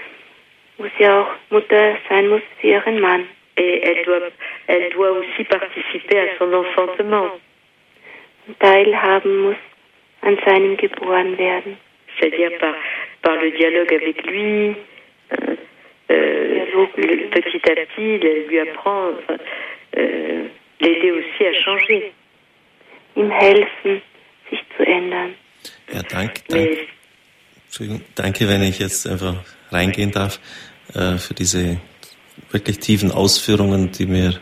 [0.79, 3.25] wo sie auch Mutter sein muss für ihren Mann.
[3.57, 4.23] Et elle doit,
[4.67, 7.31] elle doit aussi participer à son enfantement.
[8.61, 9.57] Teilhaben muss
[10.23, 11.77] an seinem Geborenwerden.
[12.19, 12.75] c'est-à-dire par,
[13.23, 14.75] par le dialogue avec lui,
[15.33, 15.57] euh,
[16.11, 16.87] euh,
[17.31, 19.19] petit à petit, le- lui apprendre,
[19.99, 20.45] euh,
[20.85, 22.13] l'aider aussi à changer.
[23.17, 24.03] Ihm helfen,
[24.51, 25.35] sich zu ändern.
[25.93, 29.37] Ja, danke, danke, danke, wenn ich jetzt einfach
[29.71, 30.41] reingehen darf,
[30.95, 31.79] äh, für diese
[32.51, 34.41] wirklich tiefen Ausführungen, die mir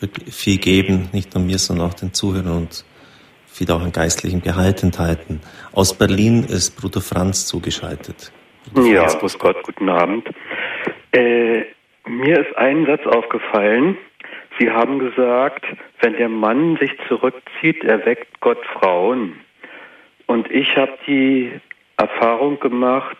[0.00, 2.84] wirklich viel geben, nicht nur mir, sondern auch den Zuhörern und
[3.46, 5.40] viel auch an geistlichem Gehalt enthalten.
[5.72, 8.32] Aus Berlin ist Bruder Franz zugeschaltet.
[8.72, 10.28] Bruder Ja, Franz, grüß Gott, guten Abend.
[11.12, 11.64] Äh,
[12.06, 13.96] mir ist ein Satz aufgefallen.
[14.58, 15.64] Sie haben gesagt,
[16.00, 19.40] wenn der Mann sich zurückzieht, erweckt Gott Frauen.
[20.26, 21.52] Und ich habe die
[21.98, 23.18] Erfahrung gemacht,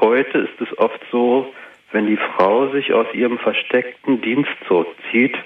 [0.00, 1.52] heute ist es oft so,
[1.92, 5.36] wenn die Frau sich aus ihrem versteckten Dienst zurückzieht,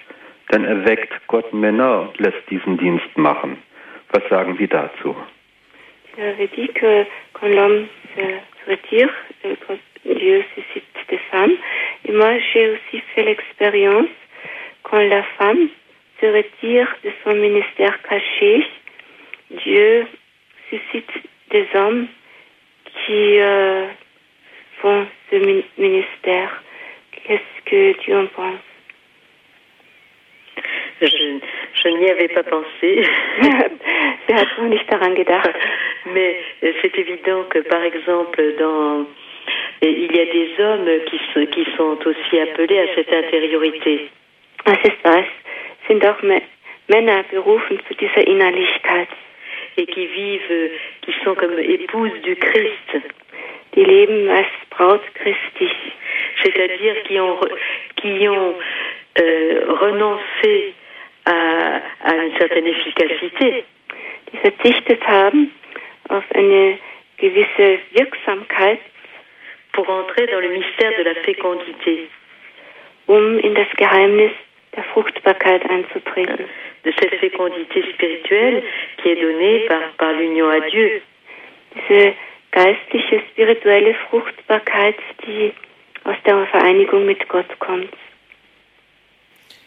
[0.48, 3.62] dann erweckt Gott Männer und lässt diesen Dienst machen.
[4.12, 5.14] Was sagen Sie dazu?
[6.16, 9.10] J'avais dit que quand l'homme se retire,
[10.04, 11.56] Dieu suscite des femmes.
[12.04, 14.08] Et moi, j'ai aussi fait l'expérience
[14.82, 15.68] quand la femme
[16.20, 18.66] se retire de son ministère caché,
[19.50, 20.06] Dieu
[20.68, 21.10] suscite
[21.50, 22.06] des hommes
[23.04, 23.86] qui euh,
[24.80, 26.62] font ce mi- ministère.
[27.12, 28.60] Qu'est-ce que tu en penses?
[31.02, 31.38] Je,
[31.82, 33.02] je n'y avais pas pensé.
[36.06, 39.06] Mais c'est évident que, par exemple, dans
[39.82, 44.10] il y a des hommes qui sont aussi appelés à cette intériorité.
[44.72, 46.42] Es ist es sind auch Mä-
[46.88, 49.08] Männer berufen zu dieser Innerlichkeit.
[49.76, 50.70] et qui vivent,
[51.02, 52.88] qui sont comme épouses du Christ,
[53.74, 55.70] Die leben als Braut Christi.
[56.42, 57.38] c'est-à-dire qui ont,
[57.96, 58.54] qui ont
[59.20, 60.74] euh, renoncé
[61.24, 63.64] à, à une certaine efficacité
[64.32, 65.50] die verzichtet haben
[66.08, 66.78] auf eine
[67.18, 68.80] gewisse Wirksamkeit,
[69.72, 72.08] pour entrer dans le mystère de la fécondité,
[73.06, 74.32] um in das Geheimnis
[74.76, 76.46] der Fruchtbarkeit einzutreten.
[76.82, 78.62] de cette fécondité spirituelle
[79.02, 81.02] qui est donnée par, par l'union à Dieu.
[81.74, 82.14] Diese
[82.52, 85.52] geistliche, spirituelle Fruchtbarkeit, die
[86.04, 87.92] aus der Vereinigung mit Gott kommt.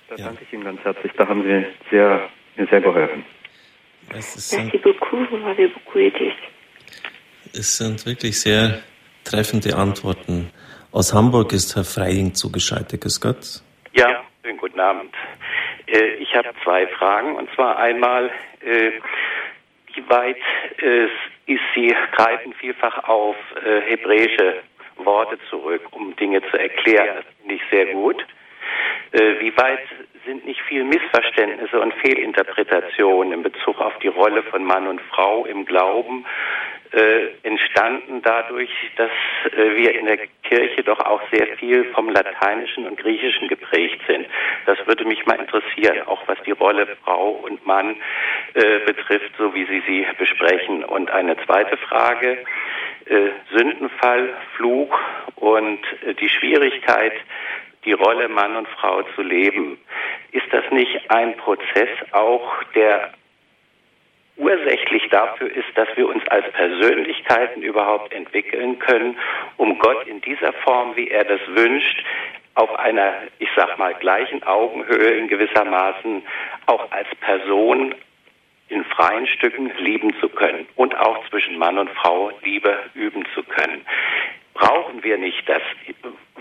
[0.10, 0.26] Da Ja.
[0.26, 1.12] danke ich Ihnen ganz herzlich.
[1.16, 3.24] Da haben Sie sehr, mir sehr geholfen.
[4.10, 6.32] Es Merci sind, beaucoup, vous m'avez beaucoup aidé.
[7.54, 8.82] es sind wirklich sehr
[9.24, 10.50] treffende Antworten.
[10.92, 13.02] Aus Hamburg ist Herr Freying zugeschaltet.
[13.02, 13.62] Grüß Gott.
[13.94, 15.16] Ja, schönen guten Abend.
[15.88, 17.36] Äh, Ich habe zwei Fragen.
[17.36, 18.30] Und zwar einmal,
[18.60, 18.92] äh,
[19.94, 20.38] wie weit
[20.82, 21.06] äh,
[21.46, 23.36] ist Sie greifen vielfach auf
[23.86, 24.64] hebräische
[24.98, 27.18] Worte zurück, um Dinge zu erklären.
[27.18, 28.26] Das finde ich sehr gut.
[29.12, 29.86] Wie weit
[30.26, 35.46] sind nicht viel Missverständnisse und Fehlinterpretationen in Bezug auf die Rolle von Mann und Frau
[35.46, 36.26] im Glauben
[37.44, 39.10] entstanden dadurch, dass
[39.52, 44.28] äh, wir in der Kirche doch auch sehr viel vom Lateinischen und Griechischen geprägt sind.
[44.66, 47.96] Das würde mich mal interessieren, auch was die Rolle Frau und Mann
[48.54, 50.84] äh, betrifft, so wie Sie sie besprechen.
[50.84, 52.44] Und eine zweite Frage,
[53.06, 54.98] äh, Sündenfall, Fluch
[55.36, 57.14] und äh, die Schwierigkeit,
[57.86, 59.78] die Rolle Mann und Frau zu leben.
[60.32, 63.12] Ist das nicht ein Prozess auch, der
[64.38, 69.18] ursächlich dafür ist, dass wir uns als Persönlichkeiten überhaupt entwickeln können,
[69.58, 72.04] um Gott in dieser Form, wie er das wünscht,
[72.56, 76.24] auf einer, ich sag mal, gleichen Augenhöhe in gewissermaßen
[76.68, 77.96] auch als Person
[78.70, 83.44] in freien Stücken lieben zu können und auch zwischen Mann und Frau Liebe üben zu
[83.44, 83.86] können.
[84.54, 85.62] Brauchen wir nicht das?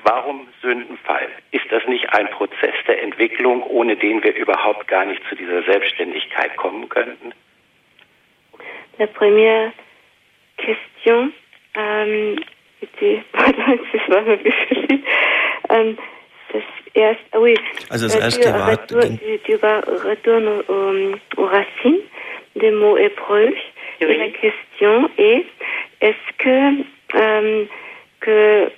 [0.04, 1.28] Warum Sündenfall?
[1.50, 5.62] Ist das nicht ein Prozess der Entwicklung, ohne den wir überhaupt gar nicht zu dieser
[5.62, 7.32] Selbstständigkeit kommen könnten?
[8.98, 9.72] La première
[10.56, 11.30] question
[11.76, 12.36] ähm,
[12.82, 15.04] était, pardon, das war mir bisschen,
[15.70, 15.96] ähm,
[16.52, 16.62] das
[16.94, 17.54] erste, ah oui,
[17.88, 18.94] also das erste tu,
[19.62, 22.00] war, vas retourner aux, aux racines
[22.56, 23.54] des mots hébreux.
[24.00, 24.06] Oui.
[24.08, 25.46] Et la question est,
[26.00, 26.82] est-ce que,
[27.14, 27.64] euh,
[28.20, 28.70] que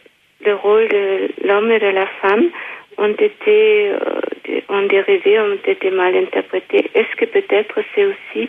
[0.44, 2.50] le rôle de l'homme et de la femme
[2.98, 6.90] ont été, euh, ont dérivé, ont été mal interprétés.
[6.94, 8.48] Est-ce que peut-être c'est aussi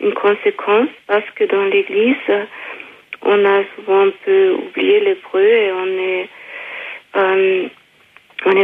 [0.00, 0.88] une conséquence?
[1.06, 2.16] Parce que dans l'Église,
[3.22, 6.28] on a souvent un peu oublié l'hébreu et on est,
[7.16, 7.68] euh,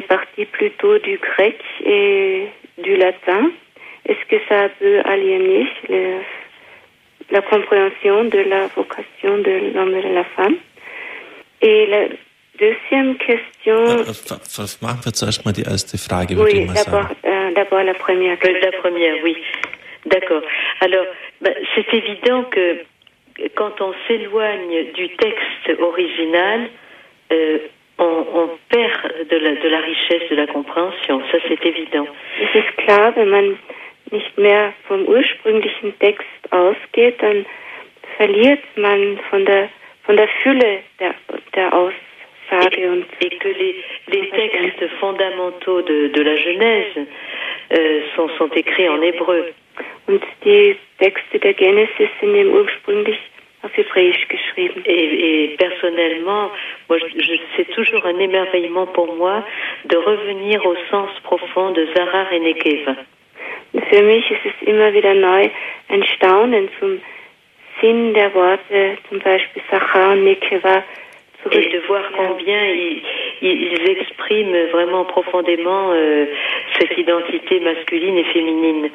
[0.09, 2.47] parti plutôt du grec et
[2.79, 3.51] du latin.
[4.07, 6.21] Est-ce que ça peut aliéner le-
[7.31, 10.57] la compréhension de la vocation de l'homme et de la femme?
[12.61, 14.05] Deuxième question,
[14.81, 18.37] Machen wir zuerst mal die erste Frage, oui, d'abord, euh, d'abord la première.
[18.45, 19.37] Euh, La première, oui.
[20.07, 20.43] D'accord.
[20.81, 21.07] Alors,
[21.41, 22.85] bah, c'est évident que
[23.55, 26.69] quand on s'éloigne du texte original,
[27.33, 27.59] euh,
[27.99, 31.21] on, on perd de la, de la richesse de la compréhension.
[31.31, 32.07] Ça, c'est évident.
[32.41, 33.59] Es ist klar, wenn man
[34.11, 37.47] nicht mehr vom ursprünglichen Text ausgeht, dann
[38.17, 39.69] verliert man von der
[40.05, 41.15] von der Fülle der,
[41.55, 42.10] der Aussage
[42.53, 43.77] Et que les,
[44.09, 47.07] les textes fondamentaux de, de la Genèse
[47.73, 49.53] euh, sont, sont écrits en hébreu.
[50.07, 53.19] und die Texte der Genesis sind eben ursprünglich
[53.63, 54.83] auf Hebräisch geschrieben.
[54.85, 56.51] Et, et personnellement,
[56.89, 59.45] moi, je, c'est toujours un émerveillement pour moi
[59.85, 62.97] de revenir au sens profond de Zahar et Nekeva.
[63.73, 65.49] Und für mich ist es immer wieder neu
[65.89, 67.01] ein Staunen zum
[67.81, 70.83] Sinn der Worte, zum Beispiel Sachar und Nekeva
[71.53, 73.03] Et de voir combien ils,
[73.89, 76.27] expriment vraiment profondément euh,
[76.79, 78.91] cette identité masculine et féminine.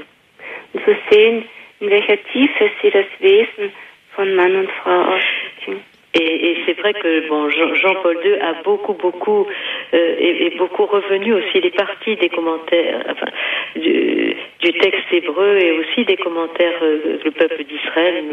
[0.84, 1.46] zu sehen,
[1.80, 3.72] in welcher Tiefe sie das Wesen
[4.16, 5.84] von Mann und Frau ausdrücken.
[6.18, 9.48] Et, et c'est vrai que bon, Jean- Jean-Paul II a beaucoup, beaucoup,
[9.94, 13.28] euh, et, et beaucoup revenu aussi les parties des commentaires, enfin,
[13.76, 18.24] du, du texte hébreu et aussi des commentaires euh, que le peuple d'Israël,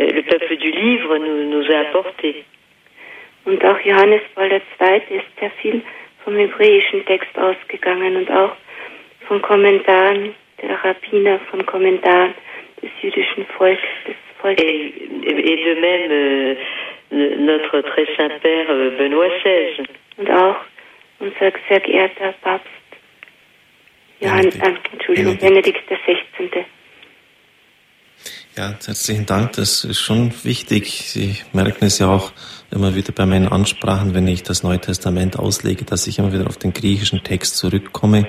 [0.00, 2.42] euh, le peuple du livre nous, nous a apportés.
[3.44, 5.02] Und auch Johannes Paul II.
[5.10, 5.82] ist sehr viel
[6.24, 8.52] vom hebräischen Text ausgegangen und auch
[9.26, 12.34] von Kommentaren der Rabbiner, von Kommentaren
[12.82, 14.64] des jüdischen Volkes, des Volkes.
[14.64, 14.92] Et,
[15.24, 16.54] et de même euh,
[17.38, 19.84] notre très saint père euh, Benoît XVI.
[20.18, 20.56] Und auch
[21.20, 22.66] unser sehr geehrter Papst
[24.20, 24.62] Johann, Benedikt.
[24.66, 25.38] äh, Entschuldigung.
[25.38, 26.64] Benedikt XVI.
[28.56, 29.52] Ja, herzlichen Dank.
[29.52, 31.04] Das ist schon wichtig.
[31.06, 32.32] Sie merken es ja auch
[32.72, 36.48] immer wieder bei meinen Ansprachen, wenn ich das Neue Testament auslege, dass ich immer wieder
[36.48, 38.26] auf den griechischen Text zurückkomme,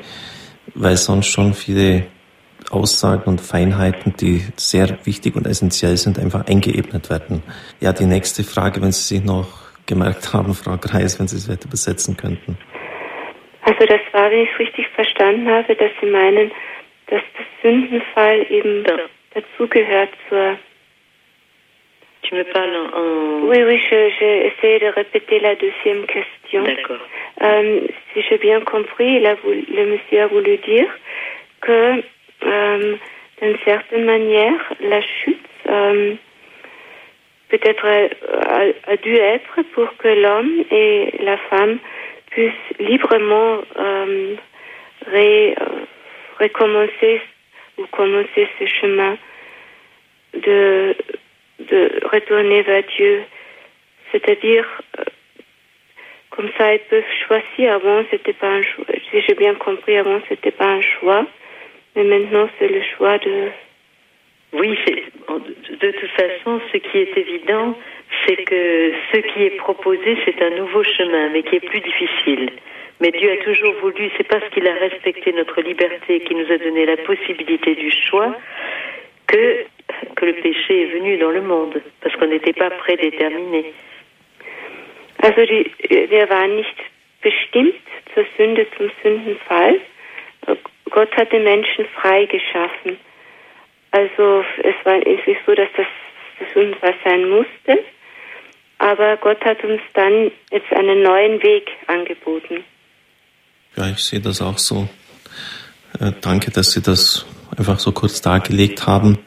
[0.75, 2.05] weil sonst schon viele
[2.69, 7.41] Aussagen und Feinheiten, die sehr wichtig und essentiell sind, einfach eingeebnet werden.
[7.79, 9.47] Ja, die nächste Frage, wenn Sie sich noch
[9.87, 12.59] gemerkt haben, Frau Kreis, wenn Sie es weiter übersetzen könnten.
[13.63, 16.51] Also das war, wenn ich es richtig verstanden habe, dass Sie meinen,
[17.07, 19.20] dass das Sündenfall eben Ja.
[19.33, 20.57] Dazugehört zur
[22.23, 23.47] Tu me parles en...
[23.49, 26.63] Oui, oui, je, je essaie de répéter la deuxième question.
[26.63, 26.99] D'accord.
[27.41, 27.81] Euh,
[28.13, 30.87] si j'ai bien compris, il a voulu- le monsieur a voulu dire
[31.61, 32.03] que,
[32.45, 32.95] euh,
[33.41, 36.13] d'une certaine manière, la chute euh,
[37.49, 41.79] peut-être a, a dû être pour que l'homme et la femme
[42.29, 43.57] puissent librement
[45.07, 45.55] ré-
[46.39, 47.21] recommencer
[47.81, 49.17] ou commencer ce chemin
[50.33, 50.95] de,
[51.59, 53.23] de retourner vers Dieu,
[54.11, 54.65] c'est-à-dire
[54.99, 55.03] euh,
[56.31, 57.73] comme ça, ils peuvent choisir.
[57.73, 58.85] Avant, c'était pas un choix.
[59.09, 61.25] Si j'ai bien compris, avant, c'était pas un choix.
[61.95, 63.49] Mais maintenant, c'est le choix de.
[64.53, 64.77] Oui,
[65.27, 67.77] de toute façon, ce qui est évident,
[68.25, 72.51] c'est que ce qui est proposé, c'est un nouveau chemin, mais qui est plus difficile.
[72.99, 76.57] Mais Dieu a toujours voulu, c'est parce qu'il a respecté notre liberté, qu'il nous a
[76.57, 78.35] donné la possibilité du choix,
[79.27, 79.65] que,
[80.15, 83.73] que le péché est venu dans le monde, parce qu'on n'était pas prédéterminé.
[85.21, 85.71] Also die,
[86.09, 86.75] wir waren nicht
[87.21, 87.75] bestimmt
[88.13, 89.79] zur Sünde, zum Sündenfall.
[90.89, 92.97] Gott hat den Menschen frei geschaffen.
[93.91, 97.83] Also es war es so, dass das Sündenfall sein musste.
[98.81, 102.63] Aber Gott hat uns dann jetzt einen neuen Weg angeboten.
[103.75, 104.89] Ja, ich sehe das auch so.
[105.99, 109.19] Äh, danke, dass Sie das einfach so kurz dargelegt haben.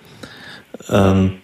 [0.90, 1.40] Ähm,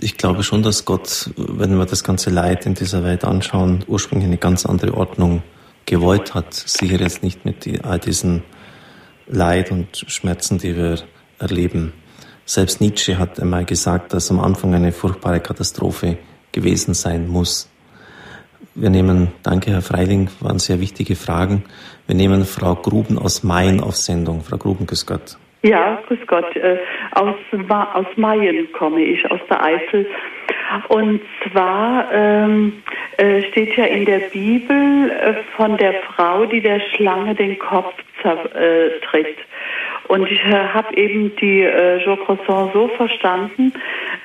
[0.00, 4.28] ich glaube schon, dass Gott, wenn wir das ganze Leid in dieser Welt anschauen, ursprünglich
[4.28, 5.42] eine ganz andere Ordnung
[5.86, 6.52] gewollt hat.
[6.52, 8.42] Sicher jetzt nicht mit die, all diesen
[9.26, 10.98] Leid und Schmerzen, die wir
[11.38, 11.94] erleben.
[12.44, 16.18] Selbst Nietzsche hat einmal gesagt, dass am Anfang eine furchtbare Katastrophe
[16.52, 17.70] gewesen sein muss.
[18.74, 21.64] Wir nehmen, danke Herr Freiling, waren sehr wichtige Fragen.
[22.06, 24.42] Wir nehmen Frau Gruben aus Mayen auf Sendung.
[24.42, 25.36] Frau Gruben, grüß Gott.
[25.62, 26.56] Ja, grüß Gott.
[26.56, 26.78] Äh,
[27.12, 27.34] aus,
[27.94, 30.06] aus Mayen komme ich, aus der Eifel.
[30.88, 32.82] Und zwar ähm,
[33.16, 37.92] äh, steht ja in der Bibel äh, von der Frau, die der Schlange den Kopf
[38.22, 39.36] zertritt.
[40.08, 43.72] Und ich habe eben die äh, Jo Croissant so verstanden,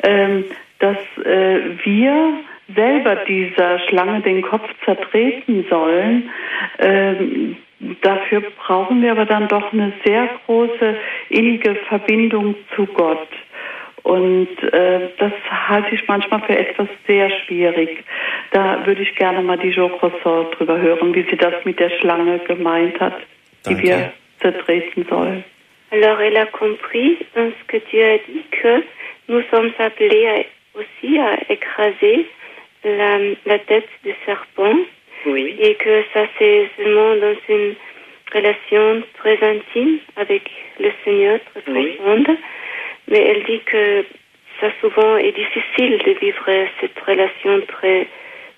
[0.03, 0.45] ähm,
[0.80, 2.39] dass äh, wir
[2.73, 6.30] selber dieser Schlange den Kopf zertreten sollen.
[6.80, 7.57] Ähm,
[8.02, 10.95] dafür brauchen wir aber dann doch eine sehr große
[11.30, 13.27] innige Verbindung zu Gott.
[14.03, 18.03] Und äh, das halte ich manchmal für etwas sehr schwierig.
[18.52, 21.89] Da würde ich gerne mal die Jo Croissant drüber hören, wie sie das mit der
[21.89, 23.18] Schlange gemeint hat,
[23.64, 23.81] Danke.
[23.81, 25.43] die wir zertreten sollen.
[25.91, 28.84] Alors elle a compris ce que Dieu a dit que
[29.27, 30.45] nous sommes appelés
[30.76, 32.27] aussi à écraser
[32.84, 34.76] la, la tête du serpent.
[35.26, 35.56] Oui.
[35.60, 37.76] Et que ça, c'est seulement dans une
[38.34, 40.49] relation très intime avec
[40.80, 42.27] le Seigneur, très profonde.
[42.27, 42.38] Oui.
[43.07, 44.06] Mais elle dit que
[44.60, 46.45] ça souvent est difficile de vivre
[46.80, 48.07] cette relation très,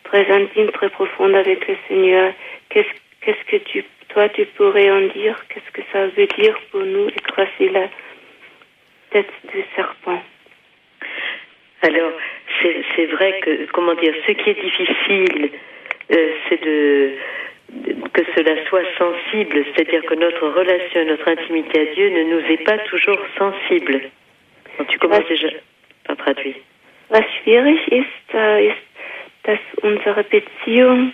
[0.04, 2.34] très intime, très profonde avec le Seigneur.
[2.70, 5.36] Qu'est-ce, qu'est-ce que tu, toi, tu pourrais en dire?
[5.50, 7.88] Qu'est-ce que ça veut dire pour nous écraser la
[9.12, 10.22] tête du serpent?
[11.88, 12.12] Alors,
[12.62, 15.52] c'est vrai que, comment dire, ce qui est difficile,
[16.12, 17.12] euh, c'est de,
[18.14, 22.64] que cela soit sensible, c'est-à-dire que notre relation, notre intimité à Dieu ne nous est
[22.66, 24.02] pas toujours sensible.
[24.90, 25.48] Tu commences déjà
[26.06, 26.56] par traduire.
[27.10, 28.88] Was schwierig ist, äh, ist,
[29.44, 31.14] dass unsere Beziehung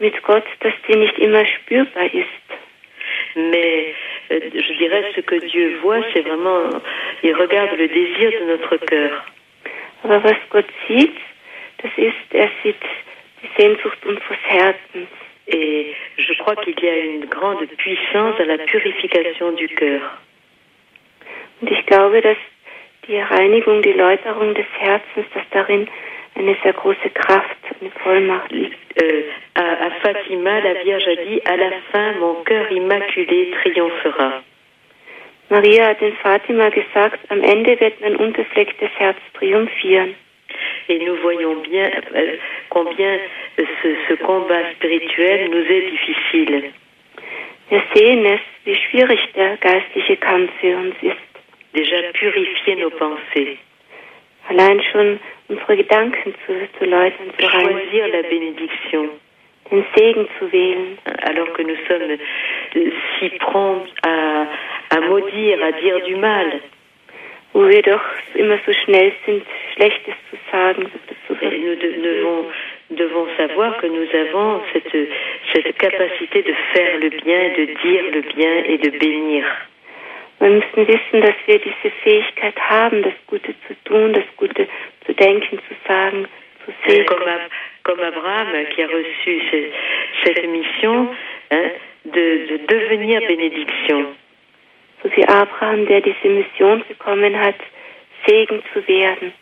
[0.00, 2.46] mit Gott, dass die nicht immer spürbar ist?
[3.36, 3.94] Mais
[4.32, 6.70] euh, je dirais ce que Dieu voit, c'est vraiment,
[7.22, 9.24] il regarde le désir de notre cœur.
[10.02, 11.16] Aber was Gott sieht,
[11.78, 12.76] das ist, er sieht
[13.42, 15.08] die Sehnsucht unseres Herzens.
[15.50, 20.02] Et je crois qu'il y a une grande puissance à la purification du cœur.
[21.60, 22.36] Und ich glaube, dass
[23.06, 25.88] die Reinigung, die Läuterung des Herzens, dass darin
[26.34, 29.02] eine sehr große Kraft, eine Vollmacht liegt.
[29.02, 29.22] Euh,
[29.54, 34.42] à, à Fatima, la Vierge a dit, à la fin, mon cœur immaculé triomphera.
[35.50, 40.14] Maria hat in Fatima gesagt, am Ende wird mein unbeflecktes Herz triumphieren.
[40.88, 42.36] Et nous voyons bien euh,
[42.70, 43.18] combien
[43.56, 46.72] ce, ce, combat spirituel nous est difficile.
[47.70, 51.16] Wir sehen es, wie schwierig der geistliche Kampf für uns ist.
[51.74, 53.58] Déjà purifier nos pensées.
[54.48, 59.10] Allein schon unsere Gedanken zu, zu läutern, zu Choisir la bénédiction.
[59.70, 60.98] Den Segen zu wählen.
[61.22, 62.18] Alors que nous sommes
[63.18, 64.46] si prompts à,
[64.98, 66.60] à maudire, à dire du mal.
[67.52, 68.04] Wo wir doch
[68.34, 69.42] immer so schnell sind,
[69.74, 70.90] Schlechtes zu sagen.
[71.26, 72.44] Zu Et nous de, devons,
[72.90, 75.08] devons savoir que nous avons cette,
[75.52, 79.44] cette capacité de faire le bien, de dire le bien et de bénir.
[80.40, 84.68] Wir müssen wissen, dass wir diese Fähigkeit haben, das Gute zu tun, das Gute
[85.04, 86.28] zu denken, zu sagen,
[86.64, 87.06] zu sehen.
[87.06, 87.24] Comme,
[87.82, 89.72] comme Abraham qui a reçu cette,
[90.22, 91.08] cette mission
[91.50, 91.70] hein,
[92.04, 94.06] de, de devenir bénédiction.
[95.02, 97.56] So wie Abraham, der diese Mission bekommen hat,
[98.26, 99.32] Segen zu werden.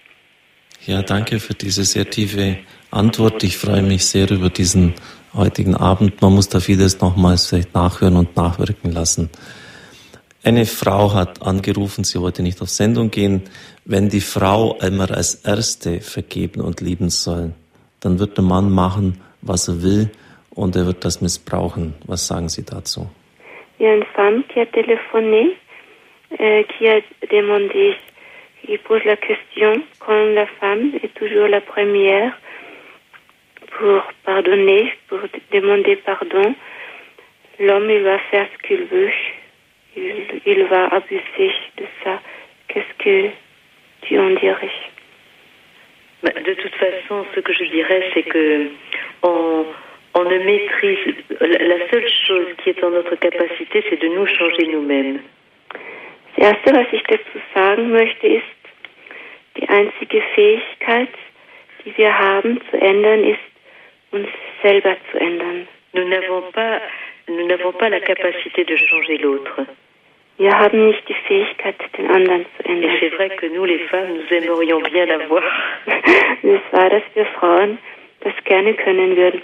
[0.84, 2.58] Ja, danke für diese sehr tiefe
[2.90, 3.42] Antwort.
[3.42, 4.94] Ich freue mich sehr über diesen
[5.34, 6.20] heutigen Abend.
[6.20, 9.30] Man muss da vieles nochmals vielleicht nachhören und nachwirken lassen.
[10.42, 13.42] Eine Frau hat angerufen, sie wollte nicht auf Sendung gehen.
[13.84, 17.52] Wenn die Frau einmal als Erste vergeben und lieben soll,
[17.98, 20.10] dann wird der Mann machen, was er will
[20.50, 21.94] und er wird das missbrauchen.
[22.04, 23.10] Was sagen Sie dazu?
[23.78, 25.57] Il y a une femme qui a téléphoné,
[26.40, 27.01] euh, qui a
[27.31, 27.94] demandé,
[28.62, 32.32] qui pose la question quand la femme est toujours la première
[33.78, 35.20] pour pardonner, pour
[35.53, 36.55] demander pardon.
[37.59, 39.11] L'homme, il va faire ce qu'il veut.
[39.97, 42.20] Il, il va abuser de ça.
[42.69, 43.31] Qu'est-ce que
[44.03, 44.70] tu en dirais?
[46.23, 48.69] Bah, De toute façon, ce que je dirais, c'est que
[49.23, 49.66] on,
[50.16, 51.14] on ne maîtrise.
[51.40, 55.20] La seule chose qui est en notre capacité, c'est de nous changer nous-mêmes.
[56.36, 58.44] Das Erste, was ich dazu sagen möchte, ist,
[59.56, 61.09] die einzige Fähigkeit,
[61.84, 63.47] die wir haben zu ändern, ist,
[64.12, 64.28] uns
[64.62, 65.66] selber zu ändern.
[65.93, 66.80] Nous n'avons pas,
[67.28, 69.66] nous n'avons pas la capacité de changer l'autre.
[70.38, 72.97] Wir haben nicht die Fähigkeit, den anderen zu Et ändern.
[73.01, 75.43] c'est vrai que nous, les femmes, nous aimerions bien l'avoir.
[76.43, 77.78] Es war, dass wir Frauen
[78.20, 79.43] das gerne können würden.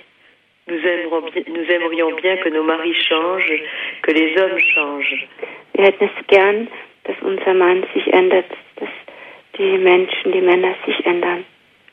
[0.68, 3.62] Nous, aimerons bien- nous aimerions bien que nos maris changent,
[4.02, 5.26] que les hommes changent.
[5.74, 6.68] Wir hätten es gern,
[7.04, 8.88] dass unser Mann sich ändert, dass
[9.58, 11.44] die Menschen, die Männer sich ändern.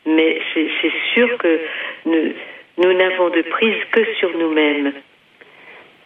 [0.06, 1.60] Mais c'est c'est sûr que
[2.06, 2.34] nous
[2.78, 4.94] nous n'avons de prise que sur nous-mêmes.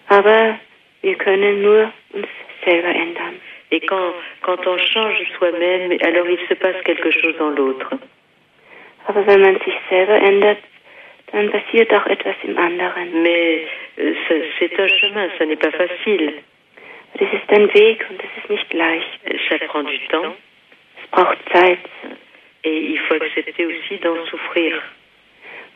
[0.08, 0.58] Aber
[1.02, 2.28] wir können nur uns
[2.66, 3.40] selber ändern.
[3.72, 7.90] Et quand, quand on change soi-même, alors il se passe quelque chose dans l'autre.
[9.08, 10.60] Aber wenn man sich selber ändert,
[11.34, 13.22] dann passiert auch etwas im anderen.
[13.24, 13.68] Mais
[14.00, 14.14] euh,
[14.60, 16.34] c'est un chemin, ça n'est pas facile.
[17.20, 19.20] Das ist ein Weg und das ist nicht leicht.
[19.50, 20.36] Ça prend du temps
[21.04, 21.80] Es braucht Zeit.
[22.64, 24.82] et il faut accepter aussi d'en souffrir.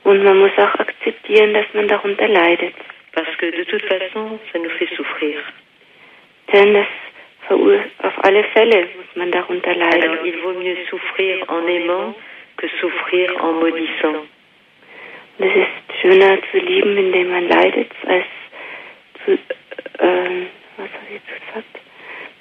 [0.05, 2.73] Und man muss auch akzeptieren, dass man darunter leidet.
[3.13, 5.37] Parce que de toute façon, ça nous fait souffrir.
[6.53, 6.87] Denn das
[7.49, 10.19] auf alle Fälle muss man darunter Alors leiden.
[10.25, 12.15] il vaut mieux souffrir en aimant
[12.57, 14.25] que souffrir en maudissant.
[15.39, 18.25] Es ist schöner zu lieben, indem man leidet, als
[19.23, 19.37] zu,
[19.99, 20.47] ähm,
[20.77, 21.79] was habe ich jetzt gesagt?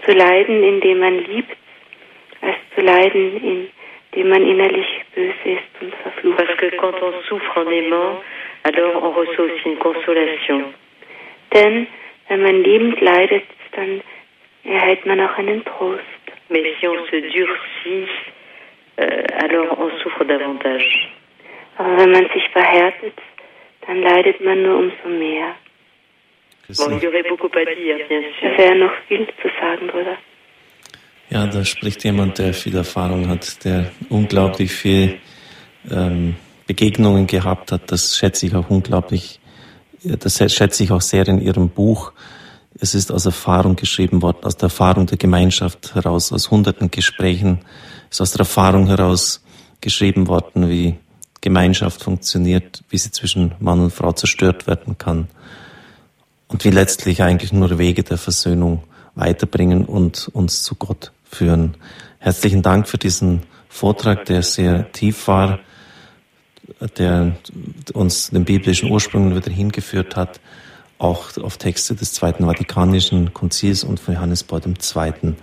[0.04, 1.56] Zu leiden, indem man liebt,
[2.40, 3.68] als zu leiden,
[4.12, 6.38] indem man innerlich böse ist und verflucht.
[6.38, 8.22] Parce que quand on souffre en aimant,
[8.62, 10.72] alors on reçoit aussi une consolation.
[11.52, 11.86] Denn
[12.28, 14.00] wenn man liebend leidet, dann
[14.64, 16.02] erhält man auch einen Trost.
[16.48, 18.08] Mais si on se durcit,
[18.96, 21.08] euh, alors on souffre davantage.
[21.78, 23.14] Aber wenn man sich verhärtet,
[23.86, 25.54] dann leidet man nur umso mehr.
[26.76, 28.58] Bon, il y aurait beaucoup à dire, bien Da sûr.
[28.58, 30.16] wäre noch viel zu sagen, Bruder.
[31.30, 35.18] Ja, da spricht jemand, der viel Erfahrung hat, der unglaublich viel
[35.90, 36.34] ähm,
[36.66, 37.90] Begegnungen gehabt hat.
[37.92, 39.38] Das schätze ich auch unglaublich,
[40.02, 42.12] das schätze ich auch sehr in Ihrem Buch.
[42.80, 47.60] Es ist aus Erfahrung geschrieben worden, aus der Erfahrung der Gemeinschaft heraus, aus hunderten Gesprächen,
[48.10, 49.44] ist aus der Erfahrung heraus
[49.80, 50.94] geschrieben worden, wie
[51.40, 55.28] Gemeinschaft funktioniert, wie sie zwischen Mann und Frau zerstört werden kann
[56.48, 58.82] und wie letztlich eigentlich nur Wege der Versöhnung
[59.14, 61.76] weiterbringen und uns zu Gott führen.
[62.18, 65.60] Herzlichen Dank für diesen Vortrag, der sehr tief war,
[66.98, 67.36] der
[67.92, 70.40] uns den biblischen Ursprüngen wieder hingeführt hat,
[70.98, 75.34] auch auf Texte des Zweiten Vatikanischen Konzils und von Johannes Paul II.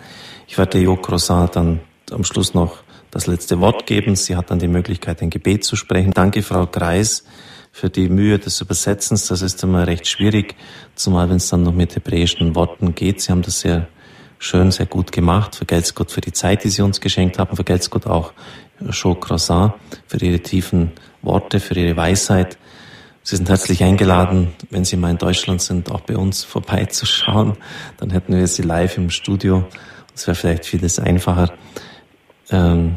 [0.48, 1.80] Ich werde Jo Croissant dann
[2.12, 2.84] am Schluss noch
[3.14, 4.16] das letzte Wort geben.
[4.16, 6.12] Sie hat dann die Möglichkeit, ein Gebet zu sprechen.
[6.12, 7.26] Danke, Frau Kreis,
[7.72, 9.28] für die Mühe des Übersetzens.
[9.28, 10.56] Das ist immer recht schwierig,
[10.96, 13.22] zumal wenn es dann noch mit hebräischen Worten geht.
[13.22, 13.88] Sie haben das sehr
[14.40, 15.56] schön, sehr gut gemacht.
[15.56, 17.56] Vergelt's Gott für die Zeit, die Sie uns geschenkt haben.
[17.56, 18.34] Vergelt's Gott auch
[18.80, 19.74] Jo Croissant
[20.08, 20.92] für Ihre tiefen
[21.22, 22.58] Worte, für Ihre Weisheit.
[23.22, 27.58] Sie sind herzlich eingeladen, wenn Sie mal in Deutschland sind, auch bei uns vorbeizuschauen.
[27.98, 29.66] Dann hätten wir Sie live im Studio.
[30.14, 31.54] Das wäre vielleicht vieles einfacher.
[32.54, 32.96] Ähm,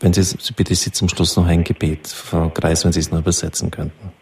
[0.00, 3.20] wenn Sie, bitte Sie zum Schluss noch ein Gebet, Frau Kreis, wenn Sie es noch
[3.20, 4.12] übersetzen könnten.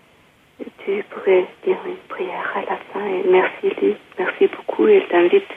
[0.84, 5.06] Tu pourrais dire une prière à la fin et merci Luc, merci beaucoup et je
[5.06, 5.48] t'invite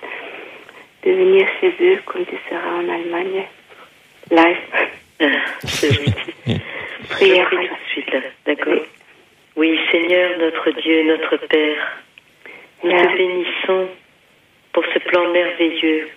[1.03, 3.45] de venir chez eux quand tu seras en Allemagne
[4.29, 4.57] live.
[5.63, 6.33] C'est gentil.
[6.45, 8.85] Je Prière tout la de suite là, d'accord
[9.55, 12.03] Oui, Seigneur, notre Dieu, notre Père,
[12.83, 13.87] nous te bénissons
[14.73, 16.09] pour ce plan merveilleux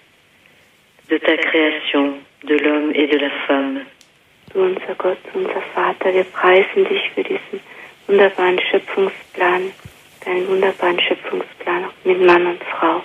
[1.10, 3.81] de ta création, de l'homme et de la femme.
[4.52, 7.60] Du unser Gott, unser Vater, wir preisen dich für diesen
[8.06, 9.73] wunderbaren Schöpfungsplan,
[10.24, 13.02] deinen wunderbaren Schöpfungsplan mit Mann und Frau.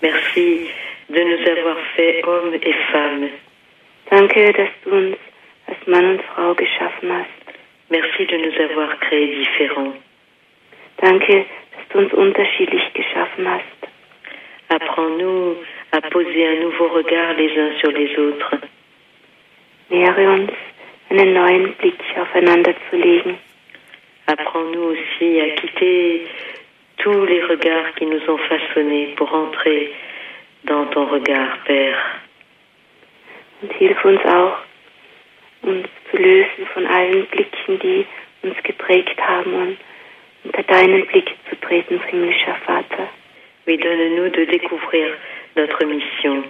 [0.00, 0.68] Merci
[1.08, 3.30] de nous avoir fait hommes et femmes.
[4.10, 5.16] Danke, dass du uns
[5.66, 7.58] als Mann und Frau geschaffen hast.
[7.90, 9.94] Merci de nous avoir créés différents.
[10.98, 11.44] Danke,
[11.76, 13.78] dass du uns unterschiedlich geschaffen hast.
[14.68, 15.56] Apprends-nous
[15.92, 18.54] à poser un nouveau regard les uns sur les autres.
[19.90, 20.50] Lehre uns,
[21.10, 23.38] einen neuen Blick aufeinander zu legen.
[24.26, 26.26] Apprends-nous aussi à quitter
[26.98, 29.90] tous les regards qui nous ont façonnés pour entrer
[30.64, 32.20] dans ton regard, Père.
[33.62, 34.58] Und hilf uns auch,
[35.62, 38.06] uns zu lösen von allen Blicken, die
[38.42, 39.78] uns geprägt haben und
[40.44, 43.08] unter deinen Blick zu treten, himmlischer Vater.
[43.66, 45.14] Oui, donne-nous de découvrir
[45.58, 46.44] notre mission.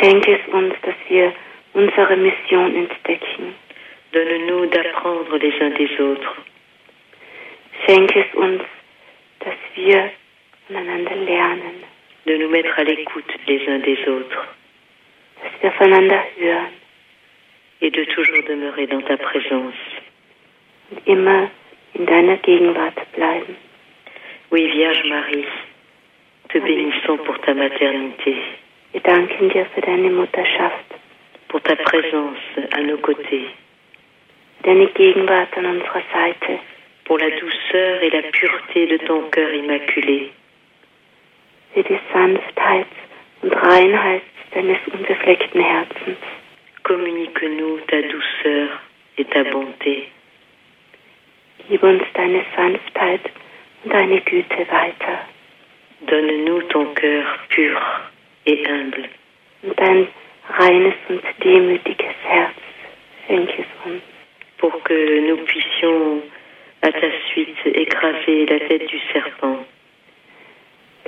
[0.00, 1.32] Schenke es uns, dass wir
[1.74, 3.54] unsere Mission entdecken.
[4.12, 6.36] Donne-nous d'apprendre les uns des autres.
[7.86, 8.62] Schenke es uns,
[9.40, 10.10] dass wir
[10.66, 11.84] voneinander lernen,
[12.26, 14.56] de nous mettre à l'écoute les uns des autres
[15.42, 16.72] dass wir voneinander hören
[17.80, 19.74] et de toujours demeurer dans ta présence.
[20.90, 21.50] und immer
[21.94, 23.56] in deiner Gegenwart bleiben.
[24.50, 25.44] Oui, Vierge Marie,
[26.48, 28.36] te bénissons pour ta maternité,
[28.92, 30.86] Wir danken dir für deine Mutterschaft,
[31.48, 32.38] pour ta présence
[32.72, 33.46] à nos côtés,
[34.62, 36.60] deine Gegenwart an unserer Seite,
[37.04, 40.30] pour la douceur et la pureté de ton cœur immaculé.
[41.76, 42.86] für die Sanftheit
[43.42, 44.22] und Reinheit
[44.54, 46.16] deines unbefleckten Herzens.
[46.84, 48.68] Communique-nous ta douceur
[49.18, 50.04] et ta bonté.
[51.68, 53.20] Gib uns deine Sanftheit
[53.84, 55.35] und deine Güte weiter
[56.02, 57.80] Donne-nous ton cœur pur
[58.46, 59.08] et humble,
[59.76, 60.06] dein
[60.48, 62.54] reines und demütiges Herz.
[63.26, 64.00] Schenke es uns,
[64.58, 66.22] pour que nous puissions
[66.82, 69.64] à ta suite écraser la tête du serpent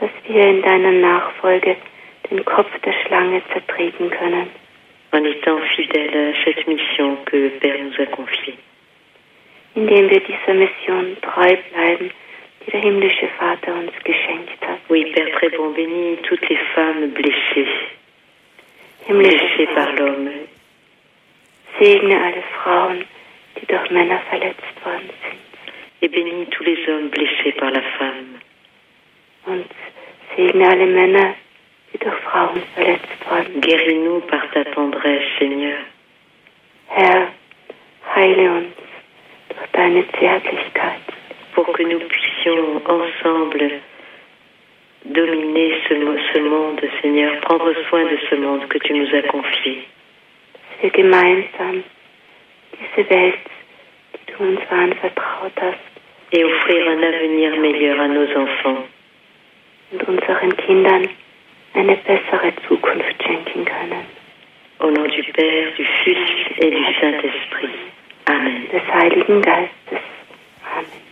[0.01, 1.77] dass wir in deiner Nachfolge
[2.31, 4.49] den Kopf der Schlange zertreten können,
[5.13, 8.59] en étant fidèles à cette mission que Père nous a confiée.
[9.75, 12.11] indem wir dieser Mission treu bleiben,
[12.73, 14.79] der himmlische Vater uns geschenkt hat.
[14.89, 17.69] Oui, Père très bon, bénis toutes les femmes blessées,
[19.09, 20.31] blessées par l'homme,
[21.79, 23.05] segne alle Frauen,
[23.57, 25.49] die durch Männer verletzt worden sind.
[26.01, 28.41] et bénis tous les hommes blessés par la femme.
[29.47, 29.67] Und
[30.37, 31.35] segne alle Männer,
[31.93, 33.65] die durch Frauen verletzt worden sind.
[33.65, 35.79] Guéris-nous par ta tendresse, Seigneur.
[36.89, 37.29] Herr,
[38.15, 38.75] heile uns
[39.49, 41.01] durch deine Zärtlichkeit,
[41.59, 43.81] pour que nous puissions ensemble
[45.05, 45.95] dominer ce,
[46.33, 49.83] ce monde, Seigneur, prendre soin de ce monde que tu nous as confié.
[50.71, 51.83] dass wir gemeinsam
[52.79, 53.47] diese Welt,
[54.15, 55.81] die du uns anvertraut hast,
[56.31, 58.87] et offrir un avenir meilleur à nos enfants.
[59.91, 61.09] und unseren Kindern
[61.75, 64.05] eine bessere Zukunft schenken können.
[64.79, 66.29] Au nom du Père, du Fils
[66.59, 67.75] et du Saint-Esprit.
[68.27, 68.69] Amen.
[68.71, 71.08] Des Heiligen Geistes.